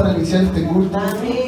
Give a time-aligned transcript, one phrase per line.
[0.00, 0.98] para iniciar este culto.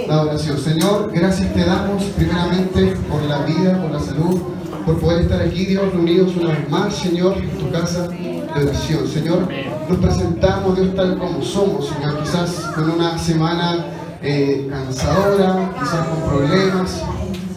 [0.09, 0.59] La oración.
[0.59, 4.41] Señor, gracias te damos primeramente por la vida, por la salud,
[4.85, 9.09] por poder estar aquí, Dios, reunidos una vez más, Señor, en tu casa de oración.
[9.09, 9.49] Señor,
[9.89, 13.87] nos presentamos, Dios, tal como somos, Señor, quizás con una semana
[14.23, 17.03] eh, cansadora, quizás con problemas,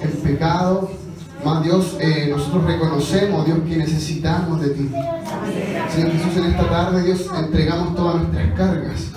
[0.01, 0.84] el pecado.
[2.45, 4.91] Nosotros reconocemos, Dios, que necesitamos de ti.
[5.89, 9.11] Señor Jesús, en esta tarde, Dios, entregamos todas nuestras cargas,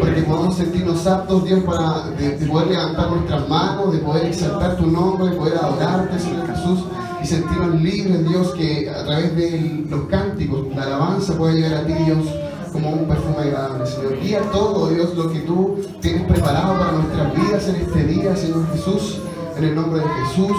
[0.00, 4.76] porque podamos sentirnos aptos, Dios, para de, de poder levantar nuestras manos, de poder exaltar
[4.76, 6.84] tu nombre, de poder adorarte, Señor Jesús,
[7.22, 11.86] y sentirnos libres, Dios, que a través de los cánticos, la alabanza pueda llegar a
[11.86, 12.26] ti, Dios,
[12.72, 14.18] como un perfume agradable, Señor.
[14.20, 18.66] Guía todo, Dios, lo que tú tienes preparado para nuestras vidas en este día, Señor
[18.72, 19.18] Jesús,
[19.56, 20.56] en el nombre de Jesús.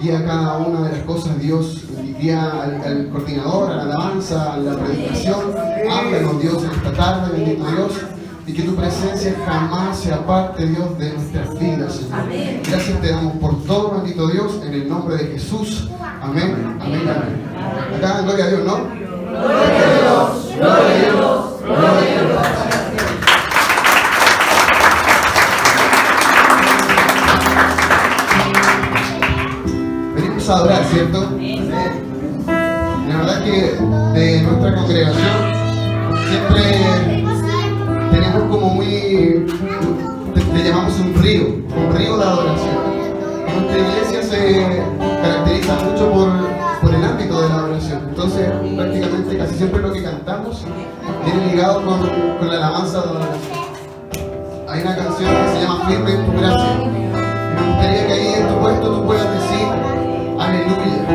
[0.00, 1.84] Guía cada una de las cosas, Dios,
[2.18, 5.52] guía al, al coordinador, a la alabanza, a la predicación.
[5.90, 7.92] Háblanos, Dios, en esta tarde, bendito Dios.
[8.46, 12.24] Y que tu presencia jamás sea parte, Dios, de nuestras vidas, Señor.
[12.66, 15.90] Gracias te damos por todo, bendito Dios, en el nombre de Jesús.
[16.22, 17.98] Amén, amén, amén.
[17.98, 18.76] Acá, gloria a Dios, ¿no?
[19.30, 22.69] Gloria a Dios, gloria a Dios, gloria a Dios.
[30.50, 31.30] A adorar, ¿cierto?
[33.08, 35.36] La verdad que de nuestra congregación
[36.28, 37.24] siempre
[38.10, 39.46] tenemos como muy,
[40.54, 42.74] le llamamos un río, un río de adoración.
[43.54, 44.82] Nuestra iglesia se
[45.22, 46.30] caracteriza mucho por,
[46.80, 48.00] por el ámbito de la adoración.
[48.08, 50.64] Entonces, prácticamente casi siempre lo que cantamos
[51.24, 53.60] viene ligado con, la alabanza de adoración.
[54.68, 56.82] Hay una canción que se llama Firme en tu gracia.
[56.82, 59.99] Y me gustaría que ahí en tu puesto tú puedas decir
[60.40, 61.06] aleluya.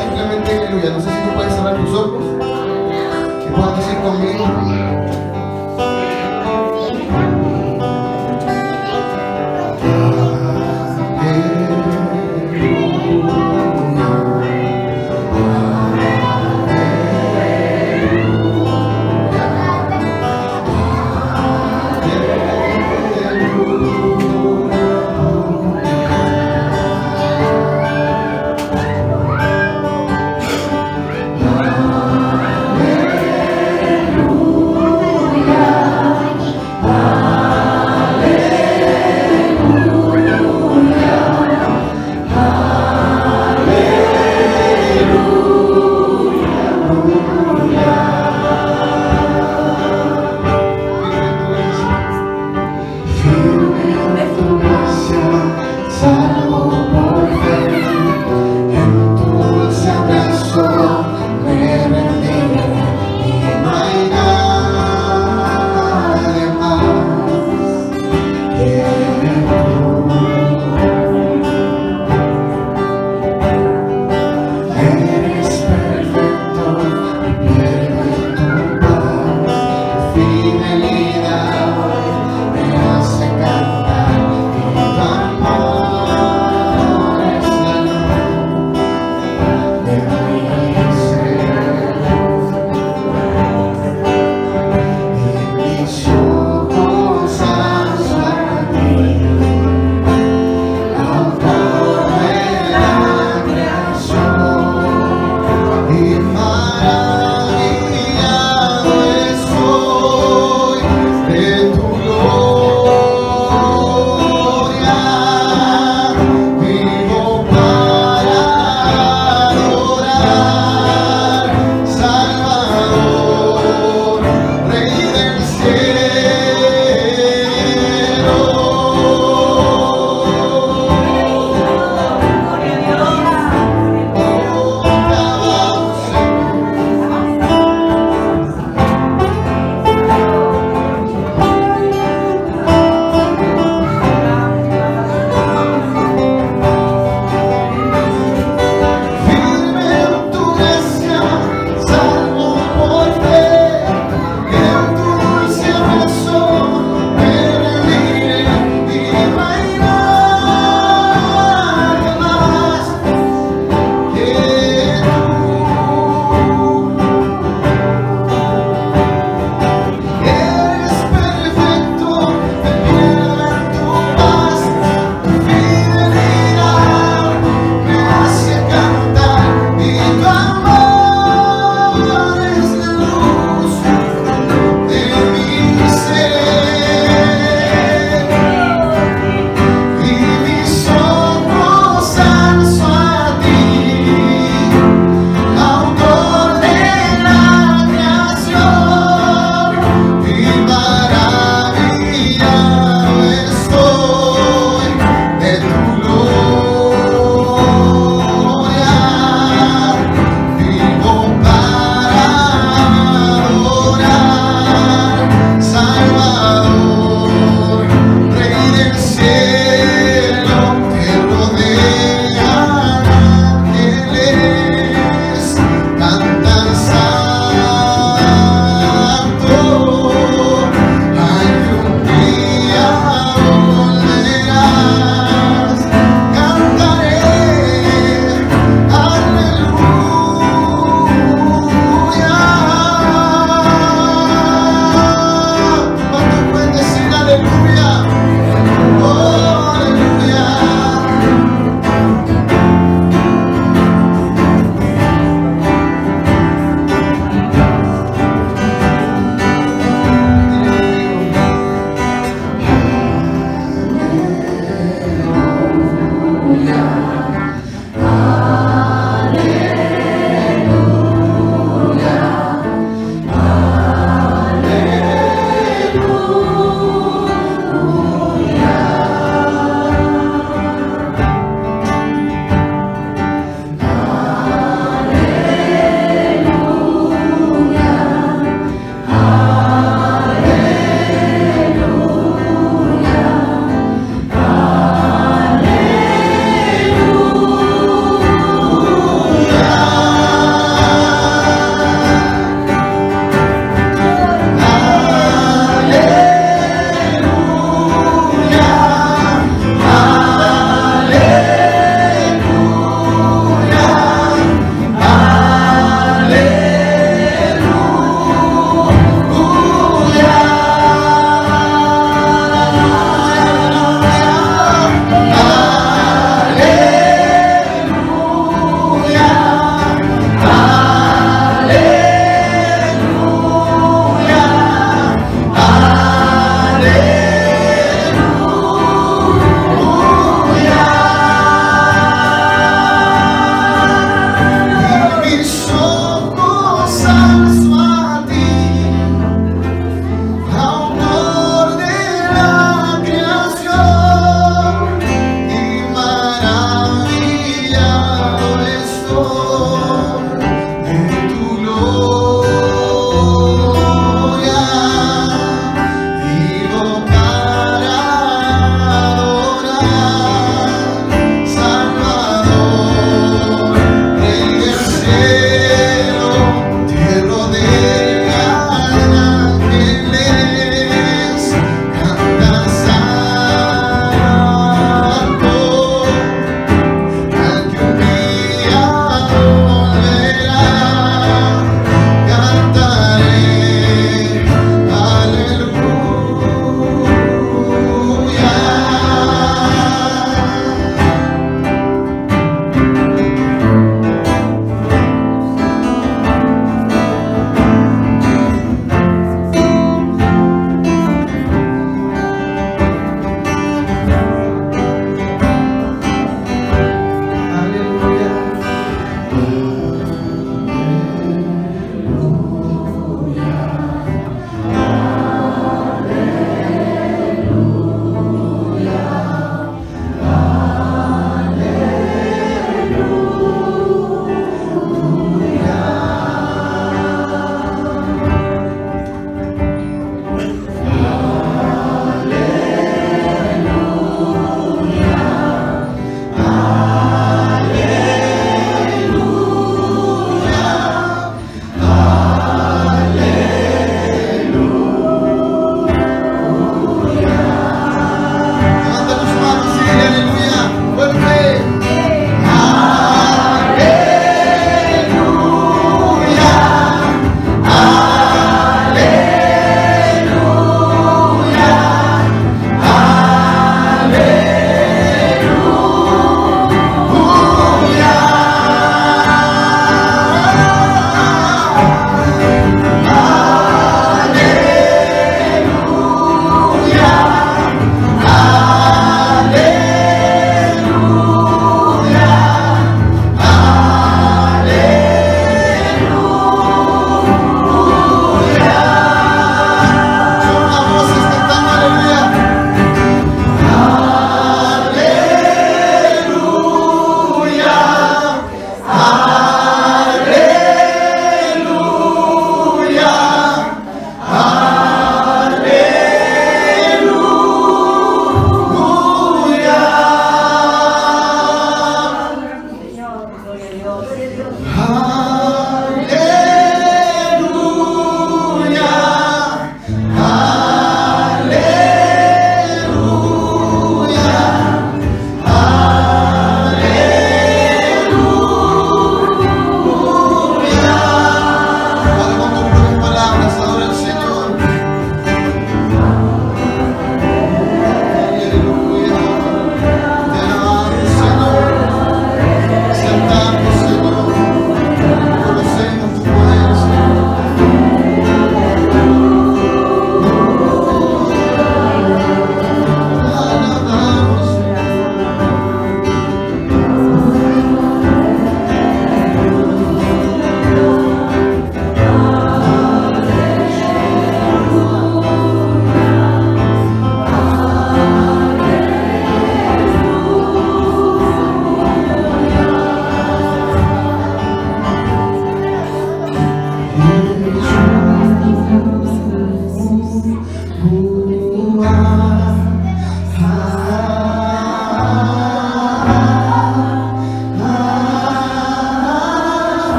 [0.00, 0.90] Simplemente aleluya.
[0.90, 2.24] No sé si tú puedes cerrar tus ojos.
[3.42, 5.03] Que puedas decir conmigo.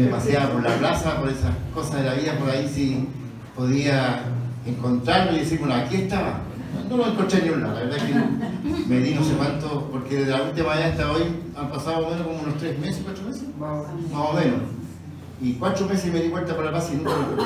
[0.00, 3.06] Me paseaba por la plaza, por esas cosas de la vida, por ahí si
[3.54, 4.22] podía
[4.64, 6.40] encontrarlo y decir, bueno, aquí estaba.
[6.88, 8.14] No lo encontré ni un lado, la verdad que
[8.86, 11.24] me di no sé cuánto, porque desde la última vez hasta hoy
[11.56, 14.60] han pasado menos como unos tres meses, cuatro meses, más o menos.
[15.42, 17.44] Y cuatro meses me di vuelta por la plaza y nunca lo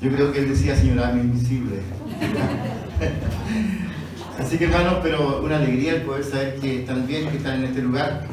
[0.00, 1.80] Yo creo que él decía, señora, invisible.
[4.38, 7.66] Así que hermanos, pero una alegría el poder saber que están bien, que están en
[7.66, 8.26] este lugar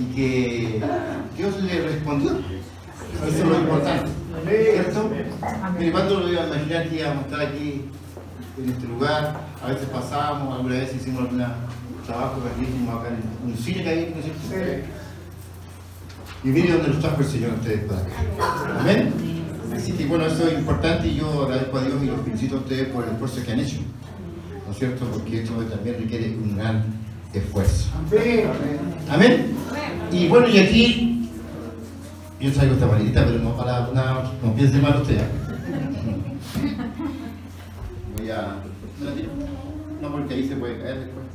[0.00, 0.82] y que
[1.36, 2.30] Dios le respondió.
[3.26, 4.10] Eso es lo importante.
[4.48, 5.10] ¿Cierto?
[5.78, 7.84] Mire, ¿cuánto lo iba a imaginar que íbamos a estar aquí
[8.58, 9.40] en este lugar?
[9.62, 11.44] A veces pasábamos, alguna vez hicimos algún
[12.06, 14.88] trabajo grandísimo acá en un cine que hay, ¿no es cierto?
[16.42, 18.80] Y mire dónde nos trajo el Señor ustedes para acá.
[18.80, 19.12] Amén.
[19.74, 22.58] Así que bueno, eso es importante y yo agradezco a Dios y los felicito a
[22.60, 23.76] ustedes por el esfuerzo que han hecho.
[24.66, 25.04] ¿No es cierto?
[25.06, 26.84] Porque esto también requiere un gran
[27.34, 27.90] esfuerzo.
[29.10, 29.56] Amén.
[30.12, 31.28] Y bueno, y aquí
[32.40, 35.20] yo traigo esta varita, pero no para nada, no piense mal usted.
[35.20, 35.28] ¿eh?
[38.16, 38.56] Voy a.
[40.02, 41.26] No, porque ahí se puede caer después.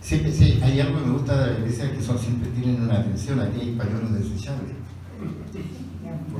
[0.00, 3.00] Sí, sí, hay algo que me gusta de la iglesia que son siempre tienen una
[3.00, 4.76] atención, aquí hay pañuelos desechables.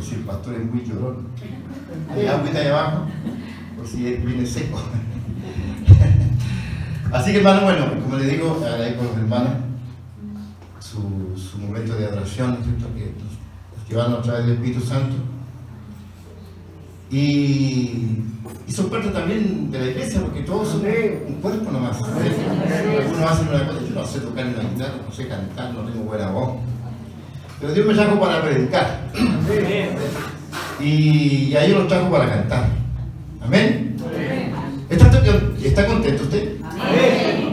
[0.04, 1.28] Por si el pastor es muy llorón.
[2.14, 3.06] Hay agua ahí abajo,
[3.74, 4.78] por si viene seco.
[7.12, 9.52] Así que hermano, bueno, como le digo, agradezco a los hermanos
[10.78, 12.94] su, su momento de adoración, ¿cierto?
[12.94, 15.14] que nos llevaron a través del Espíritu Santo.
[17.10, 18.18] Y,
[18.68, 20.86] y son parte también de la iglesia, porque todos somos
[21.28, 21.96] un cuerpo nomás.
[22.02, 26.04] Algunos hacen una cosa, yo no sé tocar una guitarra, no sé cantar, no tengo
[26.04, 26.56] buena voz.
[27.58, 29.03] Pero Dios me trajo para predicar.
[30.80, 32.68] Y, y a ellos los trajo para cantar.
[33.40, 33.96] Amén.
[34.90, 35.10] ¿Está,
[35.62, 36.56] ¿Está contento usted?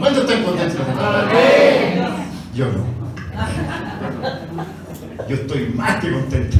[0.00, 0.86] ¿Cuántos están contentos?
[2.54, 2.84] Yo no.
[5.28, 6.56] Yo estoy más que contento.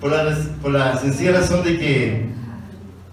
[0.00, 2.26] Por la, por la sencilla razón de que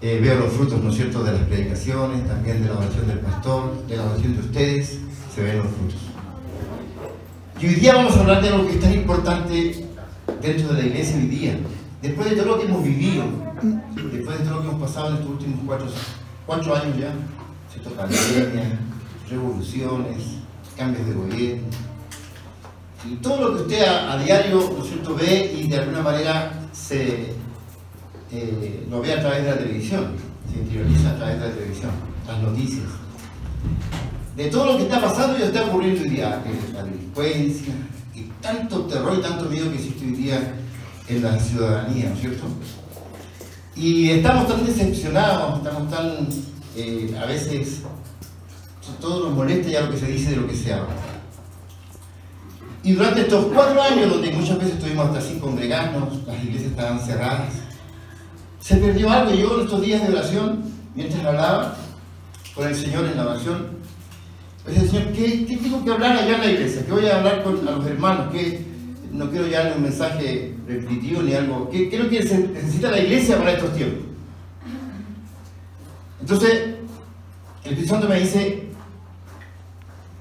[0.02, 3.20] eh, veo los frutos, ¿no es cierto?, de las predicaciones, también de la oración del
[3.20, 4.98] pastor, de la oración de ustedes,
[5.34, 6.11] se ven los frutos.
[7.62, 9.86] Y hoy día vamos a hablar de lo que es tan importante
[10.42, 11.56] dentro de la iglesia hoy día.
[12.02, 13.22] Después de todo lo que hemos vivido,
[14.12, 15.60] después de todo lo que hemos pasado en estos últimos
[16.44, 17.12] cuatro, años ya,
[17.70, 17.90] ¿cierto?
[17.90, 18.80] pandemia,
[19.30, 20.24] revoluciones,
[20.76, 21.62] cambios de gobierno,
[23.08, 27.32] y todo lo que usted a, diario, ¿no cierto?, ve y de alguna manera se
[28.32, 30.16] eh, lo ve a través de la televisión,
[30.52, 31.90] se interioriza a través de la televisión,
[32.26, 32.88] las noticias.
[34.36, 37.74] De todo lo que está pasando y está ocurriendo hoy día, la delincuencia,
[38.14, 40.54] y tanto terror y tanto miedo que existe hoy día
[41.08, 42.44] en la ciudadanía, ¿no es cierto?
[43.76, 46.28] Y estamos tan decepcionados, estamos tan,
[46.76, 47.82] eh, a veces,
[49.00, 50.94] todo nos molesta ya lo que se dice de lo que se habla.
[52.82, 57.00] Y durante estos cuatro años, donde muchas veces estuvimos hasta sin congregarnos, las iglesias estaban
[57.00, 57.52] cerradas,
[58.60, 59.32] se perdió algo.
[59.32, 60.64] Yo en estos días de oración,
[60.94, 61.76] mientras hablaba
[62.54, 63.81] con el Señor en la oración,
[64.66, 66.84] le decía, Señor, ¿qué, ¿qué, tengo que hablar allá en la iglesia?
[66.86, 68.32] ¿Qué voy a hablar con a los hermanos?
[68.32, 68.72] ¿Qué,
[69.12, 71.68] no quiero darle un mensaje repetitivo ni algo.
[71.70, 74.04] ¿Qué, es lo que necesita la iglesia para estos tiempos?
[76.20, 76.52] Entonces,
[77.64, 78.68] el Espíritu Santo me dice,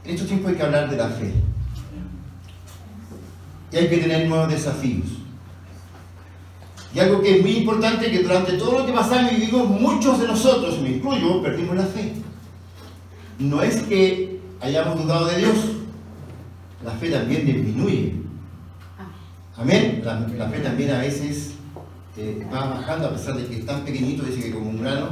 [0.03, 1.31] en estos tiempos hay que hablar de la fe.
[3.71, 5.07] Y hay que tener nuevos desafíos.
[6.93, 10.19] Y algo que es muy importante, que durante todo lo que pasamos y vivimos, muchos
[10.19, 12.11] de nosotros, me incluyo, perdimos la fe.
[13.39, 14.30] No es que
[14.61, 15.55] hayamos dudado de Dios,
[16.83, 18.15] la fe también disminuye.
[19.57, 20.01] Amén.
[20.03, 21.53] La, la fe también a veces
[22.17, 25.09] eh, va bajando, a pesar de que es tan pequeñito, dice que como un grano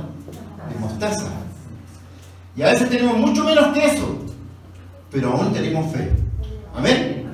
[0.70, 1.30] de mostaza.
[2.56, 4.18] Y a veces tenemos mucho menos que eso,
[5.12, 6.12] pero aún tenemos fe.
[6.76, 7.26] Amén.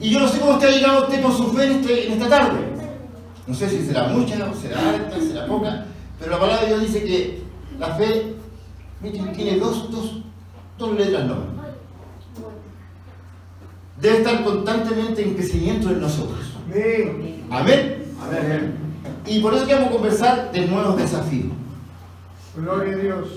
[0.00, 2.12] Y yo no sé cómo usted ha llegado usted con su fe en, este, en
[2.14, 2.58] esta tarde.
[3.46, 5.86] No sé si será mucha, o será alta, será poca,
[6.18, 7.42] pero la palabra de Dios dice que
[7.78, 8.34] la fe
[9.34, 10.22] tiene dos, dos,
[10.78, 11.56] dos letras no.
[14.00, 16.52] Debe estar constantemente en crecimiento en nosotros.
[17.50, 18.04] Amén.
[18.20, 18.76] Amén.
[19.26, 21.52] Y por eso que vamos a conversar de nuevos desafíos.
[22.56, 23.28] Gloria a Dios.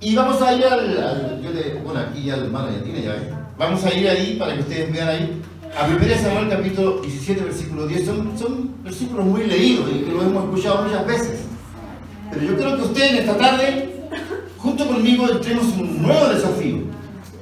[0.00, 3.02] Y vamos a ir al, al yo le, bueno aquí ya el hermano ya tiene
[3.02, 3.30] ya, ¿eh?
[3.58, 5.42] vamos a ir ahí para que ustedes vean ahí
[5.74, 10.22] a 1 Samuel capítulo 17 versículo 10 son, son versículos muy leídos y que lo
[10.22, 11.40] hemos escuchado muchas veces
[12.30, 14.08] pero yo creo que ustedes en esta tarde
[14.58, 16.76] junto conmigo entremos en un nuevo desafío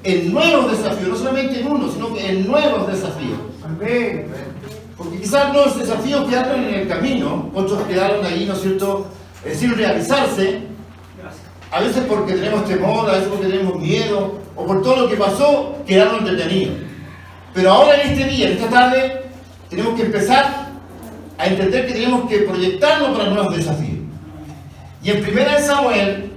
[0.02, 4.26] en nuevos desafíos, no solamente en uno sino que en nuevos desafíos Amén.
[4.96, 9.06] porque quizás los desafíos quedaron en el camino otros quedaron ahí, ¿no es cierto?,
[9.44, 10.74] eh, sin realizarse
[11.74, 15.16] a veces porque tenemos temor, a veces porque tenemos miedo, o por todo lo que
[15.16, 16.76] pasó, quedaron detenidos.
[17.52, 19.22] Pero ahora en este día, en esta tarde,
[19.68, 20.68] tenemos que empezar
[21.36, 23.98] a entender que tenemos que proyectarnos para nuevos desafíos.
[25.02, 26.32] Y en primera de Samuel,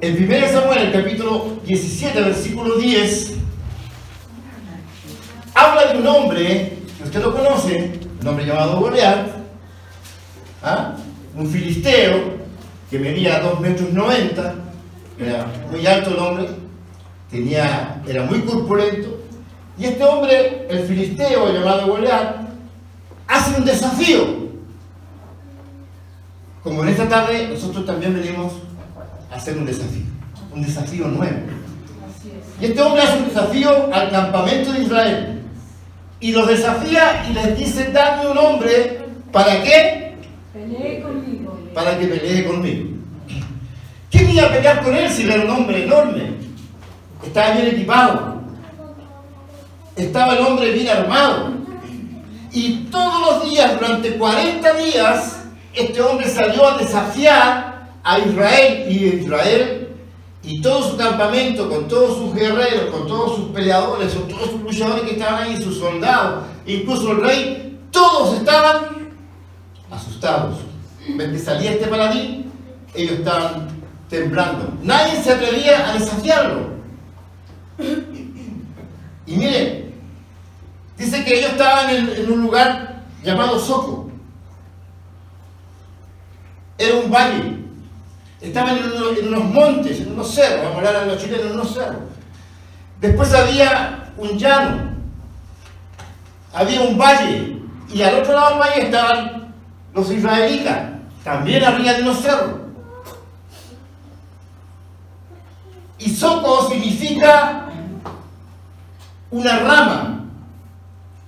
[0.00, 3.38] en primera de Samuel, el capítulo 17, versículo 10,
[6.08, 9.28] hombre, que usted lo conoce, un hombre llamado Goliat,
[10.62, 10.94] ¿ah?
[11.36, 12.38] un filisteo
[12.90, 14.54] que medía 2 metros 90,
[15.18, 16.48] era muy alto el hombre,
[17.30, 19.20] tenía, era muy corpulento,
[19.78, 22.36] y este hombre, el filisteo llamado Goliat,
[23.26, 24.37] hace un desafío.
[26.62, 28.52] Como en esta tarde nosotros también venimos
[29.30, 30.04] a hacer un desafío,
[30.52, 31.38] un desafío nuevo.
[32.60, 35.42] Y este hombre hace un desafío al campamento de Israel.
[36.20, 40.16] Y los desafía y les dice, dame un hombre, ¿para qué?
[40.52, 41.58] Pelee conmigo.
[41.72, 42.88] Para que pelee conmigo.
[44.10, 46.32] ¿Quién iba a pelear con él si era un hombre enorme?
[47.24, 48.42] Estaba bien equipado.
[49.94, 51.52] Estaba el hombre bien armado.
[52.52, 55.37] Y todos los días, durante 40 días,
[55.78, 58.86] este hombre salió a desafiar a Israel.
[58.90, 59.88] Y Israel
[60.48, 64.62] y todo su campamento, con todos sus guerreros, con todos sus peleadores, con todos sus
[64.62, 69.10] luchadores que estaban ahí, sus soldados, incluso el rey, todos estaban
[69.90, 70.60] asustados.
[71.06, 72.50] Ven que salía este paladín,
[72.94, 73.68] ellos estaban
[74.08, 74.72] temblando.
[74.82, 76.78] Nadie se atrevía a desafiarlo.
[79.26, 79.92] Y miren,
[80.96, 84.07] dice que ellos estaban en, en un lugar llamado Soco.
[86.78, 87.58] Era un valle.
[88.40, 91.74] Estaban en unos, montes, en unos cerros, vamos a hablar a los chilenos, en unos
[91.74, 92.02] cerros.
[93.00, 94.92] Después había un llano,
[96.54, 97.58] había un valle,
[97.92, 99.54] y al otro lado del valle estaban
[99.92, 100.90] los israelitas,
[101.24, 102.50] también arriba de unos cerros.
[105.98, 107.70] Y soco significa
[109.32, 110.24] una rama,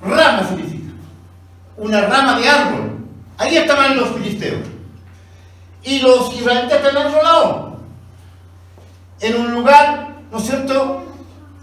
[0.00, 0.92] rama significa,
[1.76, 2.90] una rama de árbol.
[3.36, 4.69] Ahí estaban los filisteos.
[5.82, 7.76] Y los israelitas están al otro lado,
[9.20, 11.02] en un lugar, ¿no es cierto?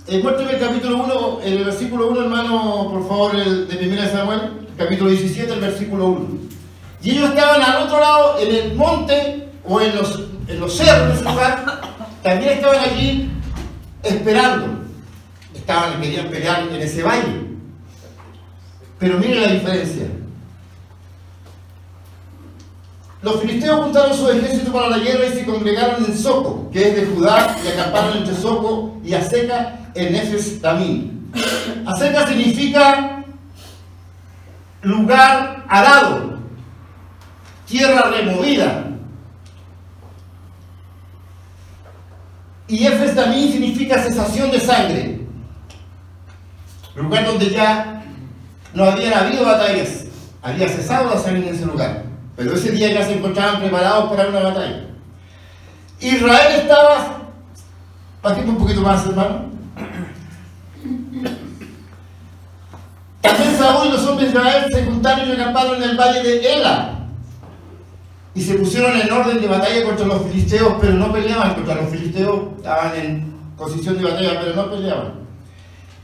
[0.07, 4.67] Eh, muéstrame el capítulo 1, el versículo 1, hermano, por favor, el de 1 Samuel,
[4.77, 6.27] capítulo 17, el versículo 1.
[7.03, 11.09] Y ellos estaban al otro lado, en el monte, o en los, en los cerros
[11.09, 11.81] de ese lugar,
[12.23, 13.29] también estaban allí
[14.03, 14.85] esperando.
[15.53, 17.47] Estaban, querían pelear en ese valle.
[18.99, 20.05] Pero miren la diferencia.
[23.27, 26.95] Los filisteos juntaron su ejército para la guerra y se congregaron en Soco, que es
[26.95, 31.29] de Judá, y acamparon entre Soco y Aseca en Efes Tamín.
[31.85, 33.25] Aseca significa
[34.81, 36.39] lugar arado,
[37.67, 38.91] tierra removida.
[42.69, 45.19] Y Efes Tamín significa cesación de sangre,
[46.95, 48.05] lugar donde ya
[48.73, 50.05] no habían habido batallas,
[50.41, 52.06] había cesado la sangre en ese lugar.
[52.37, 54.85] Pero ese día ya se encontraban preparados para una batalla.
[55.99, 57.17] Israel estaba.
[58.21, 59.45] Bajemos un poquito más, hermano.
[63.21, 66.53] También Saúl y los hombres de Israel se juntaron y acamparon en el valle de
[66.53, 66.99] Ela.
[68.35, 71.89] Y se pusieron en orden de batalla contra los filisteos, pero no peleaban contra los
[71.89, 72.39] filisteos.
[72.57, 75.13] Estaban en posición de batalla, pero no peleaban.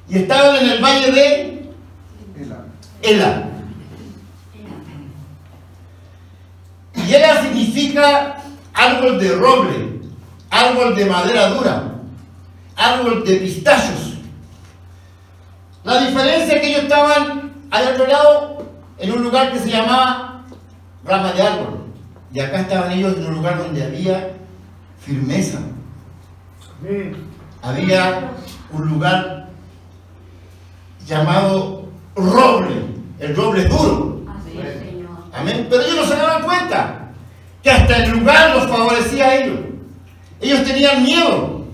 [0.09, 1.69] Y estaban en el valle de
[3.03, 3.53] Ela.
[7.08, 8.38] Y significa
[8.74, 10.01] árbol de roble,
[10.49, 11.84] árbol de madera dura,
[12.76, 14.14] árbol de pistachos.
[15.84, 18.66] La diferencia es que ellos estaban al otro lado
[18.97, 20.43] en un lugar que se llamaba
[21.04, 21.84] rama de árbol.
[22.34, 24.32] Y acá estaban ellos en un lugar donde había
[24.99, 25.60] firmeza.
[27.62, 28.32] Había
[28.72, 29.49] un lugar
[31.06, 32.93] llamado roble.
[33.20, 34.22] El roble duro.
[34.28, 35.12] Así es, Señor.
[35.34, 35.68] Amén.
[35.70, 36.43] Pero ellos no se daban
[36.74, 36.99] cuenta
[37.61, 39.59] que hasta el lugar los favorecía a ellos.
[40.41, 41.65] Ellos tenían miedo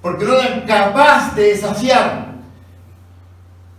[0.00, 2.28] porque no eran capaces de desafiar.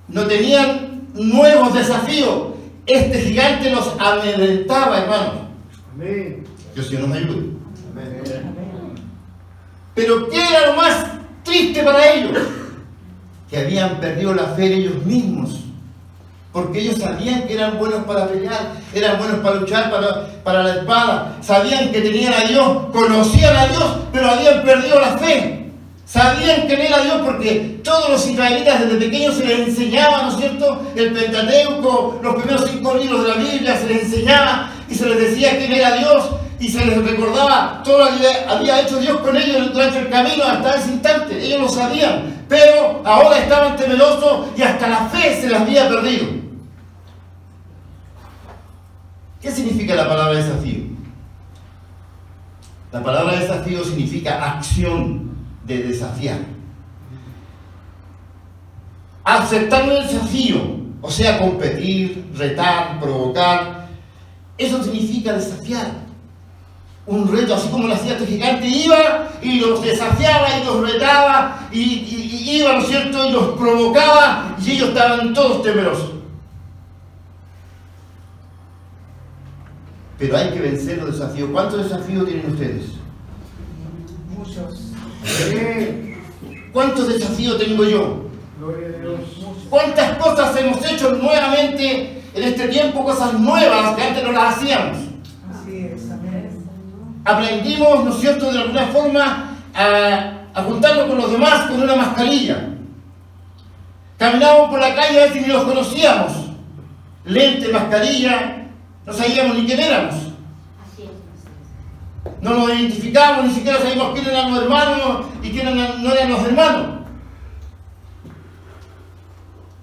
[0.08, 2.50] No tenían nuevos desafíos.
[2.86, 5.34] Este gigante los amedrentaba, hermanos.
[5.94, 6.44] Amén.
[6.74, 7.50] Dios Dios nos ayude.
[9.96, 11.06] Pero ¿qué era lo más
[11.44, 12.38] triste para ellos?
[13.50, 15.69] Que habían perdido la fe en ellos mismos.
[16.52, 20.76] Porque ellos sabían que eran buenos para pelear, eran buenos para luchar para, para la
[20.76, 25.60] espada, sabían que tenían a Dios, conocían a Dios, pero habían perdido la fe.
[26.10, 30.38] Sabían que era Dios porque todos los israelitas desde pequeños se les enseñaba, ¿no es
[30.38, 30.82] cierto?
[30.96, 35.20] El Pentateuco, los primeros cinco libros de la Biblia se les enseñaba y se les
[35.20, 36.30] decía quién era Dios
[36.60, 40.46] y se les recordaba todo lo que había hecho Dios con ellos durante el camino
[40.46, 41.46] hasta ese instante.
[41.46, 46.39] Ellos lo sabían, pero ahora estaban temerosos y hasta la fe se les había perdido.
[49.42, 50.84] ¿Qué significa la palabra desafío?
[52.92, 55.32] La palabra desafío significa acción
[55.66, 56.40] de desafiar.
[59.24, 60.60] aceptar el desafío,
[61.02, 63.88] o sea, competir, retar, provocar,
[64.58, 65.92] eso significa desafiar.
[67.06, 71.68] Un reto, así como lo hacía este gigante, iba y los desafiaba y los retaba
[71.72, 76.12] y, y- iba, ¿no es cierto?, y los provocaba y ellos estaban todos temerosos.
[80.20, 81.50] Pero hay que vencer los desafíos.
[81.52, 82.86] ¿Cuántos desafíos tienen ustedes?
[84.38, 84.92] Muchos.
[85.48, 86.22] Amén.
[86.74, 88.26] ¿Cuántos desafíos tengo yo?
[88.60, 89.20] Gloria a Dios.
[89.70, 93.06] ¿Cuántas cosas hemos hecho nuevamente en este tiempo?
[93.06, 94.98] Cosas nuevas que antes no las hacíamos.
[95.50, 96.12] Así es.
[96.12, 96.66] Amén.
[97.24, 101.96] Aprendimos, ¿no es cierto?, de alguna forma a, a juntarnos con los demás con una
[101.96, 102.68] mascarilla.
[104.18, 106.34] Caminábamos por la calle a veces ni los conocíamos.
[107.24, 108.59] Lente, mascarilla,
[109.06, 110.16] no sabíamos ni quién éramos.
[110.16, 112.42] Así es.
[112.42, 116.30] No nos identificábamos, ni siquiera sabíamos quién eran los hermanos y quién eran- no eran
[116.32, 116.88] los hermanos.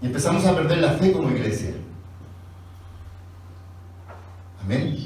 [0.02, 1.74] Y empezamos a perder la fe como iglesia.
[4.62, 4.96] Amén.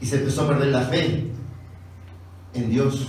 [0.00, 1.30] Y se empezó a perder la fe
[2.54, 3.06] en Dios.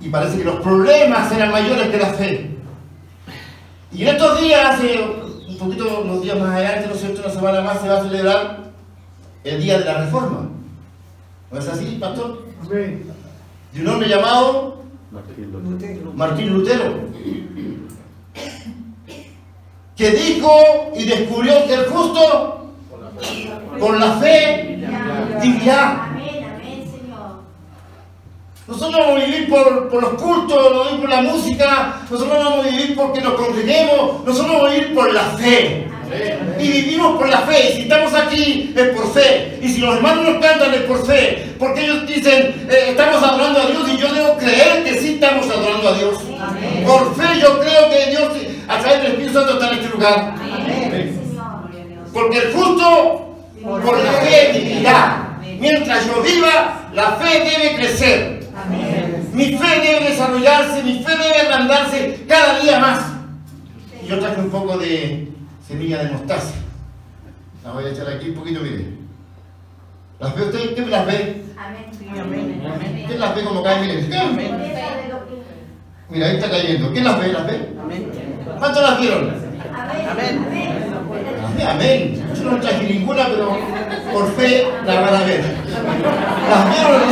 [0.00, 2.56] Y parece que los problemas eran mayores que la fe.
[3.92, 5.04] Y en estos días, hace
[5.58, 7.20] poquito, unos días más adelante, ¿no es cierto?
[7.20, 8.58] Una semana más se va a celebrar
[9.44, 10.48] el día de la reforma.
[11.50, 12.46] ¿No es así, pastor?
[12.62, 13.04] Amén.
[13.72, 16.12] De un hombre llamado Lutero.
[16.14, 16.94] Martín Lutero,
[19.96, 20.50] que dijo
[20.94, 22.72] y descubrió que el justo,
[23.78, 24.86] por la fe,
[25.40, 26.17] vivirá.
[28.68, 32.02] Nosotros no vamos a vivir por, por los cultos, vamos a vivir por la música,
[32.10, 35.88] nosotros no vamos a vivir porque nos congreguemos, nosotros vamos a vivir por la fe.
[36.58, 39.96] Y vivimos por la fe, y si estamos aquí es por fe, y si los
[39.96, 43.96] hermanos nos cantan es por fe, porque ellos dicen, eh, estamos adorando a Dios y
[43.96, 46.18] yo debo creer que sí estamos adorando a Dios.
[46.86, 48.32] Por fe yo creo que Dios
[48.68, 50.34] a través del Espíritu Santo está en este lugar.
[50.36, 51.20] Amén.
[52.12, 55.38] Porque el justo por la fe vivirá.
[55.58, 58.37] Mientras yo viva, la fe debe crecer.
[59.32, 63.00] Mi fe debe desarrollarse, mi fe debe agrandarse cada día más.
[64.02, 65.28] Y yo traje un poco de
[65.66, 66.54] semilla de mostaza.
[67.64, 68.86] La voy a echar aquí un poquito, mire.
[70.18, 70.74] ¿Las ve usted?
[70.74, 71.44] ¿Qué las ve?
[71.56, 71.84] Amén.
[72.18, 73.04] Amén.
[73.06, 73.80] ¿Quién las ve como cae?
[73.80, 74.02] Mire.
[76.10, 76.92] Mira, ahí está cayendo.
[76.92, 77.32] ¿Quién las ve?
[77.32, 77.68] ¿Las ve?
[78.58, 79.30] ¿Cuántos las vieron?
[79.76, 80.08] Amén.
[80.10, 80.44] Amén.
[81.44, 82.24] Amén, amén.
[82.34, 83.56] Yo no traje ninguna, pero
[84.12, 85.44] por fe la van a ver.
[86.50, 87.02] ¿Las vieron?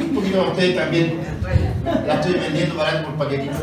[0.00, 1.20] Un poquito a ustedes también.
[2.06, 3.58] La estoy vendiendo para por paquetitos.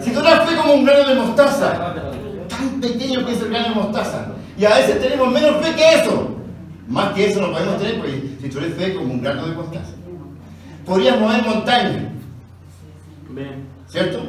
[0.00, 1.94] Si tú la fe como un grano de mostaza,
[2.48, 4.26] tan pequeño que es el grano de mostaza,
[4.56, 6.34] y a veces tenemos menos fe que eso.
[6.88, 9.54] Más que eso no podemos tener, porque si tú eres fe como un grano de
[9.54, 9.92] mostaza,
[10.86, 11.96] podrías mover montañas,
[13.88, 14.20] ¿cierto?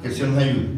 [0.00, 0.68] Que el Señor nos ayude.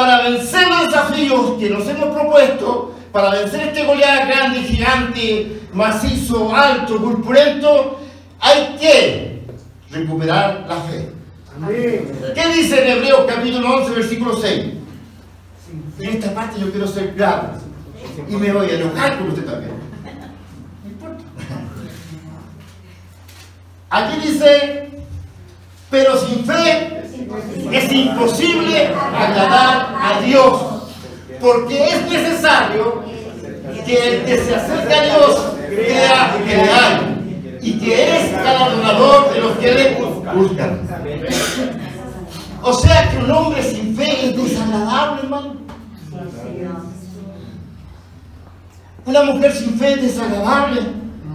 [0.00, 6.56] Para vencer los desafíos que nos hemos propuesto, para vencer este Goliat grande, gigante, macizo,
[6.56, 8.00] alto, corpulento,
[8.40, 9.42] hay que
[9.90, 11.10] recuperar la fe.
[11.54, 12.12] Amén.
[12.34, 14.72] ¿Qué dice en Hebreos capítulo 11, versículo 6?
[15.98, 17.50] En esta parte yo quiero ser claro.
[18.26, 19.74] Y me voy a enojar con usted también.
[20.82, 21.24] No importa.
[23.90, 24.88] Aquí dice,
[25.90, 27.00] pero sin fe
[27.72, 30.62] es imposible agradar a Dios.
[31.40, 33.02] Porque es necesario
[33.86, 39.32] que el que se acerca a Dios crea que le hay y que es galardonador
[39.32, 39.94] de los que le
[40.34, 40.80] buscan.
[42.62, 45.56] O sea que un hombre sin fe es desagradable, hermano.
[49.06, 50.82] Una mujer sin fe es desagradable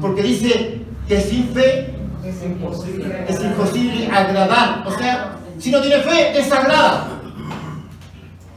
[0.01, 3.25] porque dice que sin fe Es imposible.
[3.27, 4.83] es imposible agradar.
[4.85, 7.07] O sea, si no tiene fe, desagrada.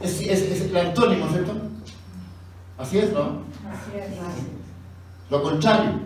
[0.01, 1.53] Es, es, es el antónimo, ¿cierto?
[2.77, 3.41] Así es, ¿no?
[5.29, 5.99] Lo contrario.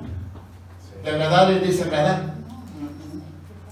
[1.04, 2.34] De agradar es desagradar.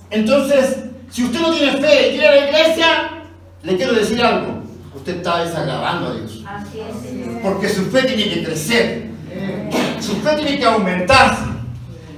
[0.09, 2.88] Entonces, si usted no tiene fe y quiere ir a la iglesia,
[3.63, 4.61] le quiero decir algo.
[4.95, 6.43] Usted está desagradando a Dios.
[6.45, 7.41] Así es.
[7.41, 9.09] Porque su fe tiene que crecer.
[9.99, 11.45] Su fe tiene que aumentarse.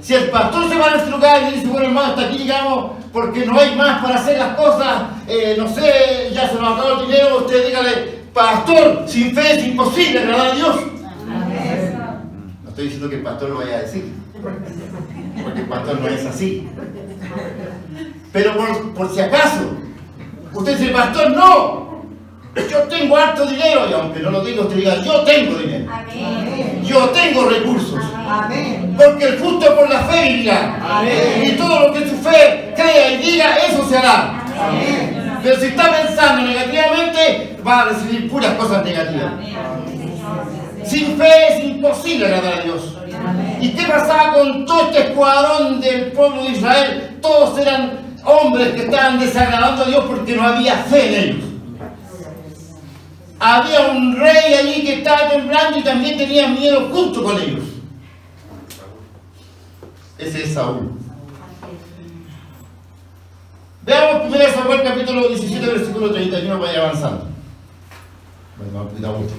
[0.02, 2.92] Si el pastor se va a este lugar y dice, bueno hermano, hasta aquí llegamos
[3.14, 7.00] porque no hay más para hacer las cosas, eh, no sé, ya se nos acabó
[7.00, 7.92] el dinero, usted dígale,
[8.34, 10.76] pastor, sin fe es imposible agradar a Dios.
[12.64, 14.12] No estoy diciendo que el pastor lo vaya a decir,
[15.44, 16.68] porque el pastor no es así.
[18.32, 19.70] Pero por, por si acaso,
[20.52, 22.02] usted dice, pastor, no,
[22.68, 25.88] yo tengo harto dinero, y aunque no lo tengo, usted diga, yo tengo dinero.
[25.88, 26.82] Amén.
[26.84, 28.00] Yo tengo recursos.
[28.42, 28.94] Amén.
[28.96, 30.98] Porque el justo por la fe vivirá.
[30.98, 31.44] Amén.
[31.44, 34.44] Y todo lo que su fe crea y diga, eso se hará.
[34.58, 35.38] Amén.
[35.42, 39.32] Pero si está pensando negativamente, va a recibir puras cosas negativas.
[40.84, 42.96] Sin fe es imposible agradar a Dios.
[43.60, 47.18] ¿Y qué pasaba con todo este escuadrón del pueblo de Israel?
[47.22, 51.44] Todos eran hombres que estaban desagradando a Dios porque no había fe en ellos.
[53.38, 57.73] Había un rey allí que estaba temblando y también tenía miedo junto con ellos.
[60.24, 60.90] Ese es Saúl.
[63.82, 67.26] Veamos 1 Samuel capítulo 17, versículo 31 para ir avanzando.
[68.56, 69.34] Bueno, a gusto.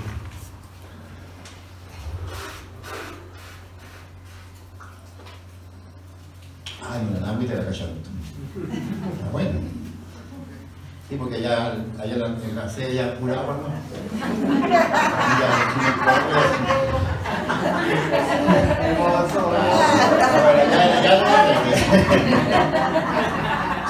[6.88, 7.92] Ay, la agüita de la cachorra.
[7.92, 9.85] Está bueno.
[11.08, 13.70] Sí, porque allá, allá la, en la sede ya pura agua, no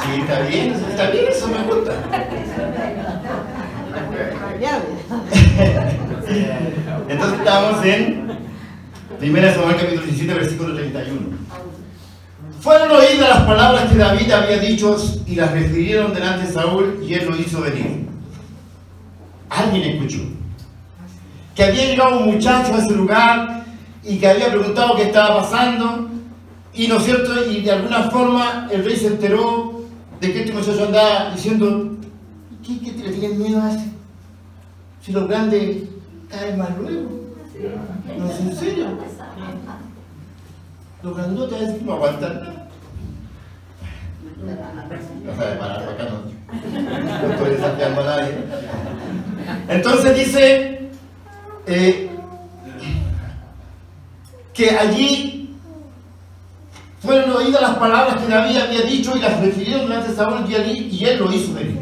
[0.04, 1.94] Sí, está bien, está bien, eso me gusta.
[7.08, 8.38] Entonces estamos en
[9.22, 11.45] 1 Samuel capítulo 17, versículo 31.
[12.66, 14.98] Fueron oídas las palabras que David había dicho
[15.28, 18.08] y las refirieron delante de Saúl y él lo hizo venir.
[19.52, 20.24] Alguien escuchó
[21.54, 23.66] que había llegado un muchacho a ese lugar
[24.04, 26.10] y que había preguntado qué estaba pasando
[26.74, 29.84] y no es cierto, y de alguna forma el rey se enteró
[30.20, 31.98] de que este muchacho andaba diciendo,
[32.66, 33.92] ¿qué, qué te le tienes miedo a ese?
[35.04, 35.84] Si los grandes
[36.32, 37.12] caen más luego.
[38.18, 38.88] No es en serio.
[41.06, 42.68] Los grandotes a veces no aguantan.
[45.24, 47.28] No sabe parar acá, no.
[47.28, 48.34] No estoy desafiando a nadie.
[49.70, 50.90] Entonces dice
[51.68, 52.10] eh,
[54.52, 55.56] que allí
[57.02, 60.56] fueron oídas las palabras que David había dicho y las refirieron delante de Saúl y
[60.56, 61.82] él, y él lo hizo venir.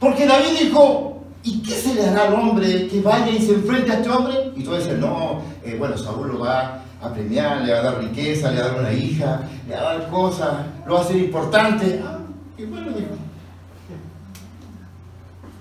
[0.00, 3.92] Porque David dijo, ¿y qué se le hará al hombre que vaya y se enfrente
[3.92, 4.50] a este hombre?
[4.56, 7.98] Y todos dicen, no, eh, bueno, Saúl lo va a premiar, le va a dar
[7.98, 10.54] riqueza, le va a dar una hija, le va a dar cosas,
[10.86, 12.02] lo va a hacer importante.
[12.04, 12.18] Ah,
[12.56, 13.14] y bueno, dijo.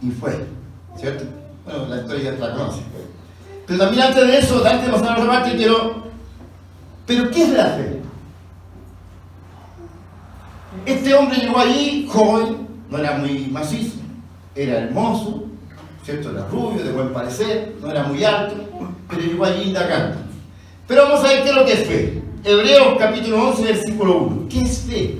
[0.01, 0.45] Y fue,
[0.97, 1.25] ¿cierto?
[1.65, 2.81] Bueno, la historia ya la conoce.
[3.65, 6.03] Pero también antes de eso, antes de pasar a otra parte, quiero...
[7.05, 8.01] ¿Pero qué es la fe?
[10.85, 13.99] Este hombre llegó allí joven, no era muy macizo,
[14.55, 15.45] era hermoso,
[16.03, 16.31] ¿cierto?
[16.31, 18.55] Era rubio, de buen parecer, no era muy alto,
[19.09, 20.17] pero llegó allí indagando.
[20.87, 22.21] Pero vamos a ver qué es lo que es fe.
[22.43, 24.49] Hebreos capítulo 11, versículo 1.
[24.49, 25.17] ¿Qué es fe?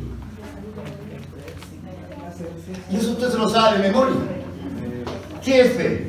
[2.91, 4.15] Y eso usted se lo sabe de memoria.
[5.43, 6.07] ¿Qué es fe?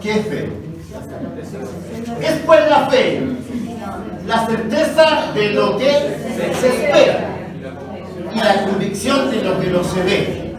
[0.00, 0.48] ¿Qué es fe?
[2.22, 3.22] Es pues la fe,
[4.26, 5.90] la certeza de lo que
[6.60, 7.36] se espera
[8.34, 10.54] y la convicción de lo que no se ve.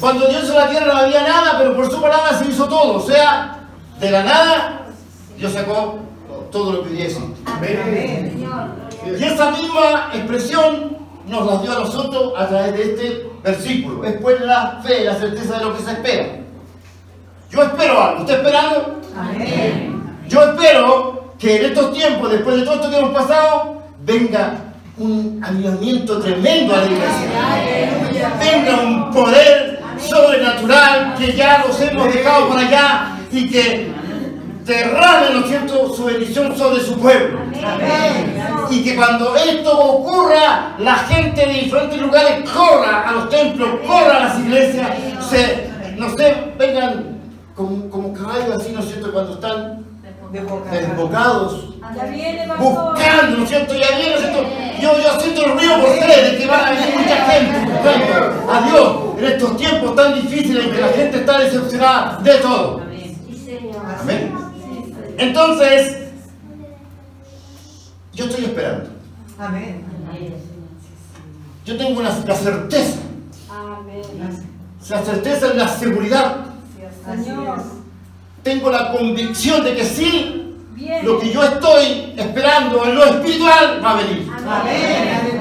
[0.00, 2.94] Cuando Dios hizo la tierra no había nada, pero por su palabra se hizo todo.
[2.94, 3.57] O sea,
[4.00, 4.86] de la nada,
[5.36, 5.98] Dios sacó
[6.50, 7.20] todo lo que hubiese.
[7.46, 8.46] Amén.
[9.06, 14.04] Y esa misma expresión nos la dio a nosotros a través de este versículo.
[14.04, 16.26] Es pues la fe, la certeza de lo que se espera.
[17.50, 18.20] Yo espero algo.
[18.20, 19.00] ¿Usted espera algo?
[19.16, 20.18] Amén.
[20.28, 24.54] Yo espero que en estos tiempos, después de todo esto que hemos pasado, venga
[24.98, 28.30] un avivamiento tremendo a la iglesia.
[28.38, 33.92] Venga un poder sobrenatural que ya los hemos dejado por allá y que
[34.64, 37.38] derrame, ¿no es cierto?, su bendición sobre su pueblo.
[38.70, 44.16] Y que cuando esto ocurra, la gente de diferentes lugares corra a los templos, corra
[44.18, 44.88] a las iglesias,
[45.28, 47.18] se, no sé, vengan
[47.54, 49.84] como, como caballos así, ¿no es cierto?, cuando están
[50.30, 50.70] De boca.
[50.70, 51.74] desbocados,
[52.58, 53.74] buscando, ¿no es cierto?
[53.74, 54.46] Ya viene, ¿no es cierto?
[54.82, 58.60] Yo, yo siento el río por ustedes, que van a venir mucha gente buscando a
[58.68, 62.87] Dios en estos tiempos tan difíciles en que la gente está decepcionada de todo.
[63.98, 64.32] Amén.
[65.16, 65.96] Entonces,
[68.14, 68.90] yo estoy esperando.
[69.38, 69.84] Amén.
[71.64, 72.98] Yo tengo una, la certeza,
[74.88, 76.36] la certeza en la seguridad.
[76.80, 77.62] Es.
[78.42, 81.02] Tengo la convicción de que sí, Viene.
[81.02, 84.30] lo que yo estoy esperando en lo espiritual va a venir.
[84.48, 85.38] Amén.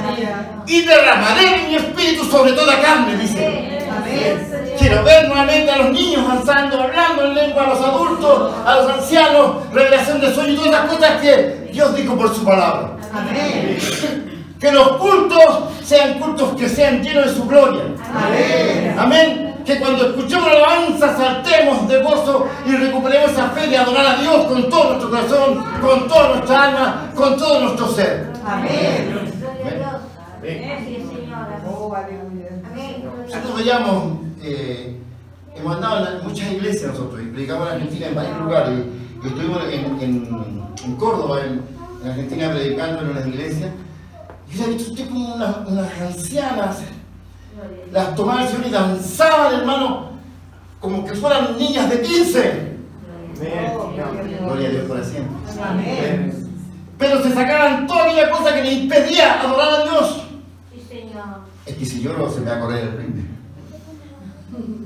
[0.66, 3.88] Y derramaré mi espíritu sobre toda carne, dice.
[3.90, 4.67] Amén.
[4.78, 8.92] Quiero ver nuevamente a los niños avanzando, hablando en lengua, a los adultos, a los
[8.92, 12.92] ancianos, revelación de sueños y todas las cosas que Dios dijo por su palabra.
[13.14, 13.78] Amén.
[14.60, 17.84] Que los cultos sean cultos que sean llenos de su gloria.
[18.14, 18.96] Amén.
[18.98, 19.44] Amén.
[19.66, 24.16] que cuando escuchemos la alabanza saltemos de gozo y recuperemos esa fe de adorar a
[24.16, 28.32] Dios con todo nuestro corazón, con toda nuestra alma, con todo nuestro ser.
[28.46, 29.34] Amén.
[29.42, 30.86] Gloria a Dios.
[30.86, 31.62] Sí, señora.
[31.70, 32.50] Oh, aleluya.
[32.72, 33.04] Amén.
[33.28, 34.96] Nosotros veíamos, eh,
[35.56, 38.80] hemos andado en muchas iglesias nosotros y predicamos en Argentina en varios lugares.
[39.24, 41.62] Y estuvimos en, en- en Córdoba, en,
[42.04, 43.72] en Argentina, predicando en unas iglesias.
[44.52, 46.78] Y yo visto usted como unas, unas ancianas,
[47.92, 50.12] las tomaban el Señor y danzaban, hermano,
[50.80, 52.68] como que fueran niñas de 15.
[53.76, 53.92] Oh,
[54.46, 55.36] Gloria a Dios por siempre.
[55.64, 56.34] Amén.
[56.98, 60.24] Pero se sacaban toda aquella cosa que le impedía adorar a Dios.
[60.74, 61.24] Sí, señor.
[61.66, 63.22] Es que si lloro se me va a correr el rinde.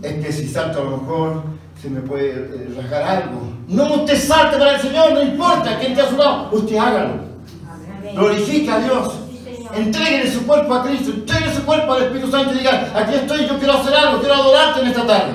[0.01, 1.43] Es que si salto a lo mejor
[1.81, 3.53] se me puede eh, rasgar algo.
[3.67, 7.13] No usted salte para el Señor, no importa quién esté a su lado, usted hágalo.
[8.13, 9.13] Glorifica a Dios.
[9.73, 13.47] Entréguele su cuerpo a Cristo, entréguele su cuerpo al Espíritu Santo y diga, aquí estoy,
[13.47, 15.31] yo quiero hacer algo, quiero adorarte en esta tarde.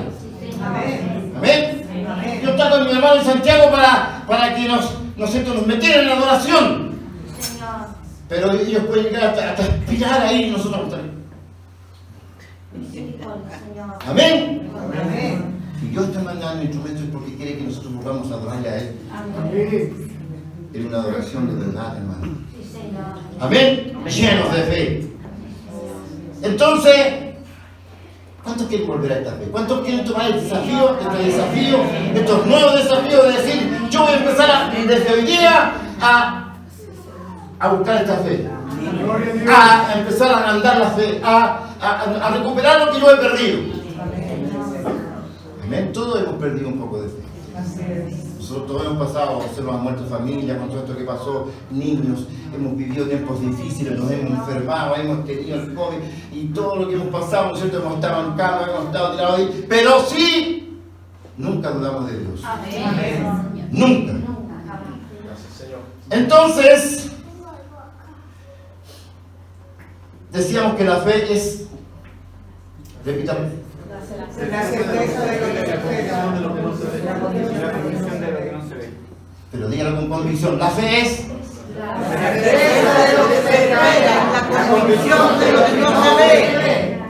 [0.63, 1.33] Amén.
[1.37, 1.87] Amén.
[2.09, 2.41] Amén.
[2.45, 6.09] Yo estoy con mi hermano en Santiago para, para que nos, nos, nos metieran en
[6.11, 6.87] la adoración.
[8.29, 11.26] Pero ellos pueden llegar hasta, hasta aspirar ahí y nosotros Señor.
[14.09, 14.71] Amén.
[15.03, 15.57] Amén.
[15.81, 18.97] Si Dios está mandando instrumentos es porque quiere que nosotros volvamos a adorarle a Él
[19.39, 20.11] Amén.
[20.73, 22.39] en una adoración de verdad, hermano.
[23.41, 23.93] Amén.
[24.07, 25.13] Llenos de fe.
[26.43, 26.97] Entonces,
[28.43, 29.45] ¿cuántos quieren volver a esta fe?
[29.51, 31.79] ¿Cuántos quieren tomar el desafío, este desafío,
[32.15, 36.55] estos nuevos desafíos de decir, yo voy a empezar a, desde hoy día a,
[37.59, 38.49] a buscar esta fe?
[39.49, 43.59] A, empezar a andar la fe, a, a- a recuperar lo que yo he perdido.
[45.65, 45.93] Amén.
[45.93, 47.17] Todos hemos perdido un poco de fe.
[48.39, 52.29] Nosotros todos hemos pasado, se nos han muerto familias con todo esto que pasó, niños,
[52.55, 55.97] hemos vivido tiempos difíciles, nos hemos enfermado, hemos tenido el COVID
[56.33, 57.79] y todo lo que hemos pasado, ¿no es cierto?
[57.79, 60.79] Hemos estado en cama, hemos estado tirados ahí, pero sí,
[61.37, 62.41] nunca dudamos de Dios.
[62.45, 63.27] Amén.
[63.73, 64.13] Nunca.
[64.13, 64.85] Nunca, jamás.
[66.11, 67.11] Entonces,
[70.37, 71.67] decíamos que la fe es,
[73.05, 73.47] repitamos,
[74.51, 76.33] La certeza de lo que se espera.
[76.33, 76.77] de lo que no
[78.69, 78.91] se ve.
[79.53, 81.27] Pero dígalo con convicción, la fe es,
[81.79, 84.45] La certeza de lo que se espera.
[84.53, 87.01] La convicción de lo que no se ve.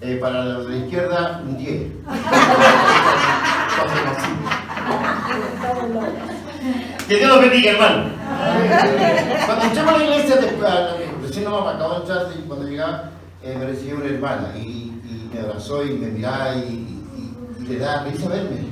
[0.00, 1.82] eh, para los de la izquierda, un 10.
[7.08, 8.10] Que Dios los bendiga, hermano.
[9.46, 10.36] Cuando entramos a la iglesia,
[11.22, 13.10] recién no me acabo de entrar y cuando llegaba,
[13.42, 17.66] eh, me recibió una hermana y, y me abrazó y me miraba y, y- y
[17.66, 18.68] le da risa verme.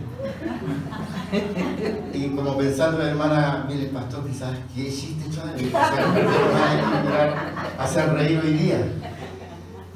[2.12, 5.54] Y como pensando, la hermana, mire, pastor, quizás, ¿qué chiste, chaval?
[7.78, 8.78] Hacer reír hoy día.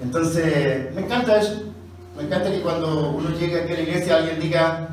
[0.03, 1.63] Entonces, me encanta eso.
[2.17, 4.89] Me encanta que cuando uno llega aquí a la iglesia alguien diga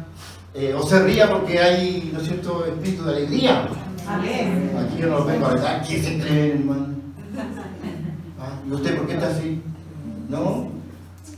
[0.57, 3.67] eh, o se ría porque hay, ¿no es cierto?, espíritu de alegría.
[4.07, 4.71] Amén.
[4.75, 5.83] Aquí yo no lo vengo a verdad.
[5.85, 6.87] ¿Quién se cree, hermano?
[8.39, 9.61] Ah, ¿Y usted por qué está así?
[10.29, 10.71] ¿No?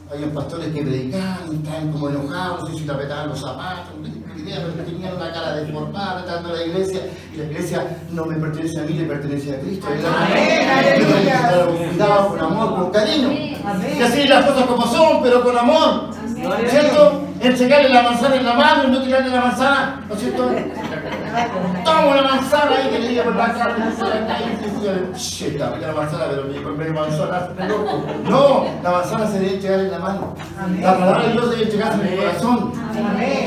[0.09, 4.09] Hay pastores que predican, están como enojados, no sé si le apretaban los zapatos, no
[4.45, 7.01] pero tenían una cara deformada, entrando a la iglesia,
[7.34, 9.86] y la iglesia no me pertenece a mí, le pertenece a Cristo.
[9.88, 11.05] Amén,
[11.93, 13.30] cuidado, con amor, con cariño.
[13.30, 16.09] Que así las cosas como son, pero con amor.
[16.70, 17.29] ¿Cierto?
[17.42, 20.52] Entregarle la manzana en la mano y no tirarle la manzana, ¿no es cierto?
[21.86, 25.08] Tomo la manzana ahí que le diga por la cara, se la cae, y dice,
[25.16, 28.04] "Shh, está rica la manzana, pero me la manzana, está loco".
[28.30, 30.36] No, la manzana se debe entregar en la mano.
[30.82, 32.74] La palabra de Dios debe entregarse en el corazón.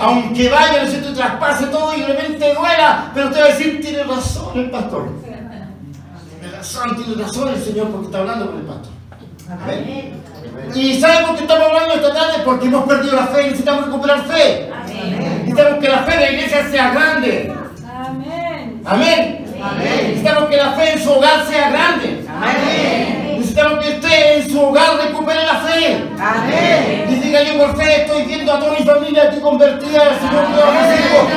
[0.01, 1.13] Aunque vaya, ¿no es cierto?
[1.13, 5.09] traspase todo y de repente duela, pero usted va a decir, tiene razón el pastor.
[6.41, 8.93] Tiene razón, tiene razón el Señor porque está hablando con el pastor.
[9.51, 10.23] Amén.
[10.75, 12.43] ¿Y sabe por qué estamos hablando esta tarde?
[12.45, 14.71] Porque hemos perdido la fe y necesitamos recuperar fe.
[14.73, 15.45] Amén.
[15.45, 17.53] Necesitamos que la fe de la iglesia sea grande.
[17.87, 18.83] Amén.
[18.85, 19.45] Amén.
[19.79, 22.27] Necesitamos que la fe en su hogar sea grande.
[22.29, 23.37] Amén.
[23.39, 26.05] Necesitamos que usted en su hogar recupere la fe.
[26.19, 27.07] Amén.
[27.11, 30.47] Y diga yo por fe estoy viendo a toda mi familia aquí convertida al Señor
[30.49, 30.65] Dios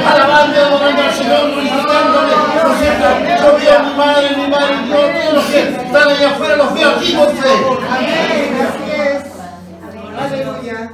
[0.05, 2.34] alabando adorando al Señor, glorificándole.
[2.63, 3.43] ¿No es cierto?
[3.43, 6.55] Yo veo a mi madre, mi madre, y Dios, todos los que están allá afuera
[6.55, 7.49] los veo aquí por fe.
[7.89, 8.95] Amén.
[10.18, 10.91] Aleluya.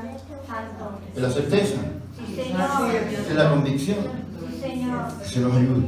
[1.15, 1.76] Es la certeza,
[2.38, 3.36] es.
[3.36, 3.97] la convicción.
[4.61, 5.88] Que se nos ayude.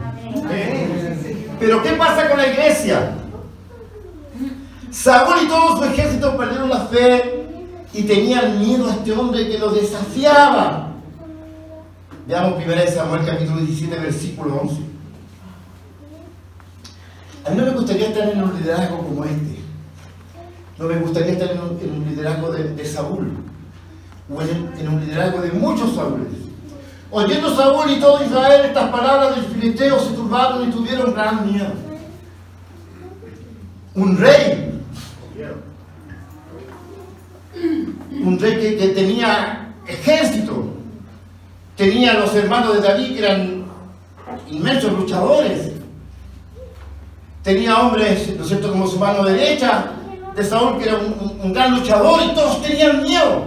[1.59, 3.11] Pero ¿qué pasa con la iglesia?
[4.91, 7.45] Saúl y todo su ejército perdieron la fe
[7.93, 10.91] y tenían miedo a este hombre que los desafiaba.
[12.27, 14.75] Veamos 1 Samuel capítulo 17, versículo 11.
[17.45, 19.52] A mí no me gustaría estar en un liderazgo como este.
[20.77, 23.31] No me gustaría estar en un, liderazgo de, de Saúl.
[24.33, 26.27] o en, un liderazgo de muchos Saúles.
[27.11, 31.73] Oyendo Saúl y todo Israel estas palabras del filisteo se turbaron y tuvieron gran miedo.
[33.93, 34.81] Un rey,
[38.23, 40.73] un rey que, que tenía ejército,
[41.77, 43.65] tenía los hermanos de David que eran
[44.49, 45.73] inmensos luchadores,
[47.43, 49.91] tenía hombres, ¿no es cierto?, como su mano derecha
[50.35, 53.43] de Saúl, que era un, gran luchador, y todos tenían miedo.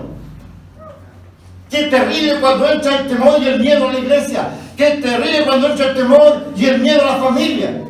[1.71, 4.49] Qué terrible cuando entra el temor y el miedo a la iglesia.
[4.77, 7.83] Qué terrible cuando entra el temor y el miedo a la familia.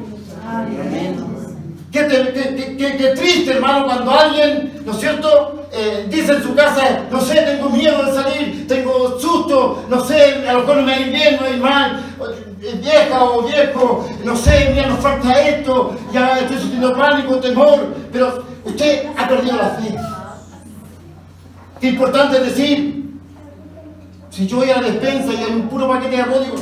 [1.92, 6.32] Qué, te- qué- qué- qué- qué triste, hermano, cuando alguien, ¿no es cierto?, eh, dice
[6.32, 10.60] en su casa, no sé, tengo miedo de salir, tengo susto, no sé, a lo
[10.60, 12.00] mejor no me ha ido bien, no hay mal,
[12.82, 18.42] vieja o viejo, no sé, mira, nos falta esto, ya estoy sintiendo pánico, temor, pero
[18.66, 19.96] usted ha perdido la fe.
[21.80, 23.04] Qué importante decir,
[24.30, 26.56] si yo voy a la despensa y hay un puro paquete de arroz, digo,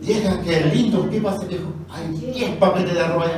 [0.00, 1.72] vieja, qué lindo, ¿qué pasa, viejo?
[1.90, 3.32] Hay 10 paquetes de arroz ahí.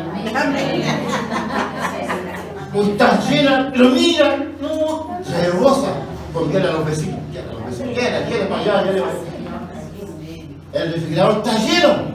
[2.92, 5.88] Está llena, pero mira, no, rebosa.
[6.32, 8.84] Conviene a los vecinos, quiera a los vecinos, para allá, quiera para allá.
[10.72, 12.11] El refrigerador está lleno.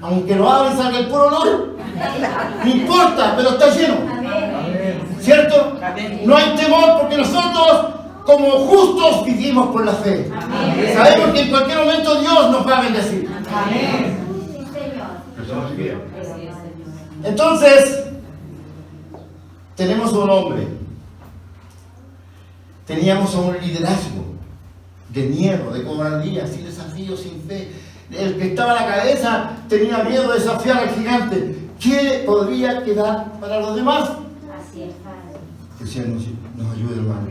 [0.00, 1.76] Aunque lo abra y salga el puro olor,
[2.64, 3.96] no importa, pero está lleno.
[5.20, 5.78] ¿Cierto?
[6.24, 7.94] No hay temor porque nosotros,
[8.24, 10.30] como justos, vivimos por la fe.
[10.94, 13.30] Sabemos que en cualquier momento Dios nos va a bendecir.
[17.22, 18.04] Entonces,
[19.76, 20.68] tenemos un hombre,
[22.86, 24.24] teníamos un liderazgo
[25.10, 27.72] de miedo, de cobardía, sin desafío, sin fe.
[28.10, 31.68] El que estaba a la cabeza tenía miedo de desafiar al gigante.
[31.78, 34.10] ¿Qué podría quedar para los demás?
[35.80, 36.26] Que el Señor nos,
[36.58, 37.26] nos ayude, hermano.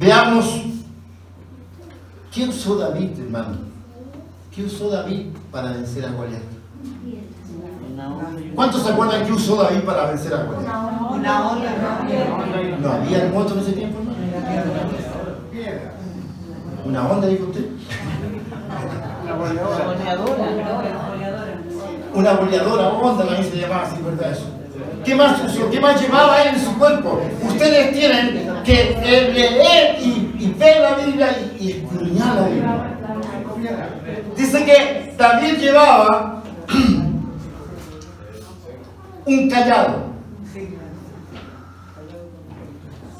[0.00, 0.62] Veamos
[2.32, 3.58] qué usó David, hermano.
[4.54, 6.40] ¿Qué usó David para vencer a Goliat?
[8.54, 11.12] ¿Cuántos se acuerdan qué usó David para vencer a Goliat?
[11.12, 12.08] Una onda.
[12.80, 13.98] ¿No había moto en ese tiempo?
[14.00, 14.14] hermano?
[16.86, 17.66] ¿Una onda, dijo usted?
[19.24, 19.94] Una boleadora,
[22.14, 24.32] onda también se llamaba así, ¿verdad?
[24.32, 24.46] Eso.
[25.04, 25.70] ¿Qué más usó?
[25.70, 27.20] ¿Qué más llevaba él en su cuerpo?
[27.42, 28.96] Ustedes tienen que
[29.34, 32.90] leer y, y ver la Biblia y, y la Biblia.
[34.36, 36.42] Dice que David llevaba
[39.26, 40.04] un callado,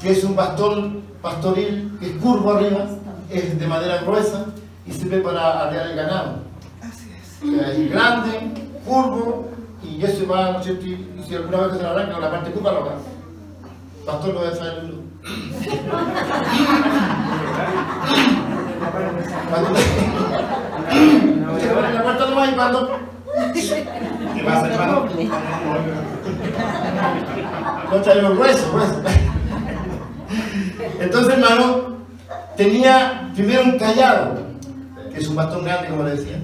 [0.01, 2.85] que es un bastón pastoril que es curvo arriba,
[3.29, 4.45] es de madera gruesa
[4.85, 6.39] y sirve para arrear el ganado.
[7.43, 9.49] Es grande, curvo,
[9.83, 10.85] y eso va, ¿no es cierto?
[10.85, 12.95] Y, si alguna vez se la arranca, la parte curva lo haga.
[14.05, 14.93] Pastor lo debe saber.
[19.49, 19.69] Cuando
[21.93, 22.99] la puerta nomás y cuando.
[23.53, 25.07] ¿Qué pasa, hermano?
[27.91, 29.01] No traigo grueso, grueso.
[30.99, 31.97] Entonces, hermano,
[32.55, 34.39] tenía primero un callado,
[35.11, 36.37] que es un bastón grande, como le decía.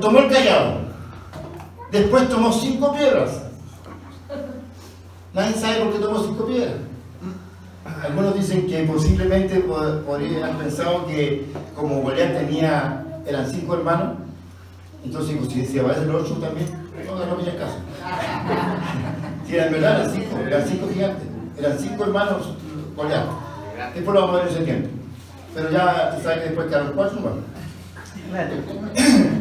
[0.00, 0.74] Tomó el callado,
[1.90, 3.42] después tomó cinco piedras.
[5.34, 6.74] Nadie sabe por qué tomó cinco piedras.
[8.04, 14.16] Algunos dicen que posiblemente po- podrían haber pensado que como Goliat tenía, eran cinco hermanos,
[15.04, 16.66] entonces si decía, va a ser el ocho también,
[17.06, 17.76] no, no había caso.
[19.46, 21.24] Si eran verdad, eran cinco, eran cinco gigantes,
[21.58, 22.54] eran cinco hermanos
[22.96, 23.24] Goliat.
[23.94, 24.88] Después lo vamos a ver en ese tiempo.
[25.54, 27.44] Pero ya tú sabes que después quedaron cuatro hermanos.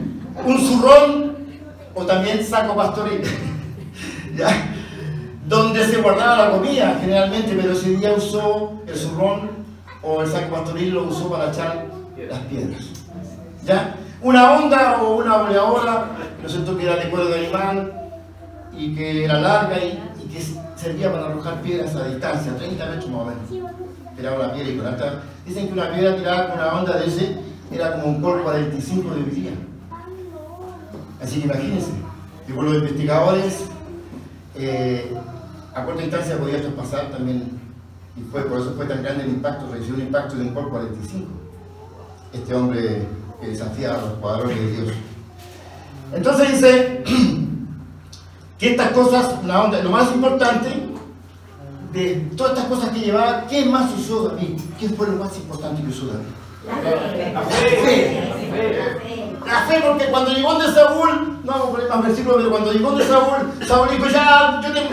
[0.45, 1.35] Un zurrón
[1.93, 3.21] o también saco pastoril.
[5.47, 9.51] Donde se guardaba la comida generalmente, pero ese día usó el zurrón
[10.01, 11.87] o el saco pastoril lo usó para echar
[12.29, 12.81] las piedras.
[13.65, 13.95] ¿Ya?
[14.21, 16.07] Una onda o una boleadora,
[16.41, 16.77] ¿no?
[16.77, 17.93] Que era de cuero de animal
[18.77, 19.99] y que era larga y,
[20.31, 20.41] que
[20.75, 23.73] servía para arrojar piedras a distancia, 30 metros más o menos.
[24.15, 25.21] Tiraba una piedra y con alta.
[25.45, 27.37] Dicen que una piedra tirada con una onda de ese
[27.71, 29.51] era como un Cor 45 de hoy día.
[31.21, 31.91] Así que imagínense,
[32.53, 33.65] por los investigadores
[34.55, 35.13] eh,
[35.73, 37.59] a corta distancia podía traspasar también,
[38.17, 40.69] y fue, por eso fue tan grande el impacto, recibió un impacto de un Cor
[40.69, 41.27] 45.
[42.33, 43.07] Este hombre
[43.39, 44.95] que desafía a los jugadores de Dios.
[46.13, 47.03] Entonces dice
[48.57, 50.69] que estas cosas, la onda, lo más importante
[51.93, 54.59] de todas estas cosas que llevaba, ¿qué más usó David?
[54.79, 56.25] ¿Qué fue lo más importante que usó David?
[56.67, 57.33] La fe.
[57.33, 57.63] La fe.
[57.73, 58.77] La fe.
[58.77, 62.71] la fe, porque cuando llegó de Saúl, no vamos a poner más versículos, pero cuando
[62.73, 64.89] llegó de Saúl, Saúl dijo, ya, yo, te-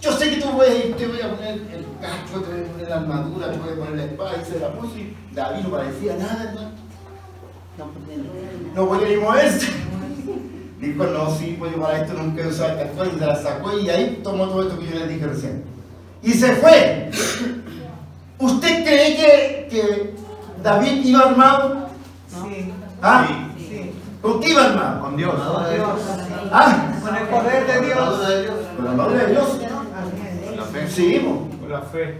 [0.00, 2.88] yo sé que tú puedes, te voy a poner el casco, te voy a poner
[2.88, 5.70] la armadura, te voy a poner la espada, y se la puso y David no
[5.70, 6.70] parecía nada, hermano.
[8.74, 9.68] No podía ni moverse.
[10.80, 13.78] Dijo, no, sí, pues yo para esto nunca he usado esta y se la sacó
[13.78, 15.64] y ahí tomó todo esto que yo les dije recién.
[16.22, 17.10] Y se fue.
[18.38, 20.14] ¿Usted cree que, que
[20.62, 21.88] David iba armado?
[22.28, 22.72] Sí,
[23.02, 23.47] ¿Ah?
[24.20, 25.00] ¿Con qué iba armado?
[25.02, 25.34] Con Dios.
[26.52, 26.92] ¿Ah?
[27.02, 28.20] Con el poder de Dios.
[28.76, 29.48] Con la palabra de Dios.
[29.96, 30.56] Amén.
[30.56, 30.88] La fe.
[30.88, 31.54] Seguimos.
[31.60, 32.18] Con la fe.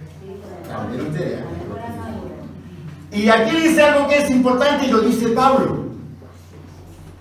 [3.10, 5.88] Y aquí dice algo que es importante y lo dice Pablo.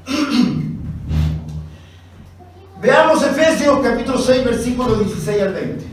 [2.81, 5.85] Veamos Efesios capítulo 6, versículos 16 al 20.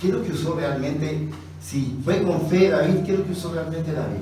[0.00, 1.28] ¿Qué es lo que usó realmente?
[1.60, 4.20] Si fue con fe David, ¿qué es lo que usó realmente David?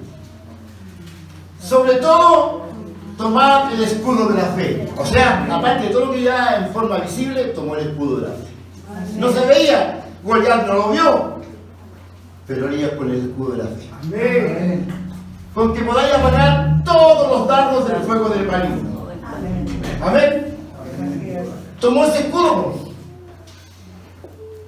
[1.60, 2.66] Sobre todo,
[3.16, 4.88] tomar el escudo de la fe.
[4.96, 8.28] O sea, aparte de todo lo que ya en forma visible, tomó el escudo de
[8.28, 9.18] la fe.
[9.18, 11.36] No se veía, Goliat no lo vio,
[12.46, 13.90] pero haría con el escudo de la fe.
[14.02, 14.86] Amén.
[15.54, 19.06] Con que podáis apagar todos los dardos del fuego del maligno.
[20.02, 20.56] Amén.
[20.82, 21.32] Así.
[21.80, 22.74] Tomó ese escudo.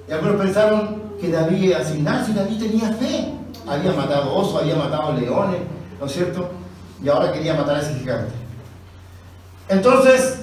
[0.07, 3.33] Y algunos pensaron que David asignarse, si David tenía fe.
[3.67, 5.59] Había matado osos, había matado leones,
[5.99, 6.49] ¿no es cierto?
[7.03, 8.33] Y ahora quería matar a ese gigante.
[9.69, 10.39] Entonces,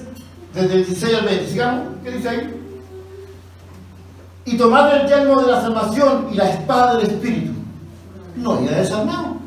[0.53, 2.53] desde el 16 al 20, sigamos, ¿qué dice ahí?
[4.45, 7.51] Y tomando el yelmo de la salvación y la espada del Espíritu,
[8.37, 9.37] no irá desarmado.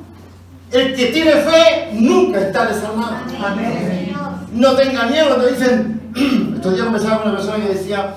[0.70, 3.16] El que tiene fe nunca está desarmado.
[3.43, 4.15] Amén.
[4.52, 6.12] No tenga miedo cuando dicen,
[6.57, 8.15] estos días conversaba con una persona que decía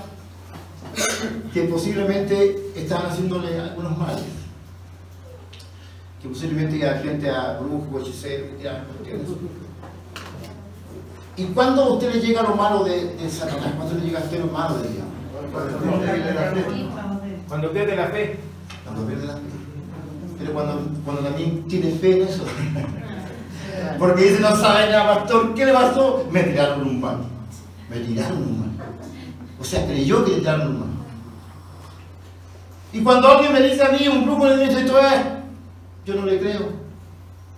[1.54, 4.24] que posiblemente estaban haciéndole algunos males.
[6.22, 9.28] Que posiblemente iba gente a brujo, hechicero, que tiraban cuestiones.
[11.36, 13.74] ¿Y cuándo a usted le llega lo malo de, de Satanás?
[13.76, 15.06] ¿Cuándo le llega a usted lo malo de Dios?
[15.52, 16.66] Cuando pierde la fe.
[17.48, 18.40] Cuando pierde la fe.
[18.84, 19.40] Cuando pierde la fe.
[20.40, 22.44] Pero cuando, cuando también tiene fe en eso.
[23.98, 26.28] Porque dice, no sabe nada, pastor, ¿qué le pasó?
[26.32, 27.18] Me tiraron un mal.
[27.90, 28.70] Me tiraron un mal.
[29.60, 30.90] O sea, creyó que le tiraron un mal.
[32.92, 35.22] Y cuando alguien me dice a mí, un grupo le dice esto es,
[36.06, 36.70] yo no le creo.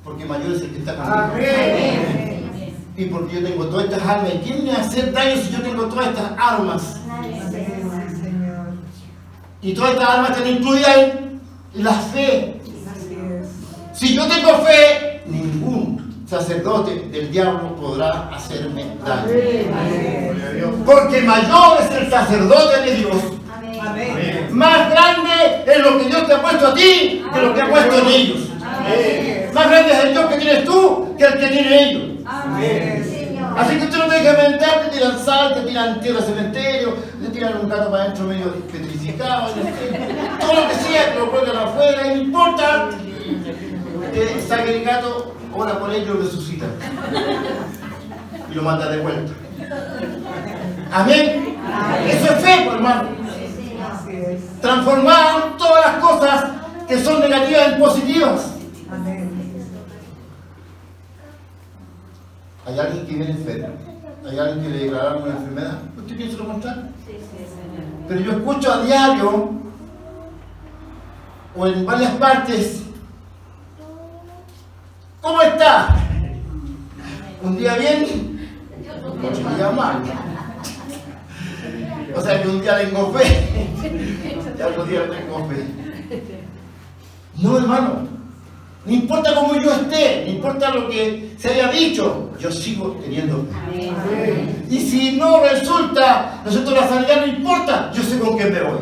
[0.04, 2.25] Porque mayor es el que está conmigo.
[2.98, 4.34] Y porque yo tengo todas estas armas.
[4.36, 6.98] ¿Y quién me hacer daño si yo tengo todas estas armas?
[9.62, 12.62] Y todas estas armas están incluidas en la fe.
[13.94, 20.84] Si yo tengo fe, ningún sacerdote del diablo podrá hacerme daño.
[20.86, 23.16] Porque mayor es el sacerdote de Dios.
[24.52, 27.70] Más grande es lo que Dios te ha puesto a ti que lo que ha
[27.70, 28.50] puesto en ellos.
[29.54, 32.15] Más grande es el Dios que tienes tú que el que tiene ellos.
[32.28, 36.96] Así que usted no te deja inventar, te tiran sal, te tiran tierra de cementerio,
[37.22, 39.50] te tiran un gato para adentro medio petrificado,
[40.40, 42.90] todo lo que sea, que lo cuelgan afuera, no importa.
[44.00, 46.66] Usted saca el gato, ora por él y lo resucita.
[48.52, 49.34] Y lo manda de vuelta.
[50.92, 51.58] Amén.
[52.08, 53.10] Eso es fe, pues, hermano.
[54.62, 56.46] Transformar todas las cosas
[56.88, 58.52] que son negativas en positivas.
[58.92, 59.26] Amén.
[62.66, 63.68] Hay alguien que viene enfermo.
[64.28, 65.80] Hay alguien que le declararon una enfermedad.
[65.98, 66.84] ¿Usted piensa lo contrario?
[68.08, 69.50] Pero yo escucho a diario
[71.56, 72.84] o en varias partes.
[75.22, 75.96] ¿Cómo está?
[77.44, 78.50] Un día bien,
[79.24, 80.02] otro día mal.
[82.16, 83.68] O sea que un día tengo fe
[84.58, 85.66] y otro día no tengo fe.
[87.38, 88.15] No, hermano.
[88.86, 93.48] No importa cómo yo esté, no importa lo que se haya dicho, yo sigo teniendo.
[94.70, 98.78] Y si no resulta, nosotros la sanidad no importa, yo sé con quién me voy.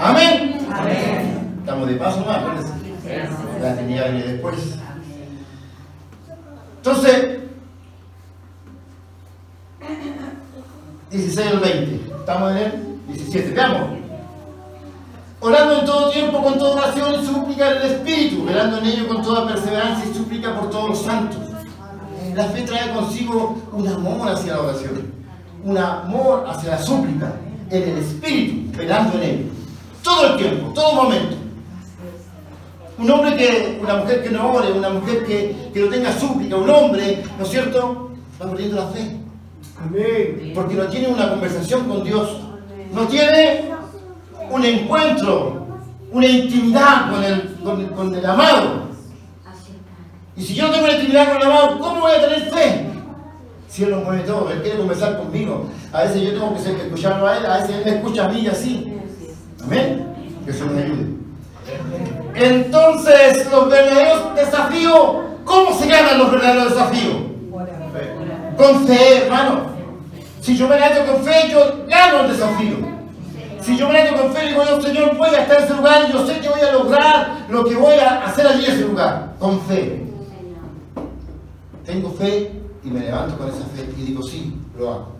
[0.00, 0.58] Amén.
[0.72, 1.56] Amén.
[1.60, 2.72] Estamos de paso más, acuérdense.
[3.60, 4.56] La sanidad viene después.
[6.78, 7.38] Entonces,
[11.10, 12.14] 16 al 20.
[12.18, 12.72] Estamos en el
[13.08, 13.50] 17.
[13.52, 13.99] Veamos.
[15.42, 19.08] Orando en todo tiempo con toda oración y súplica en el Espíritu, velando en ello
[19.08, 21.40] con toda perseverancia y súplica por todos los santos.
[22.34, 25.12] La fe trae consigo un amor hacia la oración,
[25.64, 27.32] un amor hacia la súplica
[27.70, 29.44] en el Espíritu, velando en ello.
[30.02, 31.36] Todo el tiempo, todo momento.
[32.98, 36.56] Un hombre que, una mujer que no ore, una mujer que, que no tenga súplica,
[36.56, 38.10] un hombre, ¿no es cierto?
[38.40, 39.16] Va perdiendo la fe.
[40.54, 42.28] Porque no tiene una conversación con Dios.
[42.92, 43.70] No tiene
[44.50, 45.66] un encuentro,
[46.12, 48.90] una intimidad con el, con, el amado.
[50.36, 52.86] Y si yo no tengo la intimidad con el amado, ¿cómo voy a tener fe?
[53.68, 55.66] Si Él lo mueve todo, Él quiere conversar conmigo.
[55.92, 58.28] A veces yo tengo que ser- escucharlo a Él, a veces Él me escucha a
[58.28, 58.92] mí y así.
[59.62, 60.06] Amén.
[60.44, 61.06] Que eso me ayude.
[62.34, 67.14] Entonces, los verdaderos desafíos, ¿cómo se ganan los verdaderos desafíos?
[68.56, 69.70] Con fe, hermano.
[70.40, 72.76] Si yo me meto con fe, yo gano el desafío.
[73.62, 76.12] Si yo me con fe, digo yo, Señor, voy a estar en ese lugar y
[76.12, 79.34] yo sé que voy a lograr lo que voy a hacer allí en ese lugar.
[79.38, 80.06] Con fe.
[81.84, 82.52] Tengo fe
[82.84, 85.12] y me levanto con esa fe y digo, sí, lo hago.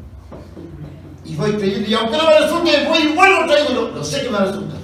[1.24, 4.30] Y voy creyendo, y aunque no me resulte, voy y vuelvo traigo, lo, sé que
[4.30, 4.74] me resulta.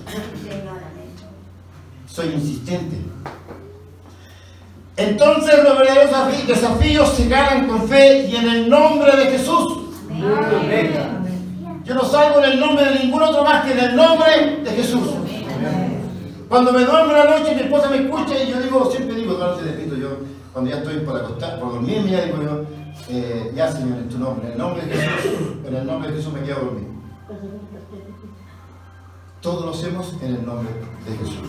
[2.07, 2.97] Soy insistente.
[4.97, 9.79] Entonces los verdaderos desafíos se ganan con fe y en el nombre de Jesús.
[11.87, 14.71] Yo no salgo en el nombre de ningún otro más que en el nombre de
[14.71, 15.09] Jesús.
[16.49, 19.51] Cuando me duermo la noche, mi esposa me escucha y yo digo, siempre digo, no
[19.51, 20.19] te despierto yo,
[20.53, 22.65] cuando ya estoy por acostar, por dormir, ya digo yo,
[23.09, 25.33] eh, ya Señor, en tu nombre, en el nombre de Jesús,
[25.65, 26.89] en el nombre de Jesús me quedo dormido.
[29.41, 30.69] Todo lo hacemos en el nombre
[31.05, 31.49] de Jesús.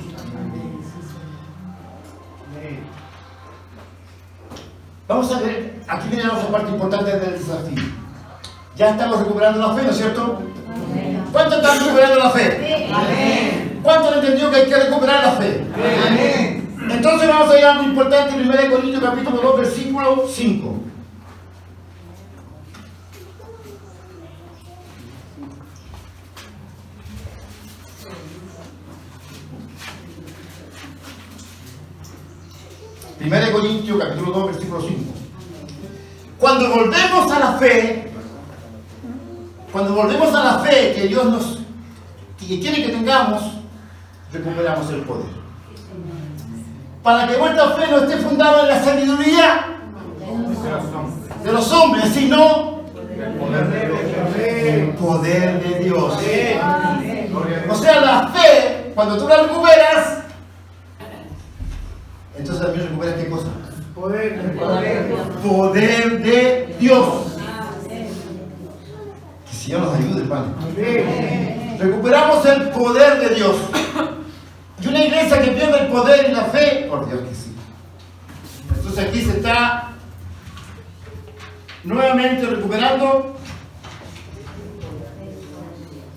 [5.08, 8.07] Vamos a ver, aquí viene la otra parte importante del desafío.
[8.78, 10.40] Ya estamos recuperando la fe, ¿no es cierto?
[11.32, 12.88] ¿Cuántos están recuperando la fe?
[13.82, 15.66] ¿Cuántos han entendido que hay que recuperar la fe?
[16.88, 20.76] Entonces vamos a a algo importante, 1 Corintios capítulo 2, versículo 5.
[33.18, 35.14] Primera de Corintios capítulo 2, versículo 5.
[36.38, 38.07] Cuando volvemos a la fe,
[39.78, 41.60] cuando volvemos a la fe que Dios nos
[42.40, 43.44] que quiere que tengamos,
[44.34, 45.28] recuperamos el poder.
[47.04, 49.66] Para que vuestra fe no esté fundada en la sabiduría
[51.44, 52.82] de los hombres, sino
[54.40, 56.18] el poder de Dios.
[57.70, 60.24] O sea, la fe, cuando tú la recuperas,
[62.36, 63.50] entonces también recuperas qué cosa?
[65.44, 67.06] Poder de Dios.
[69.46, 70.54] Que el Señor nos ayude, hermano.
[71.80, 73.56] Recuperamos el poder de Dios.
[74.80, 77.56] Y una iglesia que pierde el poder y la fe, por Dios que sí.
[78.76, 79.94] Entonces aquí se está
[81.84, 83.38] nuevamente recuperando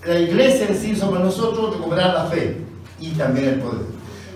[0.05, 2.57] la iglesia en sí somos nosotros, recuperar la fe
[2.99, 3.85] y también el poder.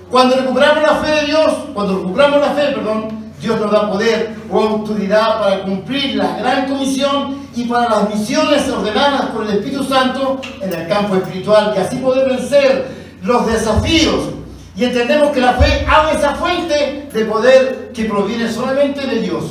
[0.09, 4.35] Cuando recuperamos la fe de Dios, cuando recuperamos la fe, perdón, Dios nos da poder
[4.49, 9.83] o autoridad para cumplir la gran comisión y para las misiones ordenadas por el Espíritu
[9.83, 12.87] Santo en el campo espiritual y así poder vencer
[13.21, 14.29] los desafíos.
[14.75, 19.43] Y entendemos que la fe abre esa fuente de poder que proviene solamente de Dios.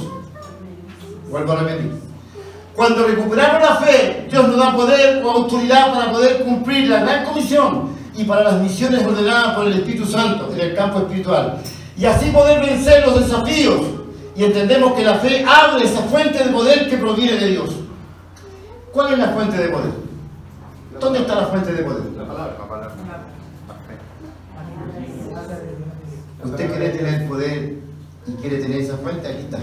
[1.31, 1.93] Vuelvo a repetir.
[2.75, 7.25] Cuando recuperamos la fe, Dios nos da poder o autoridad para poder cumplir la gran
[7.27, 11.61] comisión y para las misiones ordenadas por el Espíritu Santo en el campo espiritual.
[11.97, 13.81] Y así poder vencer los desafíos.
[14.37, 17.71] Y entendemos que la fe abre esa fuente de poder que proviene de Dios.
[18.93, 19.93] ¿Cuál es la fuente de poder?
[21.01, 22.05] ¿Dónde está la fuente de poder?
[22.17, 22.57] La palabra.
[26.45, 27.79] Usted quiere tener poder
[28.27, 29.59] y quiere tener esa fuente, aquí está.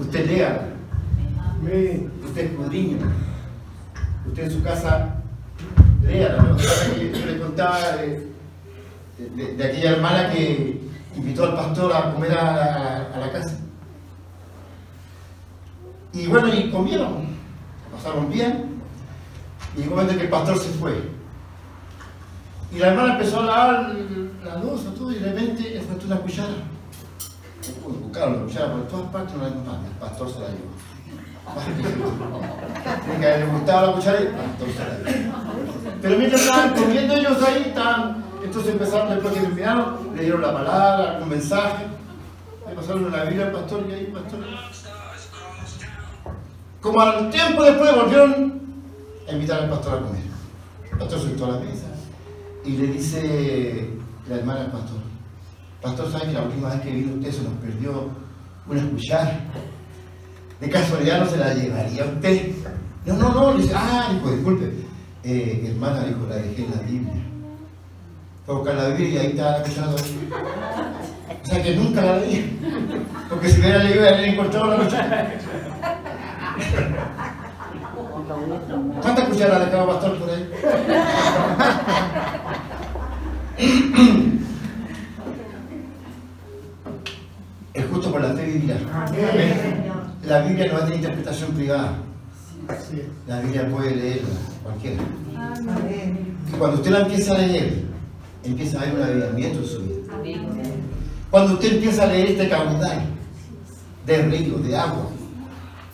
[0.00, 0.68] Usted lea,
[2.24, 2.98] usted escudriña,
[4.28, 5.16] usted en su casa
[6.02, 6.36] lea.
[7.56, 8.25] de,
[9.18, 10.80] de- aquella hermana que
[11.16, 13.58] invitó al pastor a comer a la, casa.
[16.12, 17.26] Y bueno, y comieron,
[17.92, 18.80] pasaron bien,
[19.74, 21.10] y llegó un momento que el pastor se fue.
[22.72, 23.96] Y la hermana empezó a lavar
[24.44, 26.54] la losa, todo, y de repente faltó una cuchara.
[28.02, 29.84] Buscaron la cuchara por todas partes, no la encontraron.
[29.86, 30.76] El pastor se la llevó.
[33.04, 35.36] Tiene que haberle la cuchara y el pastor se la llevó.
[36.02, 40.52] Pero mientras estaban comiendo ellos ahí, estaban, entonces empezaron, después que terminaron, le dieron la
[40.52, 41.84] palabra, algún mensaje.
[42.68, 44.40] Le pasaron la Biblia al pastor y ahí pastor.
[46.80, 48.62] Como al tiempo después volvieron
[49.28, 50.22] a invitar al pastor a comer.
[50.90, 51.86] El pastor sentó a la mesa
[52.64, 53.90] y le dice
[54.28, 54.98] la hermana al pastor,
[55.82, 58.08] pastor, ¿sabe que la última vez que vino usted se nos perdió
[58.68, 59.40] una cuchara?
[60.60, 62.52] De casualidad no se la llevaría usted.
[63.04, 64.72] No, no, no, le dice, ah, dijo, disculpe,
[65.22, 67.22] eh, hermana, dijo, la dejé en la Biblia
[68.46, 69.88] para buscar la Biblia y ahí estaba la cuchara.
[69.90, 72.58] O sea que nunca la leí,
[73.28, 75.34] porque si hubiera leído habría encontrado la cuchara.
[79.02, 80.50] ¿Cuántas cucharas le acaba pastor por ahí?
[87.74, 88.76] Es justo por la fe.
[88.92, 89.06] Ah,
[90.24, 91.92] la Biblia no va a interpretación privada.
[93.28, 94.28] La Biblia puede leerla,
[94.62, 95.02] cualquiera.
[96.48, 97.95] Y cuando usted la empieza a leer,
[98.46, 99.96] empieza a haber un avivamiento en su vida.
[101.30, 103.02] Cuando usted empieza a leer este caudal
[104.06, 105.10] de río, de agua,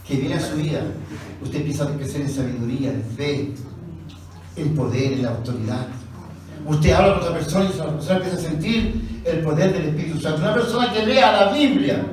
[0.07, 0.83] que viene a su vida,
[1.43, 3.53] usted empieza a crecer en sabiduría, en fe,
[4.57, 5.87] en poder, en la autoridad.
[6.66, 10.20] Usted habla con otra persona y esa persona empieza a sentir el poder del Espíritu
[10.20, 10.43] Santo.
[10.43, 12.05] Una persona que lea la Biblia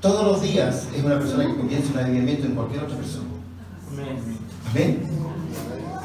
[0.00, 3.24] todos los días es una persona que comienza un avivamiento en cualquier otra persona.
[3.92, 4.18] Amén.
[4.70, 5.02] Amén.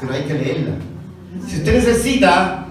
[0.00, 0.74] Pero hay que leerla.
[1.46, 2.61] Si usted necesita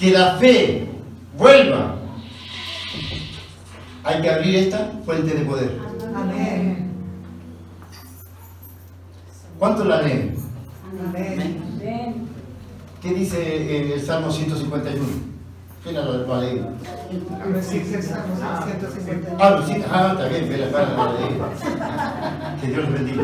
[0.00, 0.88] que la fe
[1.36, 1.94] vuelva,
[4.02, 5.78] hay que abrir esta fuente de poder.
[6.16, 6.90] Amén.
[9.58, 10.36] ¿Cuántos la leen?
[11.06, 12.28] Amén.
[13.02, 15.06] ¿Qué dice en el Salmo 151?
[15.82, 16.68] ¿Quién lo ha leído?
[17.52, 19.36] Versículo Salmo 151.
[19.38, 20.88] Ah, lo sí, ah, está bien, espera, espera.
[22.58, 23.22] Que Dios los bendiga.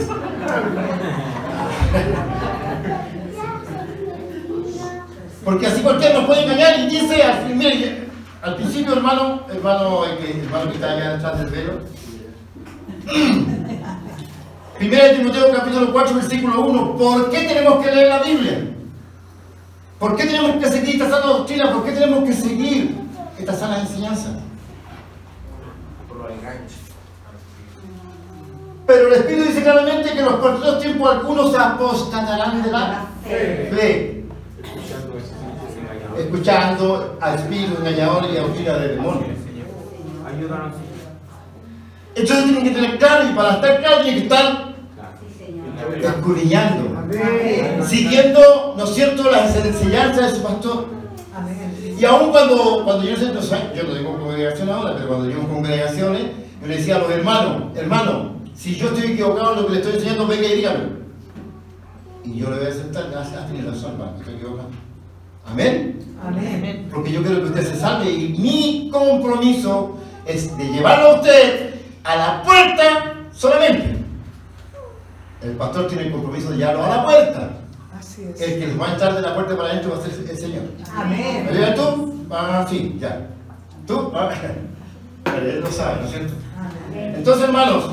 [5.47, 8.09] Porque así cualquiera nos puede engañar y dice al, mire,
[8.43, 11.73] al principio, hermano, hermano, el hermano que está allá detrás del velo.
[14.79, 16.97] Primera de Timoteo capítulo 4, versículo 1.
[16.97, 18.73] ¿Por qué tenemos que leer la Biblia?
[20.01, 21.73] ¿Por qué tenemos que seguir esta sana doctrina?
[21.73, 22.97] ¿Por qué tenemos que seguir
[23.39, 24.31] esta sana enseñanza?
[26.09, 26.77] Por los enganches.
[28.85, 34.17] Pero el Espíritu dice claramente que los próximos tiempos algunos se apostatarán de la fe,
[34.67, 35.37] Escuchando ese
[35.71, 36.06] ese engañador.
[36.19, 39.39] Escuchando a espíritus engañadores y a doctrina de demonios.
[40.27, 40.75] Ayúdanos.
[42.15, 44.75] Entonces tienen que tener claro y para estar claro tienen que estar
[46.03, 50.87] escudriñando, siguiendo, ¿no es cierto?, las enseñanzas de su pastor.
[51.99, 55.41] Y aún cuando, cuando yo, no sé, yo no tengo congregación ahora, pero cuando yo
[55.41, 56.23] en congregaciones,
[56.61, 59.81] yo le decía a los hermanos, hermano, si yo estoy equivocado en lo que le
[59.81, 60.85] estoy enseñando, venga y dígame.
[62.25, 64.86] Y yo le voy a aceptar, gracias, ah, tiene razón, hermano, estoy equivocado.
[65.49, 65.99] Amén.
[66.27, 66.89] Amén.
[66.93, 71.75] Porque yo quiero que usted se salve y mi compromiso es de llevarlo a usted
[72.05, 73.97] a la puerta solamente.
[75.43, 77.51] El pastor tiene el compromiso de llevarlo a la puerta.
[77.97, 78.41] Así es.
[78.41, 80.63] El que va a entrar de la puerta para adentro va a ser el Señor.
[80.79, 81.49] ¿Me Amén.
[81.51, 82.27] ayudas tú?
[82.31, 83.29] Ah, sí, ya.
[83.87, 84.13] ¿Tú?
[84.15, 84.31] Ah,
[85.37, 86.35] él lo sabe, ¿no es cierto?
[86.91, 87.15] Amén.
[87.17, 87.91] Entonces, hermanos,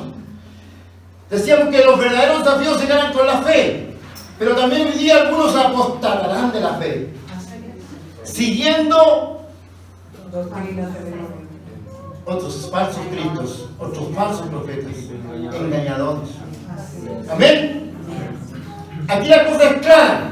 [1.29, 3.95] decíamos que los verdaderos desafíos se ganan con la fe,
[4.39, 7.09] pero también hoy día algunos apostarán de la fe.
[8.33, 9.41] Siguiendo
[12.25, 14.93] otros falsos cristos, otros falsos profetas,
[15.53, 16.29] engañadores.
[17.31, 17.93] Amén.
[19.07, 20.29] Aquí la cosa es clara.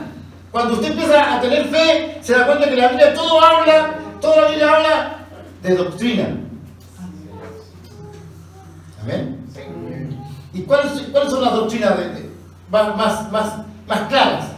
[0.51, 4.41] Cuando usted empieza a tener fe, se da cuenta que la Biblia todo habla, toda
[4.41, 5.15] la Biblia habla
[5.61, 6.37] de doctrina.
[9.01, 9.37] Amén.
[10.53, 12.29] ¿Y cuáles, cuáles son las doctrinas de- de-
[12.69, 13.53] más, más, más,
[13.87, 14.50] más claras?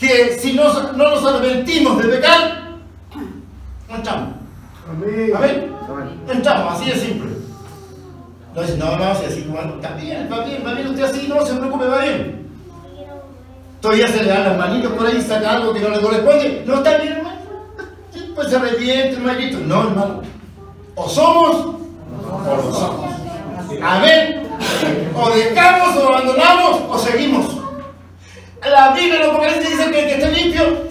[0.00, 2.78] Que si no, no nos arrepentimos de pecar,
[3.86, 4.28] no entramos.
[4.88, 5.72] Amén.
[6.26, 7.30] No entramos, así de simple.
[8.54, 11.28] No dice, no, no, si así como, está bien, va bien, va bien, usted así,
[11.28, 12.48] no se preocupe, va bien.
[13.80, 16.64] Todavía se le dan las manitos por ahí y saca algo que no le corresponde.
[16.66, 17.40] No está bien, hermano.
[18.34, 19.58] Pues se arrepiente, hermanito.
[19.58, 20.22] No, hermano.
[20.94, 21.76] O somos o
[22.44, 23.10] no somos.
[23.82, 24.48] Amén.
[25.14, 27.59] O dejamos o abandonamos o seguimos.
[28.62, 30.90] La Biblia en Apocalipsis dice que el que esté limpio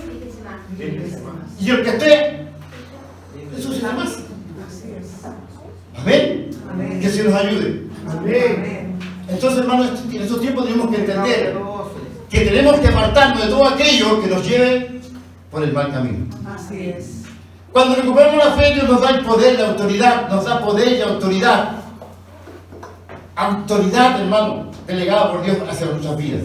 [1.60, 2.40] y el que esté
[3.58, 4.04] eso se llama.
[4.04, 5.26] Así es.
[5.98, 6.50] Amén.
[6.72, 7.00] Amén.
[7.02, 7.84] Que se nos ayude.
[8.10, 8.98] Amén.
[9.28, 11.58] Entonces, hermanos, en estos tiempos tenemos que entender
[12.30, 15.02] que tenemos que apartarnos de todo aquello que nos lleve
[15.52, 16.26] por el mal camino.
[16.48, 17.24] Así es.
[17.72, 21.02] Cuando recuperamos la fe, Dios nos da el poder, la autoridad, nos da poder y
[21.02, 21.72] autoridad.
[23.36, 26.44] Autoridad, hermano, delegada por Dios hacia nuestras vidas.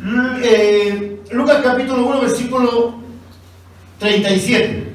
[0.00, 2.94] L- eh, Lucas capítulo 1, versículo
[3.98, 4.94] 37.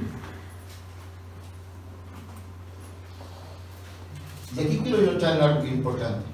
[4.56, 6.26] Y aquí quiero yo traer algo importante.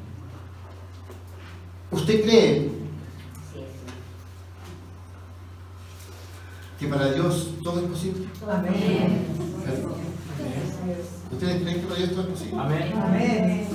[1.91, 2.69] ¿Usted cree
[6.79, 8.27] que para Dios todo es posible?
[8.49, 9.25] Amén.
[11.31, 12.59] ¿Ustedes creen que para Dios todo es posible?
[12.61, 12.93] Amén.
[12.95, 13.67] Amén.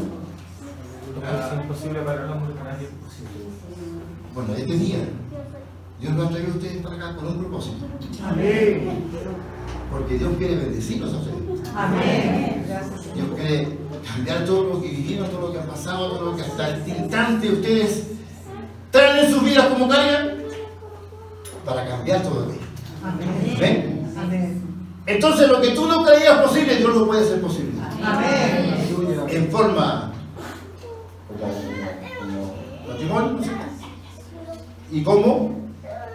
[1.14, 3.44] Lo que es imposible para el hombre, para nadie es posible.
[4.34, 4.98] Bueno, este día,
[6.00, 7.86] Dios nos ha traído a ustedes para acá con un propósito.
[8.26, 9.04] Amén.
[9.90, 11.68] Porque Dios quiere bendecirnos a ustedes.
[11.74, 12.64] Amén.
[13.14, 16.42] Dios quiere cambiar todo lo que vivieron, todo lo que han pasado, todo lo que
[16.42, 18.08] hasta el instante ustedes
[18.90, 20.34] traen en sus vidas como carga
[21.64, 22.48] para cambiar todo.
[23.04, 23.56] Amén.
[23.58, 24.12] ¿Ven?
[24.18, 24.62] Amén.
[25.06, 27.80] Entonces lo que tú no creías posible, Dios lo puede hacer posible.
[28.02, 28.74] Amén.
[29.28, 30.12] En forma
[31.28, 31.50] como,
[32.20, 32.54] como
[32.88, 33.64] matrimonio, ¿no es cierto?
[34.94, 35.50] Y como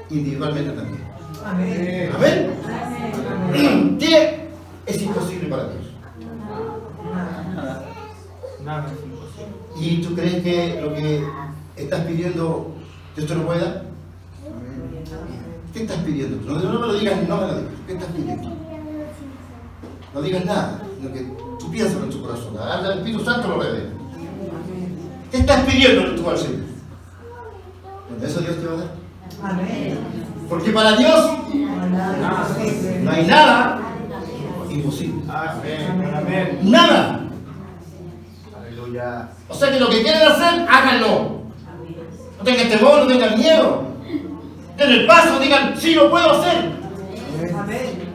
[0.09, 1.03] individualmente también.
[1.45, 2.09] Amén.
[2.15, 3.97] Amén.
[3.99, 4.47] ¿Qué
[4.85, 5.83] es imposible para Dios?
[8.63, 9.19] Nada es imposible.
[9.77, 11.23] ¿Y tú crees que lo que
[11.75, 12.71] estás pidiendo
[13.15, 13.83] Dios te lo puede dar?
[15.73, 16.37] ¿Qué estás pidiendo?
[16.49, 17.73] No, no me lo digas, no me lo digas.
[17.85, 18.49] ¿Qué estás pidiendo?
[20.13, 21.27] No digas nada, sino que
[21.59, 22.57] tú piensas en tu corazón.
[22.57, 23.89] Habla el Espíritu Santo lo revela.
[25.31, 26.68] ¿Qué estás pidiendo tú al Señor?
[28.23, 28.89] Eso Dios te va a dar.
[29.43, 29.97] Amén.
[30.49, 33.79] Porque para Dios no hay nada
[34.69, 35.23] imposible.
[35.29, 36.59] Amén.
[36.63, 37.21] Nada.
[38.57, 39.29] Aleluya.
[39.47, 41.39] O sea que lo que quieren hacer, háganlo.
[42.37, 43.83] No tengan temor, no tengan miedo.
[44.77, 46.71] Den el paso, digan, sí, lo puedo hacer.
[47.57, 48.09] Amén.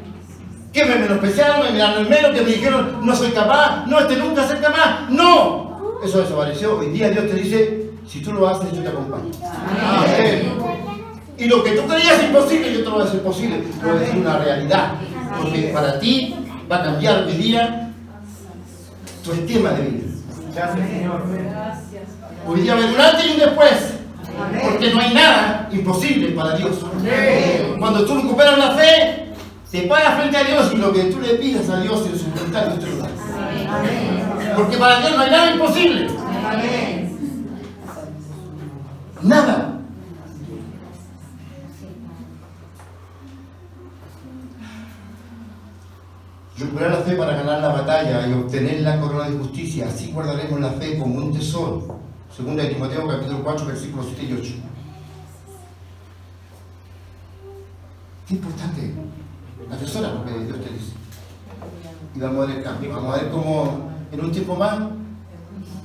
[0.73, 4.17] Que me menospreciaron, me miraron en menos, que me dijeron, no soy capaz, no, este
[4.17, 5.09] nunca ser capaz.
[5.09, 6.01] ¡No!
[6.03, 6.79] Eso desapareció.
[6.79, 9.31] Hoy día Dios te dice, si tú lo haces, yo te acompaño.
[9.43, 10.53] Amén.
[11.37, 13.59] Y lo que tú creías imposible, yo te lo voy a hacer posible.
[13.59, 14.93] Te voy a decir una realidad.
[15.41, 16.35] Porque para ti
[16.71, 17.91] va a cambiar hoy día
[19.25, 20.05] tu esquema de vida.
[20.55, 21.23] Gracias, Señor.
[22.47, 23.95] Hoy día haber un antes y un después.
[24.63, 26.77] Porque no hay nada imposible para Dios.
[27.79, 29.27] Cuando tú recuperas la fe,
[29.71, 32.31] te paras frente a Dios y lo que tú le pidas a Dios en su
[32.31, 33.09] voluntad, Dios te lo da.
[34.57, 36.07] Porque para Dios no hay nada imposible.
[39.25, 39.81] Nada.
[46.59, 49.89] Recuperar la fe para ganar la batalla y obtener la corona de justicia.
[49.89, 52.01] Así guardaremos la fe como un tesoro.
[52.35, 54.55] Segunda de Timoteo capítulo 4 versículos 7 y 8.
[58.29, 58.95] Qué importante.
[59.73, 60.93] Atesora lo que Dios te dice.
[62.15, 62.91] Y vamos a ver el cambio.
[62.91, 64.81] Vamos a ver cómo en un tiempo más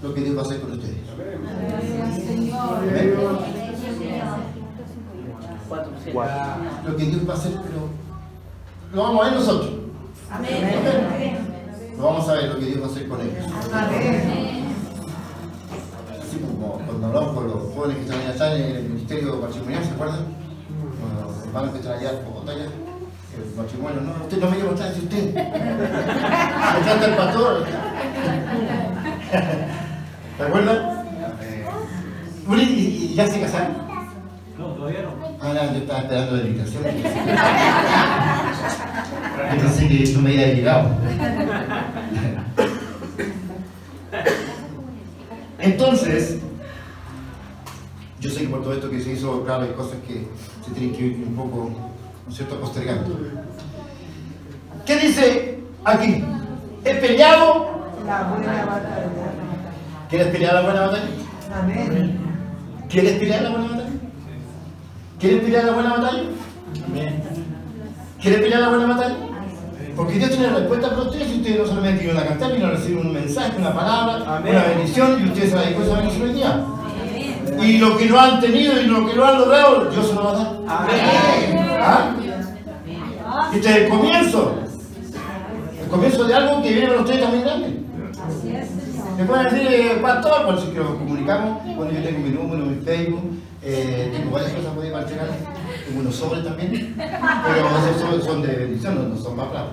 [0.04, 0.99] lo que Dios va a hacer con ustedes.
[1.20, 3.14] Amén.
[6.86, 7.90] Lo que Dios va a hacer, pero
[8.94, 9.72] lo vamos a ver nosotros.
[11.98, 13.46] Lo vamos a ver lo que Dios va a hacer con ellos.
[16.20, 19.92] Así como cuando hablamos con los jóvenes que están allá en el ministerio matrimonial, ¿se
[19.92, 20.20] acuerdan?
[20.20, 24.58] Con los hermanos que están allá en Bogotá, allá, el matrimonio, no, usted no me
[24.58, 25.34] lleva a usted.
[25.34, 27.66] Me trata el pastor.
[30.38, 30.99] ¿Te acuerdas?
[32.50, 33.78] Uri, ¿Y, y ya se casaron?
[34.58, 35.10] No, todavía no.
[35.40, 36.84] Ah, no, yo estaba esperando la invitación.
[39.54, 40.90] Yo pensé que esto me había llegado.
[45.60, 46.40] Entonces,
[48.20, 50.28] yo sé que por todo esto que se hizo, claro, hay cosas que
[50.66, 51.70] se tienen que ir un poco,
[52.26, 53.16] ¿no es cierto?, postergando.
[54.86, 56.24] ¿Qué dice aquí?
[56.84, 57.70] He peleado.
[58.08, 59.08] La buena batalla.
[60.10, 61.08] ¿Quieres pelear la buena batalla?
[61.54, 62.29] Amén.
[62.90, 63.90] ¿Quieres pelear la buena batalla?
[65.20, 66.24] ¿Quieres pelear la buena batalla?
[66.86, 67.24] Amén.
[68.20, 69.16] ¿Quieres pelear la buena batalla?
[69.96, 72.72] Porque Dios tiene respuesta para ustedes y ustedes no solamente iban a cantar, sino a
[72.72, 74.56] recibir un mensaje, una palabra, Amén.
[74.56, 76.66] una bendición y ustedes se la esa bendición hoy día.
[77.62, 80.24] Y lo que no han tenido y lo que no han logrado, Dios se lo
[80.24, 80.48] va a dar.
[80.68, 81.00] Amén.
[81.82, 82.16] ¿Ah?
[83.54, 84.56] Este es el comienzo.
[85.84, 87.89] El comienzo de algo que viene para ustedes también grande.
[89.18, 92.66] Me pueden decir, eh, pastor, por si que lo comunicamos, bueno, yo tengo mi número,
[92.66, 95.28] mi Facebook, eh, tengo varias cosas que para entregar,
[95.86, 99.72] tengo unos sobres también, pero esos sobres son de bendición, no, son para plata.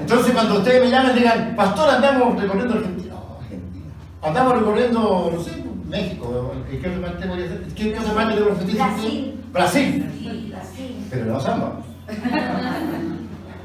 [0.00, 3.14] Entonces cuando ustedes me llamen digan, pastor, andamos recorriendo Argentina.
[3.14, 3.84] No, Argentina.
[4.22, 5.50] Andamos recorriendo, no sé,
[5.88, 7.60] México, ¿qué otra parte voy a hacer?
[7.74, 8.90] ¿Qué otra parte de profetizar?
[8.90, 9.40] Brasil.
[9.52, 10.10] Brasil.
[10.18, 11.06] Sí, así.
[11.10, 11.80] Pero no samba.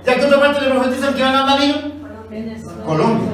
[0.05, 1.59] ¿Ya qué otra parte le profetizan que van a andar
[2.31, 2.61] ellos?
[2.85, 3.29] Colombia.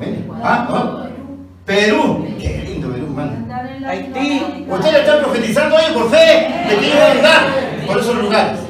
[0.00, 0.28] Ven.
[0.42, 1.06] Ah, no.
[1.64, 2.26] Perú.
[2.38, 3.88] Qué lindo Perú, hermano.
[3.88, 4.66] Haití.
[4.68, 8.60] Ustedes están profetizando ahí por fe de que ellos van a andar por esos lugares.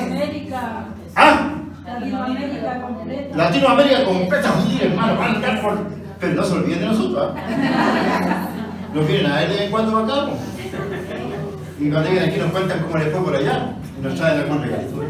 [0.00, 0.84] América,
[1.16, 1.50] ¿Ah?
[1.86, 3.36] Latinoamérica completa.
[3.36, 5.78] Latinoamérica completa, sí, hermano, van a andar por.
[6.20, 8.48] Pero no se olviden de nosotros, ¿ah?
[8.94, 10.30] Nos vienen a ver de vez en cuando acá.
[11.80, 13.72] Y cuando lleguen aquí nos cuentan cómo les fue por allá.
[13.98, 15.02] Y nos traen algún regalito.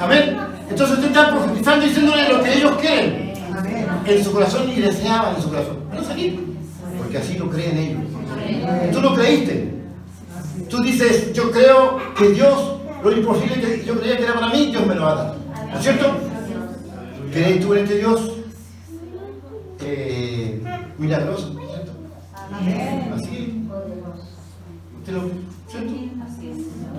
[0.00, 0.36] Amén.
[0.70, 3.34] Entonces usted está profetizando diciéndole lo que ellos quieren
[4.04, 5.78] en su corazón y deseaban en su corazón.
[5.92, 6.40] No es aquí.
[6.96, 8.92] Porque así lo creen ellos.
[8.92, 9.74] Tú lo creíste.
[10.68, 14.66] Tú dices, yo creo que Dios, lo imposible que yo creía que era para mí,
[14.66, 15.36] Dios me lo va a dar.
[15.70, 16.12] ¿No es cierto?
[17.32, 18.32] ¿Crees tú en este Dios?
[19.80, 20.60] Eh,
[20.98, 21.92] milagroso, ¿no es ¿cierto?
[23.14, 23.68] Así.
[24.98, 25.22] ¿Usted lo
[25.68, 25.92] ¿cierto?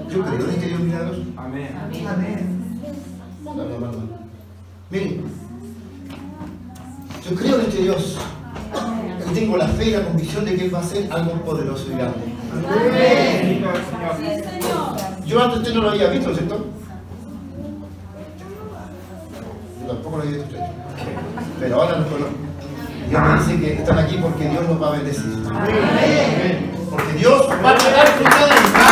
[0.09, 1.21] Yo creo en este Dios milagroso.
[1.37, 1.69] Amén.
[2.07, 2.81] Amén.
[3.43, 4.19] Mano.
[4.89, 5.23] Miren,
[7.29, 8.17] yo creo en este Dios
[9.29, 11.85] y tengo la fe y la convicción de que Él va a hacer algo poderoso
[11.91, 12.19] y grande.
[13.41, 13.73] Señor.
[15.25, 16.65] Yo antes usted no lo había visto, ¿cierto?
[19.81, 20.65] Yo tampoco lo había visto usted.
[21.59, 22.35] Pero ahora lo conozco.
[23.09, 25.43] Dios me dice que están aquí porque Dios los va a bendecir.
[26.89, 28.88] Porque Dios va a tratar con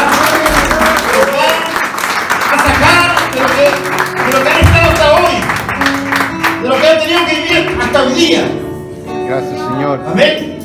[7.98, 8.44] hasta hoy día.
[9.28, 10.00] Gracias, Señor.
[10.08, 10.60] Amén.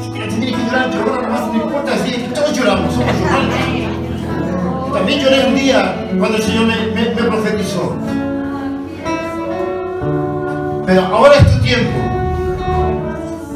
[0.00, 4.92] Si tienes que llorar, llora nomás, no importa, si es todos lloramos, somos humanos.
[4.94, 7.94] También lloré un día cuando el Señor me, me- me profetizó.
[10.86, 11.92] Pero ahora es tu tiempo.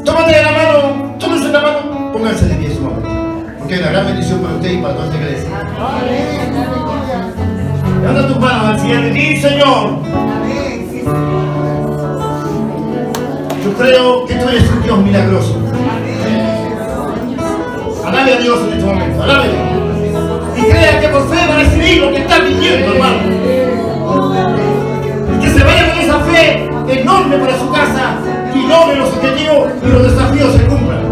[0.05, 3.09] Tómate de la mano, tómense la mano, pónganse de pie su momento.
[3.59, 5.49] Porque hay una gran bendición para usted y para toda esta iglesia.
[8.01, 9.99] Levanta tus manos al Señor y Señor,
[13.63, 15.57] yo creo que tú eres un Dios milagroso.
[18.05, 19.49] Alabe a Dios en este momento, alabe.
[20.57, 23.19] Y crea que por fe va a recibir lo que está pidiendo, hermano.
[25.33, 26.69] Y que se vaya con esa fe
[26.99, 28.17] enorme para su casa
[28.53, 31.02] y logre los objetivos y los desafíos se cumplan.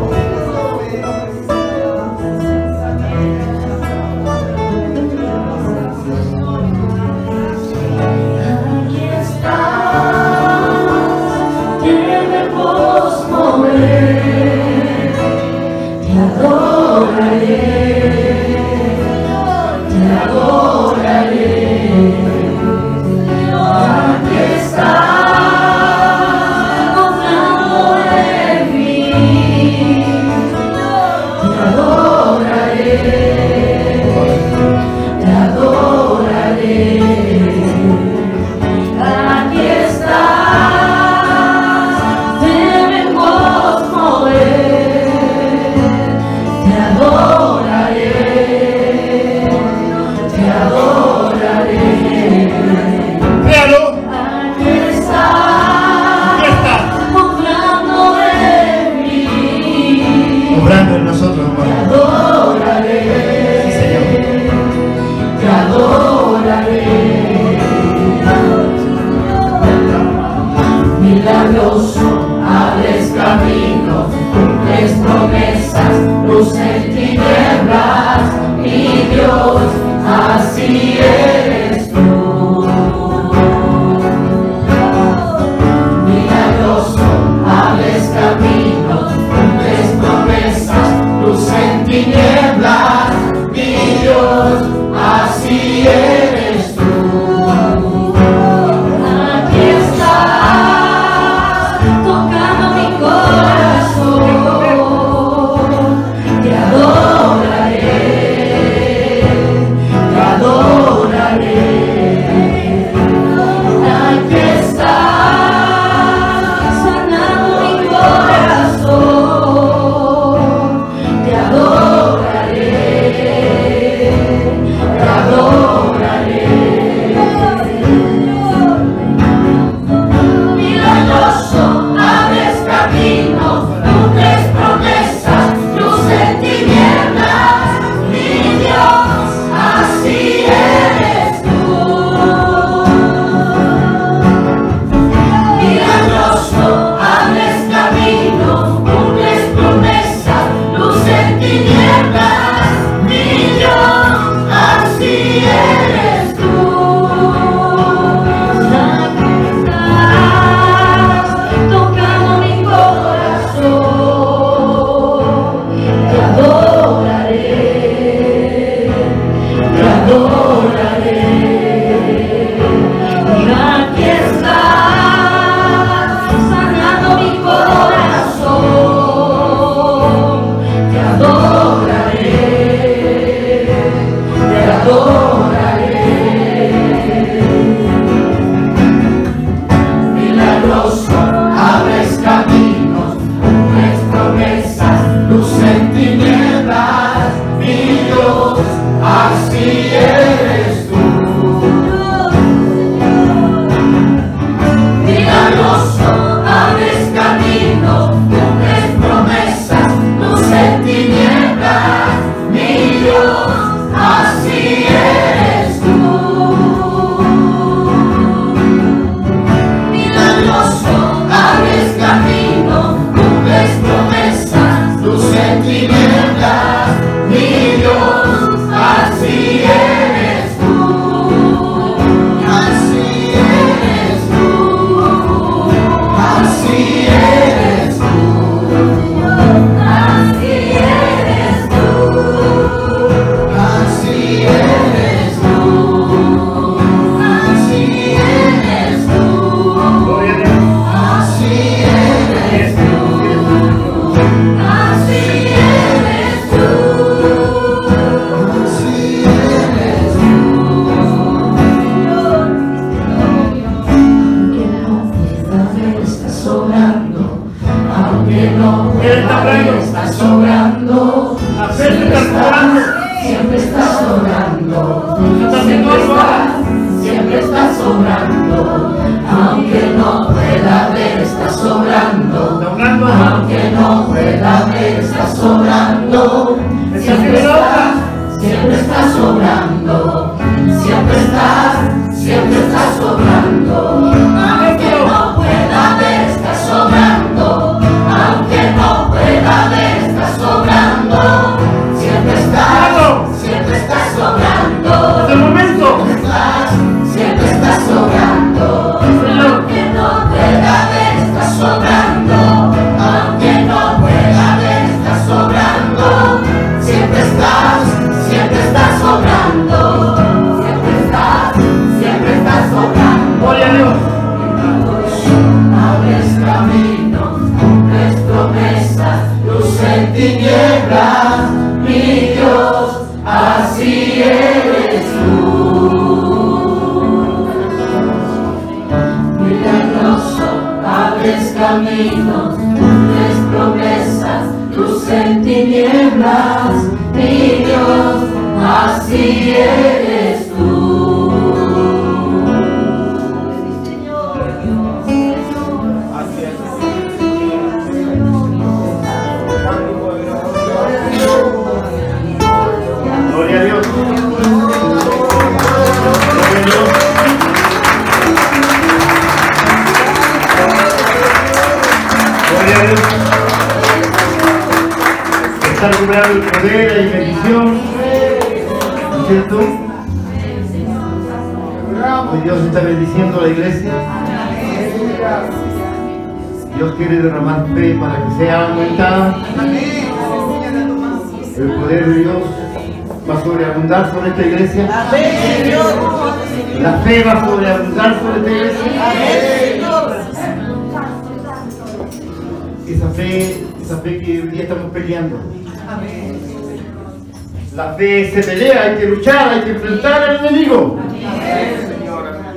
[408.31, 410.97] Fe se pelea, hay que luchar, hay que enfrentar al enemigo.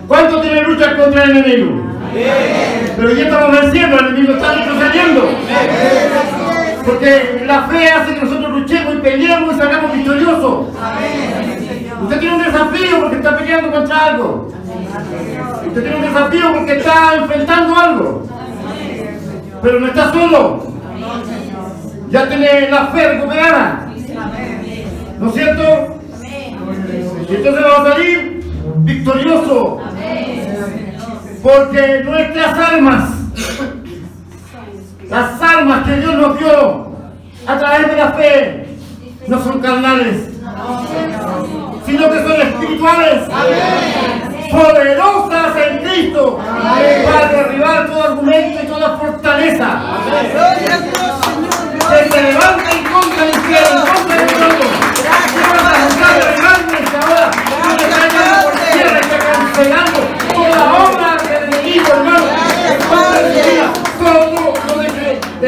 [0.07, 1.83] ¿Cuántos tienen luchas contra el enemigo?
[2.97, 5.29] Pero ya estamos venciendo, el enemigo está retrocediendo.
[6.85, 10.67] Porque la fe hace que nosotros luchemos y peleemos y salgamos victoriosos.
[12.03, 14.53] Usted tiene un desafío porque está peleando contra algo.
[15.67, 18.27] Usted tiene un desafío porque está enfrentando algo.
[19.61, 20.67] Pero no está solo.
[22.11, 23.74] Ya tiene la fe recuperada.
[25.25, 26.01] ¿No es cierto?
[27.31, 28.45] Y entonces vamos a salir
[28.81, 29.81] victorioso.
[31.43, 33.11] Porque nuestras almas,
[35.09, 36.89] las almas que Dios nos dio
[37.47, 38.67] a través de la fe,
[39.27, 40.29] no son carnales,
[41.87, 43.23] sino que son espirituales,
[44.51, 49.81] poderosas en Cristo para derribar todo argumento y toda fortaleza.
[51.89, 54.84] Que se levanta en contra del cielo, en contra del mundo.
[59.69, 60.01] Cancelando
[60.35, 60.61] toda
[60.91, 62.25] obra del enemigo, hermano.
[63.99, 64.83] Todo lo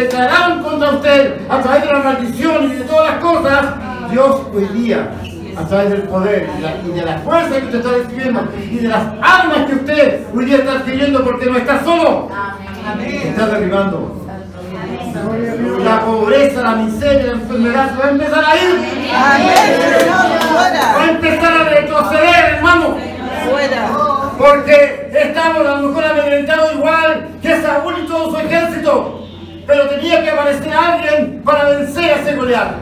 [0.01, 3.65] declararon contra usted a través de la maldición y de todas las cosas,
[4.11, 5.11] Dios hoy día,
[5.57, 8.77] a través del poder y, la- y de la fuerza que usted está recibiendo y
[8.79, 12.29] de las armas que usted hoy día está adquiriendo porque no está solo,
[13.25, 14.23] está derribando.
[15.83, 19.11] La pobreza, la miseria, la enfermedad se va a empezar a ir.
[19.15, 19.57] Amén.
[20.97, 22.26] Va a empezar a retroceder.
[24.47, 29.27] Porque estamos a lo mejor amedrentados igual que Saúl y todo su ejército.
[29.67, 32.75] Pero tenía que aparecer alguien para vencer a ese Goliat.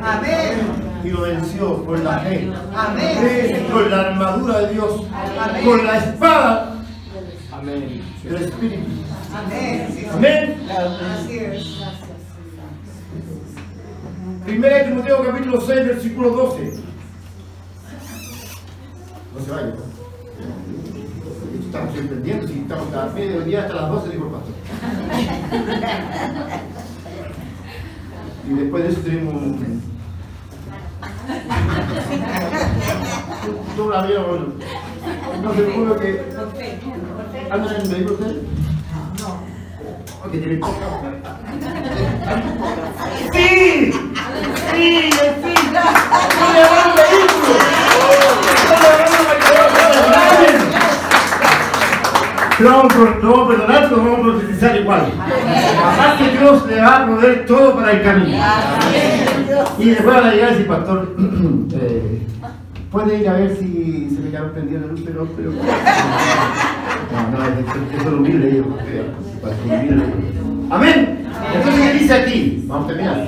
[0.00, 0.60] Amén.
[1.02, 3.66] Y lo venció con la fe, Amén.
[3.72, 5.02] con la armadura de Dios,
[5.64, 6.74] con la espada
[7.62, 8.90] del Espíritu.
[9.34, 10.08] Amén.
[10.12, 10.68] Amén.
[10.70, 11.82] Así es.
[14.44, 16.80] Primera de Timoteo capítulo 6, versículo 12.
[19.34, 19.74] No se vaya.
[21.68, 24.54] Estamos entendiendo, si estamos a medio día hasta las 12, dijo el pastor.
[28.48, 29.82] Y después de eso tenemos un...
[33.76, 34.46] Tú la veo, bueno.
[35.42, 36.22] No se juro que...
[37.50, 38.36] ¿Andan en vehículo ustedes?
[39.20, 40.30] No.
[40.30, 40.72] Que tienen poca.
[43.30, 43.92] ¡Sí!
[44.72, 45.10] ¡Sí!
[45.12, 45.54] ¡Sí!
[45.74, 47.58] ¡No le van vehículo!
[48.70, 49.17] ¡No le van
[52.60, 55.02] Lo vamos, a- perdonar, lo vamos a profetizar igual.
[55.84, 58.36] Aparte Dios le va a proveer todo para el camino.
[59.78, 61.14] Y después van a llegar y decir, pastor,
[61.74, 62.22] eh,
[62.90, 65.26] puede ir a ver si se me quedó prendida la luz, pero...
[65.36, 65.50] pero...
[67.12, 68.64] No, no, es- eso es humilde yo.
[69.40, 70.04] para humilde.
[70.70, 71.24] Amén.
[71.54, 72.64] Entonces, ¿qué dice aquí?
[72.66, 73.24] Vamos a terminar.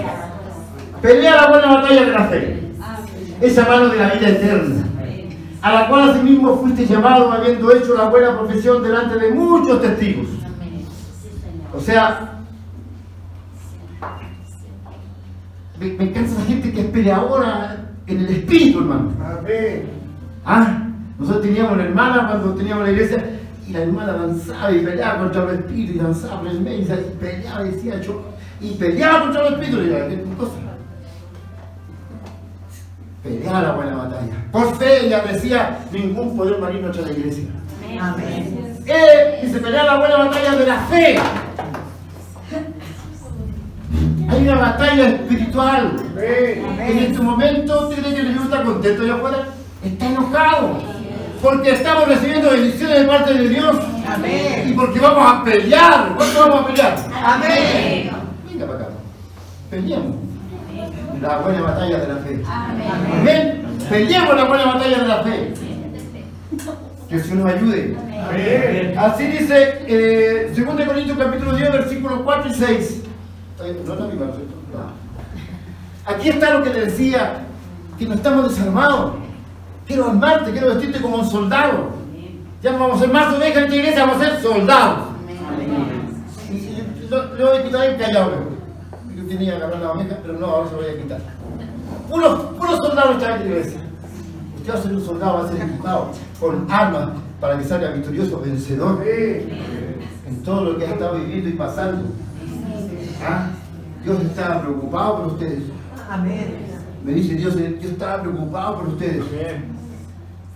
[1.01, 2.61] Pelea la buena batalla de la fe.
[3.41, 4.85] Esa mano de la vida eterna.
[5.63, 10.27] A la cual asimismo fuiste llamado habiendo hecho la buena profesión delante de muchos testigos.
[11.75, 12.39] O sea,
[15.79, 19.13] me, me encanta esa gente que es peleadora en el espíritu, hermano.
[20.45, 20.87] Ah,
[21.19, 23.25] nosotros teníamos una hermana cuando teníamos la iglesia
[23.69, 27.19] y la hermana danzaba y peleaba contra los espíritus y danzaba por el medio y
[27.21, 28.23] peleaba y decía yo
[28.61, 30.70] y peleaba contra los espíritus y ¿qué cosa?
[33.23, 34.33] Peleaba la buena batalla.
[34.51, 37.45] Por fe ella decía, ningún poder marino contra la iglesia.
[38.87, 41.19] Eh, y se pelea la buena batalla de la fe.
[44.29, 45.97] Hay una batalla espiritual.
[46.17, 49.39] En este momento, ¿usted cree que el enemigo está contento allá afuera?
[49.85, 50.79] Está enojado.
[51.43, 53.77] Porque estamos recibiendo bendiciones de parte de Dios.
[54.67, 56.15] Y porque vamos a pelear.
[56.17, 56.97] ¿Cuánto vamos a pelear?
[57.23, 58.11] Amén.
[58.49, 58.89] Venga para acá.
[59.71, 60.30] Peleemos.
[61.21, 62.43] La buena batalla de la fe.
[62.49, 63.63] Amén.
[63.89, 65.55] Peleemos la buena batalla de la fe.
[67.09, 67.97] Que el Señor nos ayude.
[68.99, 73.03] Así dice eh, 2 Corintios capítulo 10, versículos 4 y 6.
[73.59, 74.55] No es la misma, ¿no es cierto?
[74.73, 76.13] No.
[76.15, 77.43] Aquí está lo que le decía,
[77.99, 79.13] que no estamos desarmados.
[79.87, 81.91] Quiero armarte, quiero vestirte como un soldado.
[82.63, 84.99] Ya no vamos a ser más ovejas en esta iglesia, vamos a ser soldados.
[86.51, 88.31] Y- y Lo, lo voy a quitar bien callado.
[88.31, 88.50] mejor.
[88.50, 88.50] Yo
[89.31, 91.21] tenía que hablar la oveja, pero no, ahora se lo voy a quitar.
[92.09, 93.81] Puros, puros soldados están en la iglesia.
[94.57, 96.09] Usted va a ser un soldado, va a ser equipado
[96.39, 101.53] con armas para que salga victorioso, vencedor en todo lo que ha estado viviendo y
[101.53, 102.09] pasando.
[103.25, 103.51] Ah,
[104.05, 105.63] Dios estaba preocupado por ustedes.
[106.11, 106.57] Amén.
[107.05, 109.23] Me dice Dios, eh, Dios estaba preocupado por ustedes.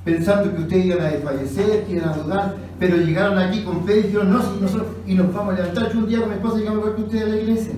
[0.05, 4.01] Pensando que ustedes iban a desfallecer, que iban a dudar, pero llegaron aquí con fe
[4.01, 5.93] y dijeron, no, si nosotros, y nos vamos a levantar.
[5.93, 7.75] Yo un día con mi esposa llegamos igual que ustedes a la iglesia.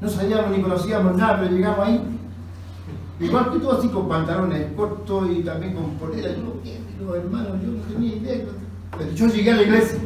[0.00, 2.00] No sabíamos ni conocíamos nada, pero llegamos ahí.
[3.20, 6.30] Igual que tú, así con pantalones cortos y también con polera.
[6.32, 8.44] Yo no quiero, hermano, yo no tenía idea.
[8.96, 9.98] Pero yo llegué a la iglesia.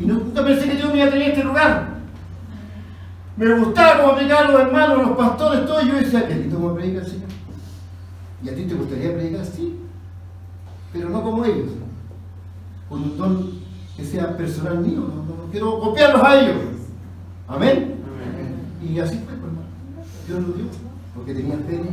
[0.00, 1.94] Y no, nunca pensé que Dios me iba a tener en este lugar.
[3.36, 5.82] Me gustaba como predicaban los hermanos, los pastores, todo.
[5.82, 7.28] Yo decía, qué como predica el Señor.
[8.42, 9.44] ¿Y a ti te gustaría predicar?
[9.44, 9.78] Sí.
[10.92, 11.72] Pero no como ellos.
[12.88, 13.50] Con un don
[13.96, 15.00] que sea personal mío.
[15.00, 16.56] No- no quiero copiarlos a ellos.
[17.48, 17.93] Amén.
[18.94, 19.66] Y así fue, pues, hermano.
[20.28, 20.66] Dios lo dio.
[21.14, 21.90] Porque tenía él.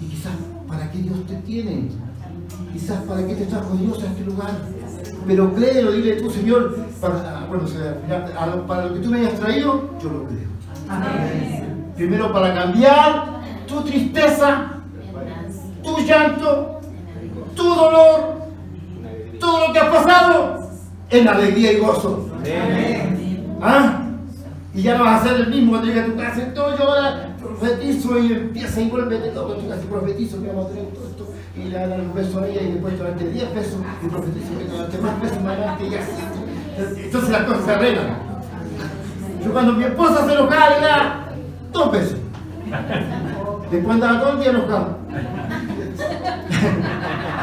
[0.00, 0.32] Y quizás,
[0.68, 1.88] ¿para qué Dios te tiene?
[2.72, 4.50] Quizás, ¿para qué te trajo Dios a este lugar?
[5.26, 9.90] Pero créelo, dile tú, Señor, para, bueno, lo- para lo que tú me hayas traído,
[10.02, 10.48] yo lo creo.
[11.96, 14.72] Primero para cambiar tu tristeza,
[15.82, 16.80] tu llanto,
[17.54, 18.34] tu dolor,
[19.38, 20.68] todo lo que has pasado
[21.10, 22.28] en alegría y gozo.
[23.62, 24.03] ¿Ah?
[24.74, 26.42] Y ya no vas a ser el mismo cuando llegue a tu casa.
[26.42, 30.48] Entonces yo ahora profetizo y empieza y vuelve loco en tu casa y profetizo que
[30.48, 31.28] vamos a tener todo esto.
[31.56, 34.58] Y le dan un beso a ella y después te darte 10 pesos y profetizo
[34.58, 36.10] que te darte más pesos más adelante y así.
[37.04, 38.16] Entonces las cosas se arreglan.
[39.44, 41.28] Yo cuando mi esposa se enojaba le daba
[41.72, 42.16] dos pesos.
[43.70, 44.98] Después andaba todo el día enojado.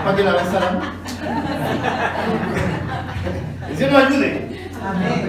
[0.04, 0.80] Para que la besaran.
[3.70, 4.70] El Señor nos ayude.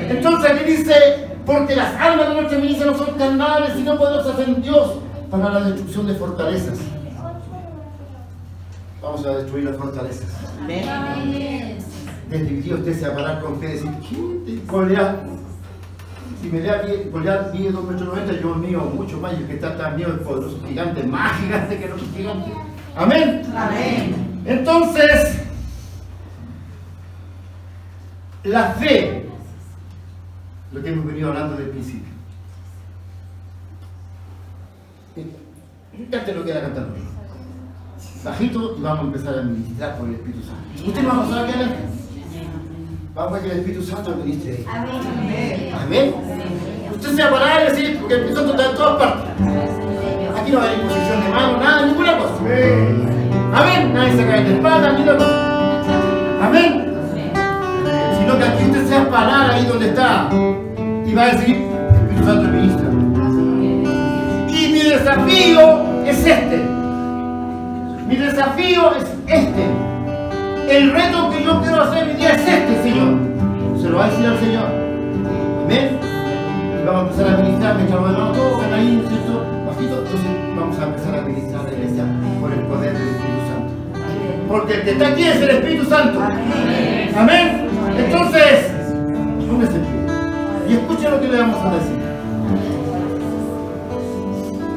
[0.09, 4.63] Entonces aquí dice, porque las almas de nuestra milicia no son carnales, sino poderosas en
[4.63, 4.99] Dios
[5.31, 6.79] para la destrucción de fortalezas.
[9.03, 10.29] Vamos a destruir las fortalezas.
[12.29, 14.57] Desde que Dios usted se va a parar con fe y decir, ¿qué?
[16.41, 19.47] Si me da bien, Goliat mide 2 metros 90, yo mío mucho más, y el
[19.47, 22.53] que está tan mío es poderoso, gigante, más gigante que los gigantes.
[22.97, 23.43] Amén.
[23.57, 24.43] Amén.
[24.45, 25.41] Entonces,
[28.43, 29.29] la fe,
[30.73, 32.13] lo que hemos venido hablando del principio.
[36.11, 36.95] Cante lo que era cantando.
[38.25, 40.89] Bajito y vamos a empezar a ministrar por el Espíritu Santo.
[40.89, 41.83] ¿Usted va a pasar aquí adelante?
[43.15, 44.67] Vamos a que el Espíritu Santo ministre ahí.
[44.69, 45.75] Amén.
[45.75, 46.15] Amén.
[46.95, 49.31] Usted se va a parar y decir, porque el Espíritu Santo está en todas partes.
[50.41, 52.35] Aquí no va a haber imposición de mano, nada, ninguna cosa.
[53.55, 53.93] Amén.
[53.93, 56.47] Nadie se cae de espalda, ni una cosa.
[56.47, 56.95] Amén.
[58.19, 60.31] Sino que aquí usted se va a parar ahí donde está
[61.13, 62.89] y va a decir, Espíritu Santo ministra.
[64.49, 66.63] Y mi desafío es este.
[68.09, 69.65] Mi desafío es este.
[70.71, 73.19] El reto que yo quiero hacer hoy día es este, Señor.
[73.79, 74.69] se lo va a decir al Señor.
[75.65, 75.99] Amén.
[76.81, 79.45] Y vamos a empezar a ministrar mientras los hermanos todos van ahí, ¿cierto?
[79.67, 82.05] Bajito, entonces vamos a empezar a ministrar la iglesia
[82.41, 83.73] por el poder del Espíritu Santo.
[84.49, 86.21] Porque el que está aquí es el Espíritu Santo.
[87.19, 87.69] Amén.
[87.99, 88.73] Entonces,
[89.51, 90.02] en pie.
[90.69, 91.99] Y escuchen lo que le vamos a decir.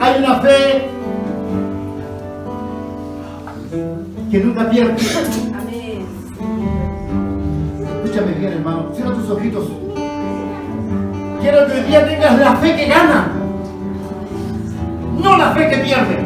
[0.01, 0.89] Hay una fe
[4.31, 4.95] que nunca pierde.
[8.03, 8.91] Escúchame bien, hermano.
[8.93, 9.69] Cierra tus ojitos.
[11.41, 13.27] Quiero que hoy día tengas la fe que gana.
[15.21, 16.25] No la fe que pierde.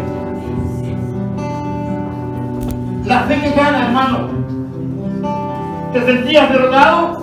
[3.05, 4.27] La fe que gana, hermano.
[5.93, 7.18] ¿Te sentías derrotado?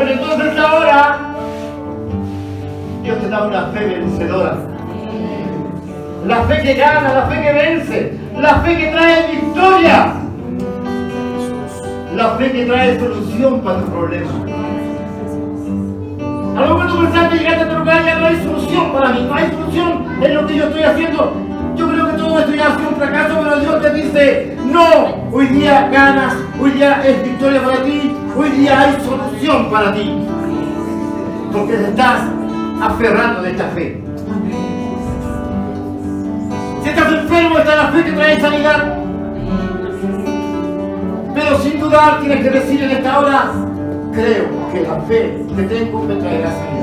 [0.00, 1.18] Bueno, entonces ahora
[3.02, 4.56] Dios te da una fe vencedora.
[6.26, 10.14] La fe que gana, la fe que vence, la fe que trae victoria.
[12.16, 14.30] La fe que trae solución para tu problema.
[16.56, 19.08] A lo mejor tú pensás que llegaste a otro lugar ya no hay solución para
[19.10, 21.32] mí, no hay solución en lo que yo estoy haciendo.
[21.76, 25.28] Yo creo que todo esto ya ha sido un fracaso, pero Dios te dice, no,
[25.30, 30.12] hoy día ganas, hoy día es victoria para ti, hoy día hay solución para ti.
[31.52, 32.22] Porque te estás
[32.80, 34.02] aferrando de esta fe.
[36.82, 38.96] Si estás enfermo, está la fe que trae sanidad.
[41.34, 43.50] Pero sin dudar tienes que decir en esta hora,
[44.12, 46.80] creo que la fe que tengo me traerá sanidad.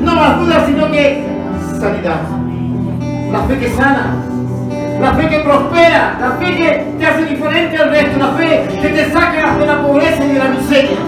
[0.00, 1.24] No más dudas, sino que
[1.78, 2.20] sanidad.
[3.32, 4.39] La fe que sana.
[5.00, 6.16] La fe que prospera.
[6.20, 8.18] La fe que te hace diferente al resto.
[8.18, 10.98] La fe que te saca de la pobreza y de la miseria.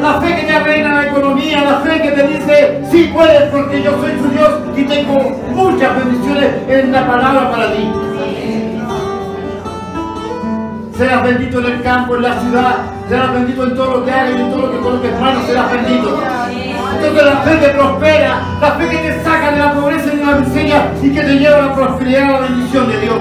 [0.00, 3.82] La fe que te arregla la economía, la fe que te dice, sí puedes porque
[3.82, 5.14] yo soy tu Dios y tengo
[5.52, 7.90] muchas bendiciones en la palabra para ti.
[10.96, 12.76] Serás bendito en el campo, en la ciudad,
[13.08, 15.72] serás bendito en todo lo que hagas y en todo lo que coloques manos, serás
[15.72, 16.20] bendito.
[16.96, 20.24] Entonces la fe que prospera, la fe que te saca de la pobreza y de
[20.24, 23.20] la miseria y que te lleva a la prosperidad y a la bendición de Dios.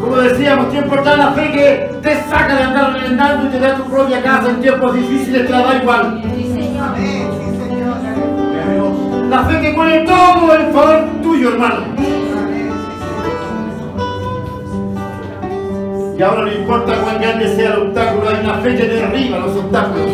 [0.00, 3.76] Como decíamos, ¿qué importa la fe que te saca de andar reventando y te da
[3.76, 5.46] tu propia casa en tiempos difíciles?
[5.46, 6.22] Te la da igual.
[9.28, 11.97] La fe que pone todo en favor tuyo, hermano.
[16.18, 19.56] Y ahora no importa cuán grande sea el obstáculo, hay una fe que derriba los
[19.56, 20.10] obstáculos.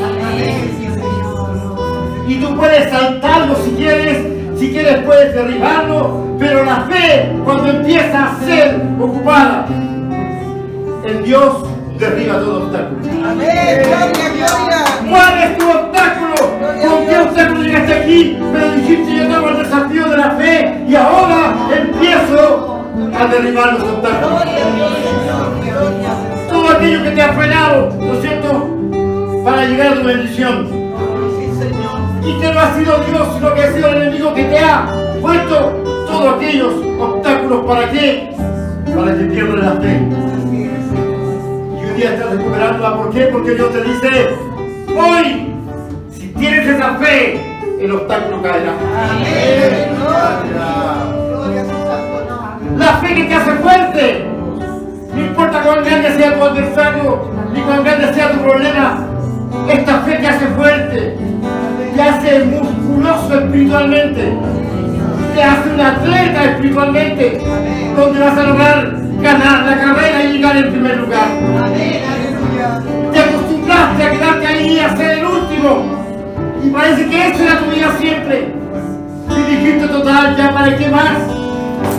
[2.28, 4.18] Y tú puedes saltarlo si quieres,
[4.58, 9.64] si quieres puedes derribarlo, pero la fe cuando empieza a ser ocupada
[11.04, 11.64] en Dios
[11.98, 13.00] derriba todo obstáculo.
[15.08, 16.34] ¿Cuál es tu obstáculo?
[16.86, 18.38] ¿Con qué obstáculo llegaste aquí?
[18.52, 22.84] Pero dijiste yo tengo el desafío de la fe y ahora empiezo
[23.18, 25.13] a derribar los obstáculos.
[26.48, 28.68] Todo aquello que te ha frenado, ¿no es cierto?
[29.44, 30.68] Para llegar a tu bendición.
[32.22, 34.86] Y que no ha sido Dios, sino que ha sido el enemigo que te ha
[35.20, 35.58] puesto
[36.06, 37.66] todos aquellos obstáculos.
[37.66, 38.30] ¿Para qué?
[38.94, 40.00] Para que pierdas la fe.
[40.52, 42.96] Y un día estás recuperándola.
[42.96, 43.24] ¿Por qué?
[43.24, 44.36] Porque Dios te dice,
[44.96, 45.54] hoy,
[46.12, 47.40] si tienes esa fe,
[47.80, 48.72] el obstáculo caerá.
[52.78, 54.33] La fe que te hace fuerte.
[55.14, 59.06] No importa cuán grande sea tu adversario, ni cuán grande sea tu problema.
[59.68, 61.16] Esta fe te hace fuerte.
[61.94, 64.32] Te hace musculoso espiritualmente.
[65.34, 67.40] Te hace un atleta espiritualmente.
[67.96, 71.28] Donde vas a lograr ganar la carrera y llegar en primer lugar.
[73.12, 76.04] Te acostumbraste a quedarte ahí a ser el último.
[76.64, 78.54] Y parece que esa era tu vida siempre.
[79.30, 81.18] Y dijiste total, ya para qué más.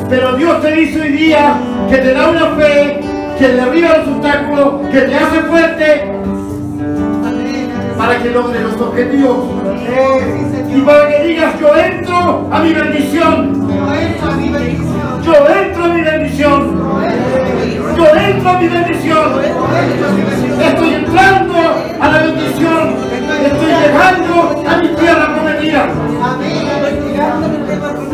[0.09, 1.55] Pero Dios te dice hoy día
[1.89, 2.99] que te da una fe,
[3.37, 6.11] que derriba los obstáculos, que te hace fuerte
[7.97, 9.45] para que logres los objetivos.
[10.73, 13.69] Y para que digas, yo entro a mi bendición.
[15.23, 16.75] Yo entro a mi bendición.
[17.97, 19.41] Yo entro a mi bendición.
[20.61, 21.55] Estoy entrando
[21.99, 22.95] a la bendición.
[23.45, 25.89] Estoy llegando a mi tierra prometida.
[27.75, 28.04] Gloria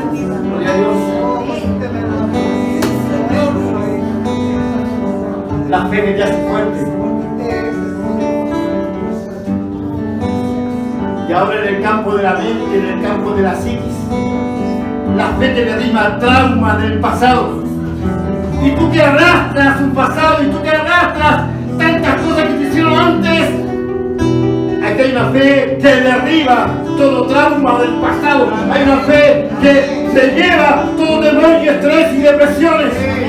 [5.71, 6.79] La fe que te hace fuerte.
[11.29, 13.95] Y ahora en el campo de la mente, en el campo de la psiquis,
[15.15, 17.63] la fe que derriba traumas del pasado.
[18.61, 21.43] Y tú que arrastras un pasado, y tú que arrastras
[21.77, 23.49] tantas cosas que te hicieron antes,
[24.83, 26.67] aquí hay una fe que derriba
[26.97, 28.51] todo trauma del pasado.
[28.69, 33.20] Hay una fe que se lleva todo demonio, estrés y depresiones.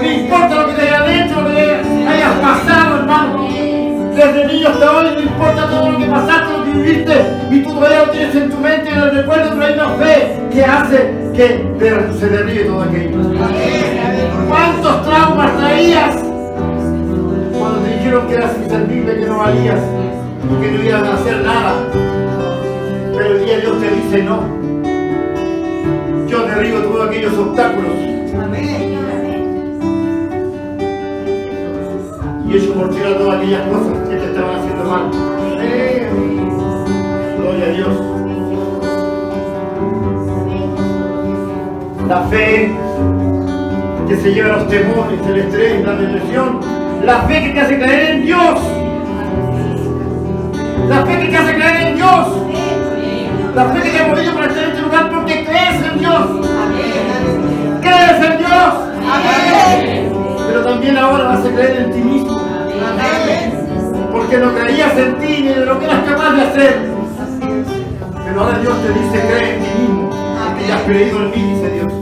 [0.00, 1.60] No importa lo que te haya hecho, lo que
[2.08, 3.48] hayas pasado, hermano.
[4.14, 7.14] Desde niño hasta hoy, no importa todo lo que pasaste, lo que viviste,
[7.50, 10.40] y tú todavía lo tienes en tu mente, en el recuerdo, pero hay una fe
[10.52, 13.16] que hace que se derribe todo aquello.
[14.48, 16.16] ¿Cuántos traumas traías
[17.58, 19.80] cuando te dijeron que eras inservible, que no valías
[20.44, 21.74] y que no ibas a hacer nada?
[23.16, 24.42] Pero el día Dios te dice no.
[26.28, 27.92] Yo derribo todos aquellos obstáculos
[32.50, 35.10] y por tierra todas aquellas cosas que te estaban haciendo mal.
[37.36, 37.88] Gloria a Dios.
[42.08, 42.72] La fe
[44.08, 46.60] que se lleva los temores, el estrés, la depresión.
[47.04, 48.60] La fe que te hace creer en Dios.
[50.88, 52.26] La fe que te hace creer en Dios.
[53.54, 56.26] La fe que te ha movido para estar en este lugar porque crees en Dios.
[57.82, 58.74] Crees en Dios.
[60.46, 62.37] Pero también ahora vas a creer en ti mismo.
[64.12, 66.78] Porque no creías en ti ni de lo que eras capaz de hacer.
[68.24, 70.10] Pero ahora Dios te dice, cree en ti mismo.
[70.10, 71.92] Porque ya has creído en mí, dice Dios.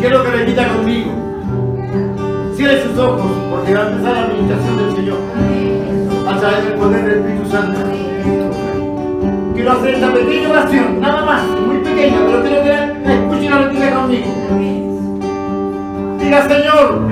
[0.00, 1.10] Quiero que repita conmigo.
[2.56, 5.18] Cierre sus ojos porque va a empezar la administración del Señor.
[6.28, 7.78] A través del poder del Espíritu Santo.
[9.54, 13.94] Quiero hacer esta pequeña oración, nada más, muy pequeña, pero quiero que escuchen la repita
[13.94, 14.87] conmigo.
[16.28, 17.08] Diga, Señor,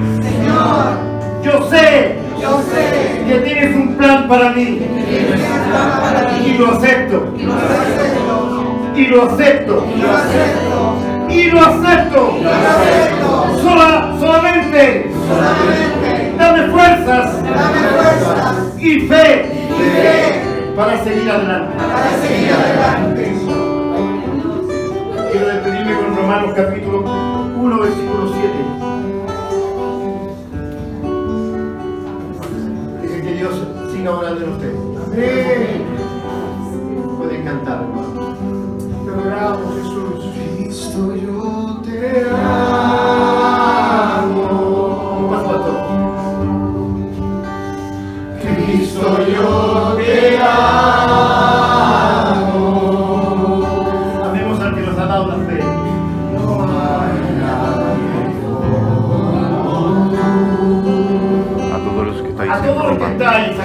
[1.42, 6.50] yo sé Yo sé que tienes un plan para mí plan para mí.
[6.50, 8.92] y lo acepto, Y lo acepto.
[8.94, 11.26] y lo acepto, Y lo acepto.
[11.30, 12.36] y lo acepto.
[12.38, 13.62] Y lo acepto.
[13.62, 21.74] Sola, solamente Solamente dame fuerzas dame fuerzas y fe y fe para seguir adelante.
[21.78, 23.32] para seguir adelante.
[25.32, 26.98] Quiero despedirme con Romanos capítulo
[27.56, 28.95] 1, versículo 7.
[34.06, 34.78] Dios siga orando en ustedes.
[37.18, 38.36] Pueden cantar, hermano.
[39.04, 40.24] Te adoramos, Jesús.
[40.32, 42.24] Cristo, yo te
[45.18, 45.86] Un paso a todos.
[48.42, 49.50] Cristo, yo
[49.96, 50.38] te
[54.22, 55.60] Amemos al que nos ha dado la fe.
[61.72, 63.55] a todos los que estáis A todos los que estáis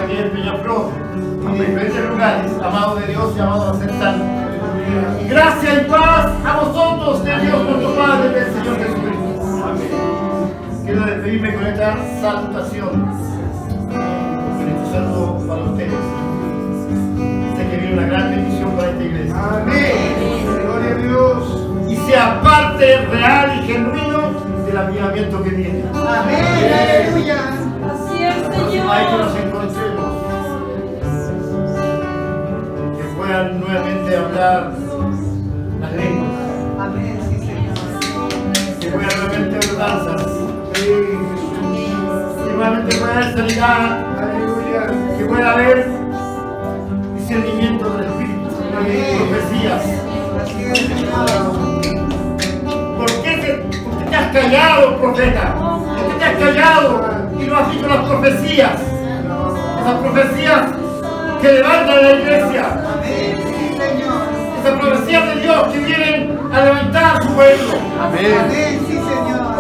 [11.42, 12.90] Con esta salutación.
[13.90, 15.92] Con este saludo para ustedes.
[17.58, 19.36] Sé que viene una gran bendición para esta iglesia.
[19.36, 20.46] Amén.
[20.62, 21.68] Gloria a Dios.
[21.90, 24.32] Y sea parte real y genuino
[24.68, 25.84] del avivamiento que viene.
[25.96, 26.46] Amén.
[26.46, 27.38] Aleluya.
[27.90, 29.48] Así es, Hay que nos Señor.
[29.48, 30.14] encontremos.
[32.98, 34.72] Que puedan nuevamente hablar
[35.82, 36.32] las lenguas.
[36.80, 37.20] Amén.
[37.30, 38.80] Señor.
[38.80, 40.41] Que puedan nuevamente ver danzas.
[42.62, 44.06] Que nuevamente pueda haber sanidad.
[44.22, 45.18] Aleluya.
[45.18, 45.88] Que pueda haber
[47.18, 48.50] discernimiento del Espíritu.
[49.18, 49.84] Profecías.
[52.98, 55.56] ¿Por qué te, por qué te has callado, profeta?
[55.56, 57.02] ¿Por qué te has callado
[57.40, 58.82] y no has dicho las profecías?
[59.80, 60.62] Esas profecías
[61.42, 62.64] que levantan la iglesia.
[64.60, 67.74] Esas profecías de Dios que vienen a levantar a su pueblo.
[68.00, 68.80] Amén.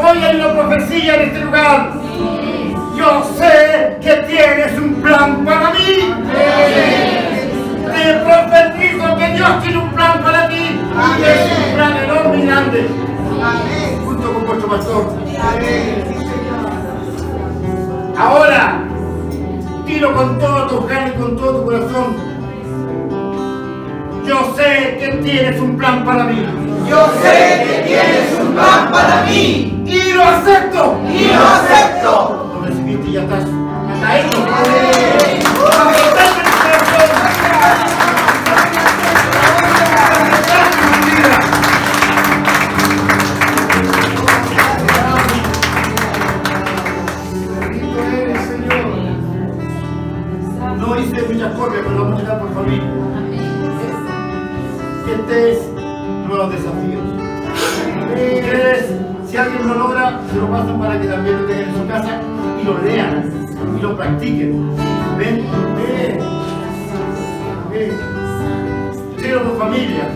[0.03, 2.00] Hoy hay una profecía en este lugar.
[3.01, 6.13] Yo sé que tienes un plan para mí.
[7.93, 10.79] Te profetizo que Dios tiene un plan para ti.
[11.17, 12.87] Y es un plan enorme y grande.
[14.05, 15.13] Junto con vuestro pastor.
[18.19, 18.83] Ahora,
[19.87, 22.15] tiro con toda tu carne y con todo tu corazón.
[24.27, 26.45] Yo sé que tienes un plan para mí.
[26.87, 29.83] Yo sé que tienes un plan para mí.
[29.87, 31.01] Y lo acepto.
[31.09, 32.40] Y lo acepto.
[33.11, 33.43] Y ya estás.
[48.47, 48.87] Señor.
[50.77, 51.21] No hice
[51.69, 51.89] pero
[52.39, 52.65] por
[55.11, 55.69] estés
[56.29, 57.03] nuevos desafíos.
[59.27, 61.47] Si alguien lo logra, se lo pasan para que también lo
[62.61, 63.31] y lo lean
[63.77, 64.75] y lo practiquen.
[65.17, 66.19] Ven, ven,
[67.71, 67.91] ven.
[69.17, 70.09] Síguelo por familia.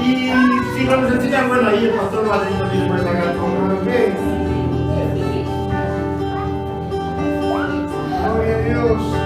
[0.00, 0.32] Y
[0.76, 4.14] si lo necesitan, bueno, ahí el pastor va a tener que sacar como ven.
[8.24, 9.21] Gloria a Dios.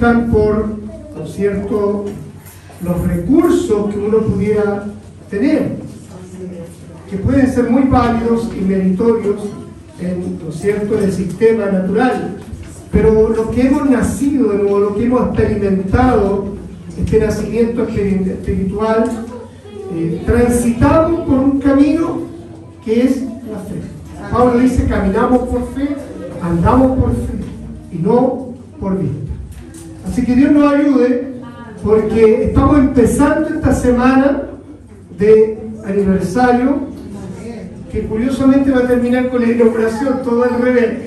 [0.00, 0.66] Por,
[1.16, 2.06] ¿no es cierto?,
[2.82, 4.86] los recursos que uno pudiera
[5.28, 5.76] tener,
[7.10, 9.36] que pueden ser muy válidos y meritorios
[10.00, 12.36] en, ¿no es cierto?, el sistema natural.
[12.90, 16.46] Pero lo que hemos nacido de nuevo, lo que hemos experimentado,
[16.98, 19.04] este nacimiento espiri- espiritual,
[19.94, 22.22] eh, transitamos por un camino
[22.84, 24.30] que es la fe.
[24.32, 25.88] Pablo dice, caminamos por fe,
[26.42, 27.32] andamos por fe
[27.92, 29.32] y no por vista.
[30.08, 31.34] Así que Dios nos ayude
[31.84, 34.42] porque estamos empezando esta semana
[35.18, 36.90] de aniversario
[37.90, 40.98] que curiosamente va a terminar con la inauguración, todo al revés.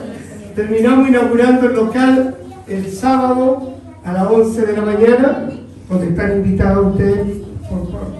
[0.54, 2.36] Terminamos inaugurando el local
[2.68, 3.74] el sábado
[4.04, 5.48] a las 11 de la mañana,
[5.88, 7.38] donde están invitados ustedes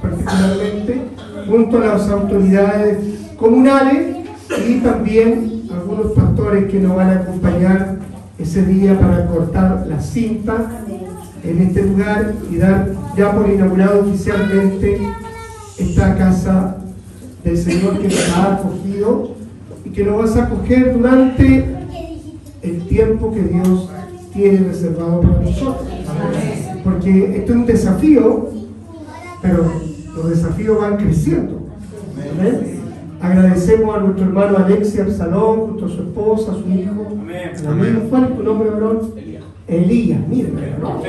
[0.02, 1.02] particularmente,
[1.48, 2.98] junto a las autoridades
[3.36, 4.16] comunales
[4.66, 7.97] y también algunos pastores que nos van a acompañar
[8.39, 10.82] ese día para cortar la cinta
[11.44, 15.01] en este lugar y dar ya por inaugurado oficialmente
[15.78, 16.77] esta casa
[17.44, 19.36] del Señor que nos ha acogido
[19.85, 21.65] y que nos vas a acoger durante
[22.62, 23.90] el tiempo que Dios
[24.32, 25.89] tiene reservado para nosotros.
[26.85, 28.51] Porque esto es un desafío,
[29.40, 29.73] pero
[30.15, 31.60] los desafíos van creciendo.
[32.39, 32.78] Amén.
[33.20, 36.90] Agradecemos a nuestro hermano Alexia Absalón, junto a su esposa, a su hijo,
[37.69, 38.09] amigo.
[38.10, 39.12] ¿Cuál es tu nombre, varón?
[39.69, 40.49] Elías, mira,
[40.81, 41.03] no.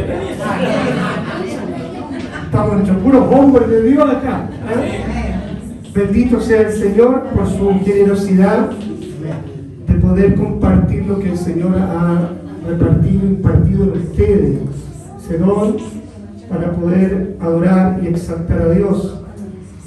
[2.43, 4.49] Estamos entre puros hombres de Dios acá.
[4.75, 5.05] ¿eh?
[5.93, 8.69] Bendito sea el Señor por su generosidad
[9.87, 12.31] de poder compartir lo que el Señor ha
[12.67, 14.59] repartido impartido en ustedes.
[15.39, 15.77] Don
[16.49, 19.21] para poder adorar y exaltar a Dios.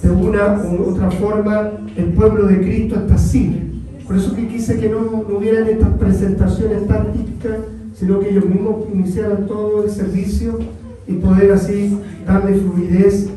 [0.02, 3.82] De una u otra forma, el pueblo de Cristo está así.
[4.06, 7.58] Por eso que quise que no, no hubieran estas presentaciones tan típicas,
[8.02, 10.58] sino que ellos mismos iniciaran todo el servicio
[11.06, 11.96] y poder así
[12.26, 13.30] darle fluidez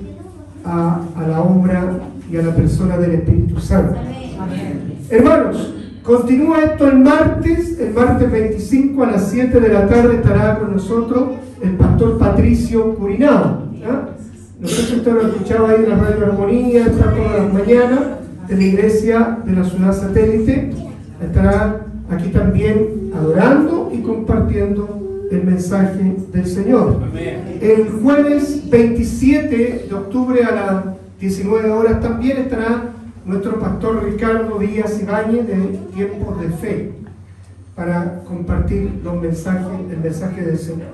[0.64, 2.00] a, a la obra
[2.32, 3.96] y a la persona del Espíritu Santo.
[5.12, 5.72] Hermanos,
[6.02, 10.74] continúa esto el martes, el martes 25 a las 7 de la tarde estará con
[10.74, 13.70] nosotros el pastor Patricio Curinao.
[13.80, 14.16] ¿ya?
[14.60, 18.00] No sé si usted lo escuchaba ahí en la Radio Armonía, está todas las mañanas,
[18.48, 20.72] de la iglesia de la ciudad satélite.
[21.22, 26.98] Estará aquí también adorando y compartiendo el mensaje del Señor.
[27.62, 30.84] El jueves 27 de octubre a las
[31.20, 32.92] 19 horas también estará
[33.26, 36.92] nuestro pastor Ricardo Díaz Ibáñez de Tiempos de Fe.
[37.76, 40.88] para compartir los mensajes, el mensaje del Señor.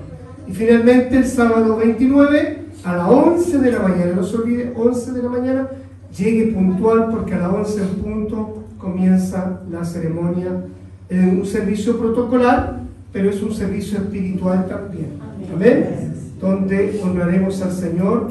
[0.48, 5.12] Y finalmente el sábado 29 a las 11 de la mañana, no se olvide, 11
[5.12, 5.68] de la mañana,
[6.16, 10.64] llegue puntual porque a las 11 en punto comienza la ceremonia
[11.08, 12.80] en un servicio protocolar,
[13.12, 15.18] pero es un servicio espiritual también.
[15.52, 16.14] Amén.
[16.40, 18.28] Donde honraremos al Señor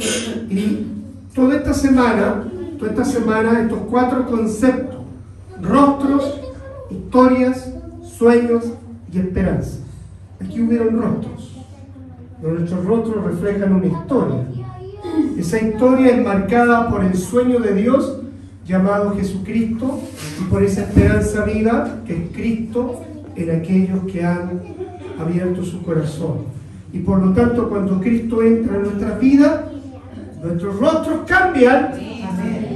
[0.49, 0.87] y
[1.33, 2.43] toda esta semana,
[2.77, 5.01] toda esta semana, estos cuatro conceptos,
[5.61, 6.41] rostros,
[6.89, 7.73] historias,
[8.17, 8.65] sueños
[9.13, 9.77] y esperanza.
[10.43, 11.51] Aquí hubieron rostros.
[12.41, 14.45] Nuestros rostros reflejan una historia.
[15.37, 18.20] Esa historia es marcada por el sueño de Dios
[18.71, 19.99] llamado Jesucristo
[20.39, 23.01] y por esa esperanza viva que es Cristo
[23.35, 24.61] en aquellos que han
[25.19, 26.45] abierto su corazón.
[26.93, 29.65] Y por lo tanto, cuando Cristo entra en nuestra vida,
[30.41, 31.91] nuestros rostros cambian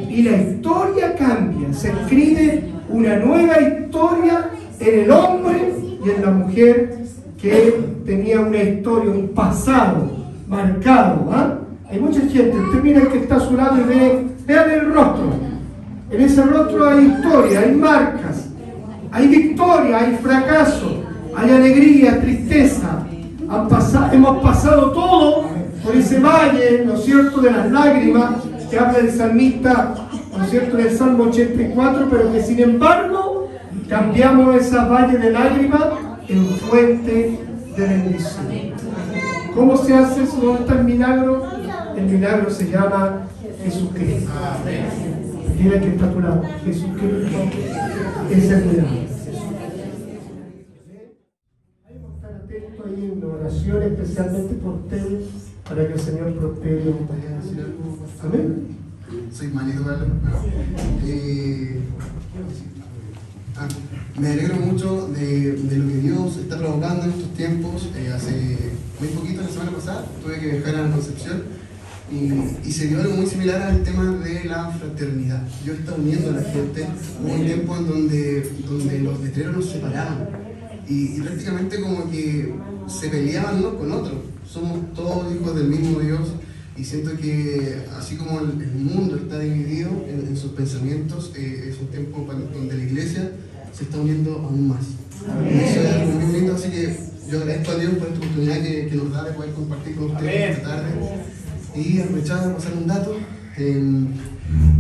[0.10, 1.74] y la historia cambia.
[1.74, 4.50] Se escribe una nueva historia
[4.80, 5.74] en el hombre
[6.06, 6.98] y en la mujer
[7.42, 7.74] que
[8.06, 10.10] tenía una historia, un pasado
[10.48, 11.30] marcado.
[11.32, 11.58] ¿ah?
[11.90, 14.94] Hay mucha gente, usted mira el que está a su lado y ve, vean el
[14.94, 15.45] rostro.
[16.12, 18.48] En ese rostro hay historia, hay marcas,
[19.12, 21.04] hay victoria, hay fracaso,
[21.36, 23.06] hay alegría, tristeza.
[24.12, 25.46] Hemos pasado todo
[25.84, 28.36] por ese valle, ¿no es cierto?, de las lágrimas
[28.70, 29.96] que habla el salmista,
[30.38, 33.50] ¿no es cierto?, del Salmo 84, pero que sin embargo
[33.90, 35.84] cambiamos esa valle de lágrimas
[36.28, 37.40] en fuente
[37.76, 38.46] de bendición.
[39.56, 40.38] ¿Cómo se hace eso?
[40.38, 41.44] ¿Dónde está el milagro?
[41.96, 43.22] El milagro se llama
[43.64, 44.32] Jesucristo.
[45.58, 46.44] Dile que está a tu lado.
[46.64, 47.38] Jesucristo
[48.30, 49.06] es el milagro.
[52.86, 55.26] Ahí en oración, especialmente por ustedes,
[55.68, 56.94] para que el Señor prospere.
[58.24, 58.78] Amén.
[59.32, 59.82] Soy Manito.
[61.06, 61.80] Eh,
[63.58, 63.68] ah,
[64.20, 67.90] me alegro mucho de, de lo que Dios está provocando en estos tiempos.
[67.96, 68.58] Eh, hace
[69.00, 71.65] muy poquito, la semana pasada, tuve que viajar a Concepción
[72.12, 75.42] y, y se dio algo muy similar al tema de la fraternidad.
[75.66, 76.86] Yo estaba uniendo a la gente.
[77.24, 80.30] Hubo un tiempo en donde, donde los letreros nos separaban
[80.88, 82.54] y, y prácticamente como que
[82.88, 84.18] se peleaban unos con otros.
[84.48, 86.22] Somos todos hijos del mismo Dios
[86.78, 91.70] y siento que así como el, el mundo está dividido en, en sus pensamientos, eh,
[91.70, 93.32] es un tiempo donde la iglesia
[93.74, 94.86] se está uniendo aún más.
[95.52, 96.96] Y eso es algo muy lindo, así que
[97.32, 100.12] yo agradezco a Dios por esta oportunidad que, que nos da de poder compartir con
[100.12, 100.90] ustedes esta tarde
[101.76, 103.16] y aprovechar de pasar un dato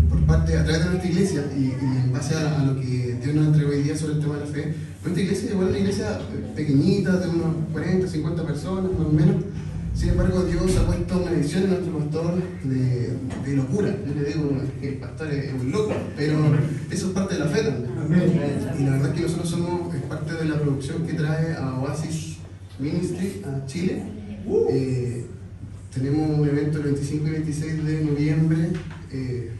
[0.09, 3.17] por parte, a través de nuestra iglesia y, y en base a, a lo que
[3.21, 4.73] Dios nos entregó hoy día sobre el tema de la fe.
[5.01, 6.19] Nuestra iglesia igual una iglesia
[6.55, 9.35] pequeñita, de unos 40, 50 personas más o menos.
[9.93, 13.13] Sin embargo, Dios ha puesto una visión en nuestro pastor de,
[13.45, 13.95] de locura.
[14.05, 14.51] Yo le digo
[14.81, 16.37] que el pastor es un loco, pero
[16.91, 18.41] eso es parte de la fe también.
[18.77, 21.79] Y la verdad es que nosotros somos es parte de la producción que trae a
[21.79, 22.37] Oasis
[22.77, 24.03] Ministry a Chile.
[24.69, 25.25] Eh,
[25.95, 28.57] tenemos un evento el 25 y 26 de noviembre.
[29.11, 29.51] Eh,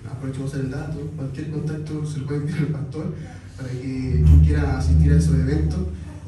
[0.46, 1.00] hacer el dato.
[1.16, 3.14] Cualquier contacto se lo puede enviar al pastor
[3.58, 5.80] para que quiera asistir a esos eventos.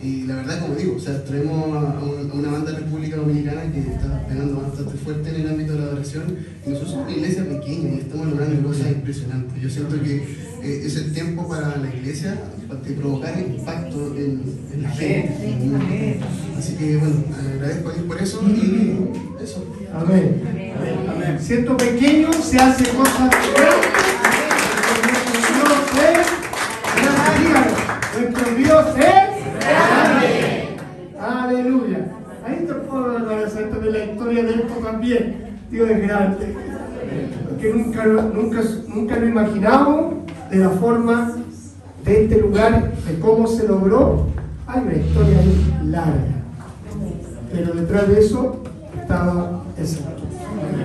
[0.01, 2.79] Y la verdad, como digo, o sea, traemos a, a un- a una banda de
[2.79, 6.23] República Dominicana que está pegando bastante fuerte en el ámbito de la adoración.
[6.65, 9.61] Y nosotros somos una iglesia pequeña y estamos logrando cosas impresionantes.
[9.61, 10.15] Yo siento que
[10.63, 14.41] eh, es el tiempo para la iglesia para provocar impacto en,
[14.73, 16.19] en la gente.
[16.57, 17.15] Así que, bueno,
[17.55, 19.65] agradezco a Dios por eso y eso.
[19.93, 20.73] Amén.
[21.09, 21.39] Amén.
[21.39, 24.07] Siento pequeño, se hace cosas grandes.
[28.19, 30.77] Nuestro Dios es grande.
[31.19, 32.07] Aleluya.
[32.45, 35.59] Ahí te puedo esto de la historia de esto también.
[35.69, 36.55] Dios es grande.
[37.59, 40.15] Que nunca, nunca, nunca lo imaginamos
[40.49, 41.33] de la forma
[42.03, 44.27] de este lugar, de cómo se logró.
[44.67, 46.37] Hay una historia ahí larga.
[47.51, 48.63] Pero detrás de eso
[49.01, 49.63] estaba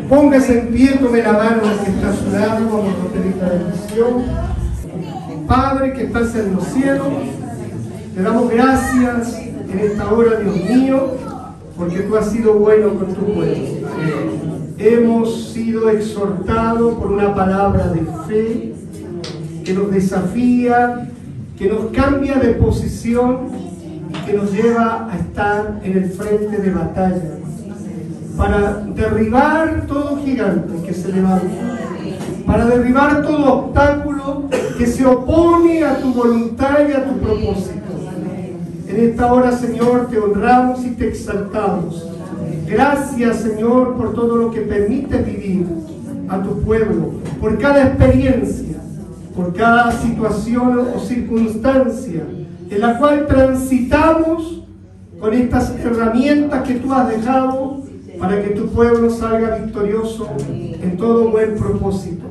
[0.08, 3.48] Póngase en pie, tome la mano que está a su lado, vamos a pedir la
[3.48, 5.46] bendición.
[5.46, 7.08] Padre que estás en los cielos,
[8.14, 9.38] te damos gracias
[9.72, 11.10] en esta hora, Dios mío,
[11.78, 13.54] porque tú has sido bueno con tu pueblo.
[14.76, 18.74] Hemos sido exhortados por una palabra de fe
[19.64, 21.08] que nos desafía,
[21.56, 23.48] que nos cambia de posición
[24.10, 27.41] y que nos lleva a estar en el frente de batalla
[28.42, 31.78] para derribar todo gigante que se levanta,
[32.44, 37.92] para derribar todo obstáculo que se opone a tu voluntad y a tu propósito.
[38.88, 42.10] En esta hora, Señor, te honramos y te exaltamos.
[42.66, 45.64] Gracias, Señor, por todo lo que permites vivir
[46.28, 48.78] a tu pueblo, por cada experiencia,
[49.36, 52.24] por cada situación o circunstancia
[52.68, 54.64] en la cual transitamos
[55.20, 57.81] con estas herramientas que tú has dejado
[58.22, 62.30] para que tu pueblo salga victorioso en todo buen propósito.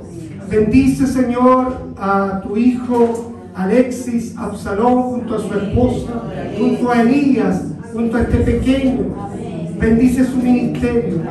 [0.49, 6.13] Bendice, Señor, a tu hijo Alexis Absalón junto a su esposa,
[6.57, 8.99] junto a Elías, junto a este pequeño.
[9.77, 11.23] Bendice su ministerio.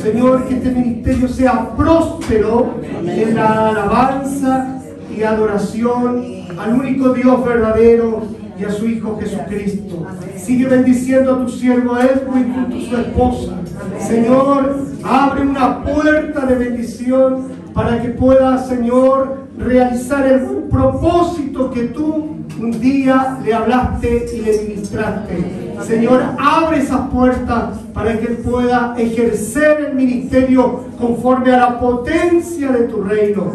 [0.00, 2.74] Señor, que este ministerio sea próspero
[3.04, 4.80] en la alabanza
[5.12, 6.24] y adoración
[6.56, 8.22] al único Dios verdadero
[8.56, 10.06] y a su Hijo Jesucristo.
[10.36, 13.64] Sigue bendiciendo a tu siervo Edwin junto a su esposa.
[14.06, 20.40] Señor, abre una puerta de bendición para que pueda, Señor, realizar el
[20.70, 25.74] propósito que tú un día le hablaste y le ministraste.
[25.86, 32.72] Señor, abre esas puertas para que él pueda ejercer el ministerio conforme a la potencia
[32.72, 33.52] de tu reino.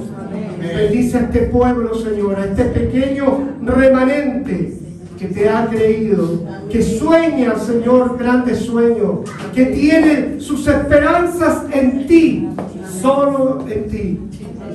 [0.60, 4.89] Bendice a este pueblo, Señor, a este pequeño remanente
[5.20, 6.40] que te ha creído,
[6.72, 12.48] que sueña, Señor, grandes sueños, que tiene sus esperanzas en ti,
[13.02, 14.20] solo en ti.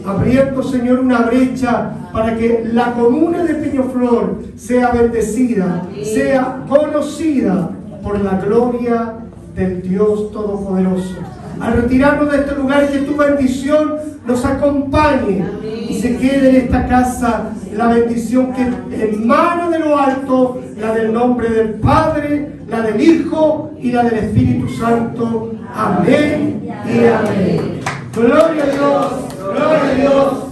[0.04, 7.70] Abriendo, Señor, una brecha para que la comuna de Peñoflor sea bendecida, sea conocida
[8.02, 9.14] por la gloria
[9.56, 11.14] del Dios Todopoderoso.
[11.60, 15.44] Al retirarnos de este lugar, que tu bendición nos acompañe
[15.88, 18.62] y se quede en esta casa la bendición que
[19.04, 24.18] emana de lo alto, la del nombre del Padre, la del Hijo y la del
[24.24, 25.52] Espíritu Santo.
[25.74, 27.80] Amén y amén.
[28.14, 30.44] Gloria a Dios, gloria a Dios.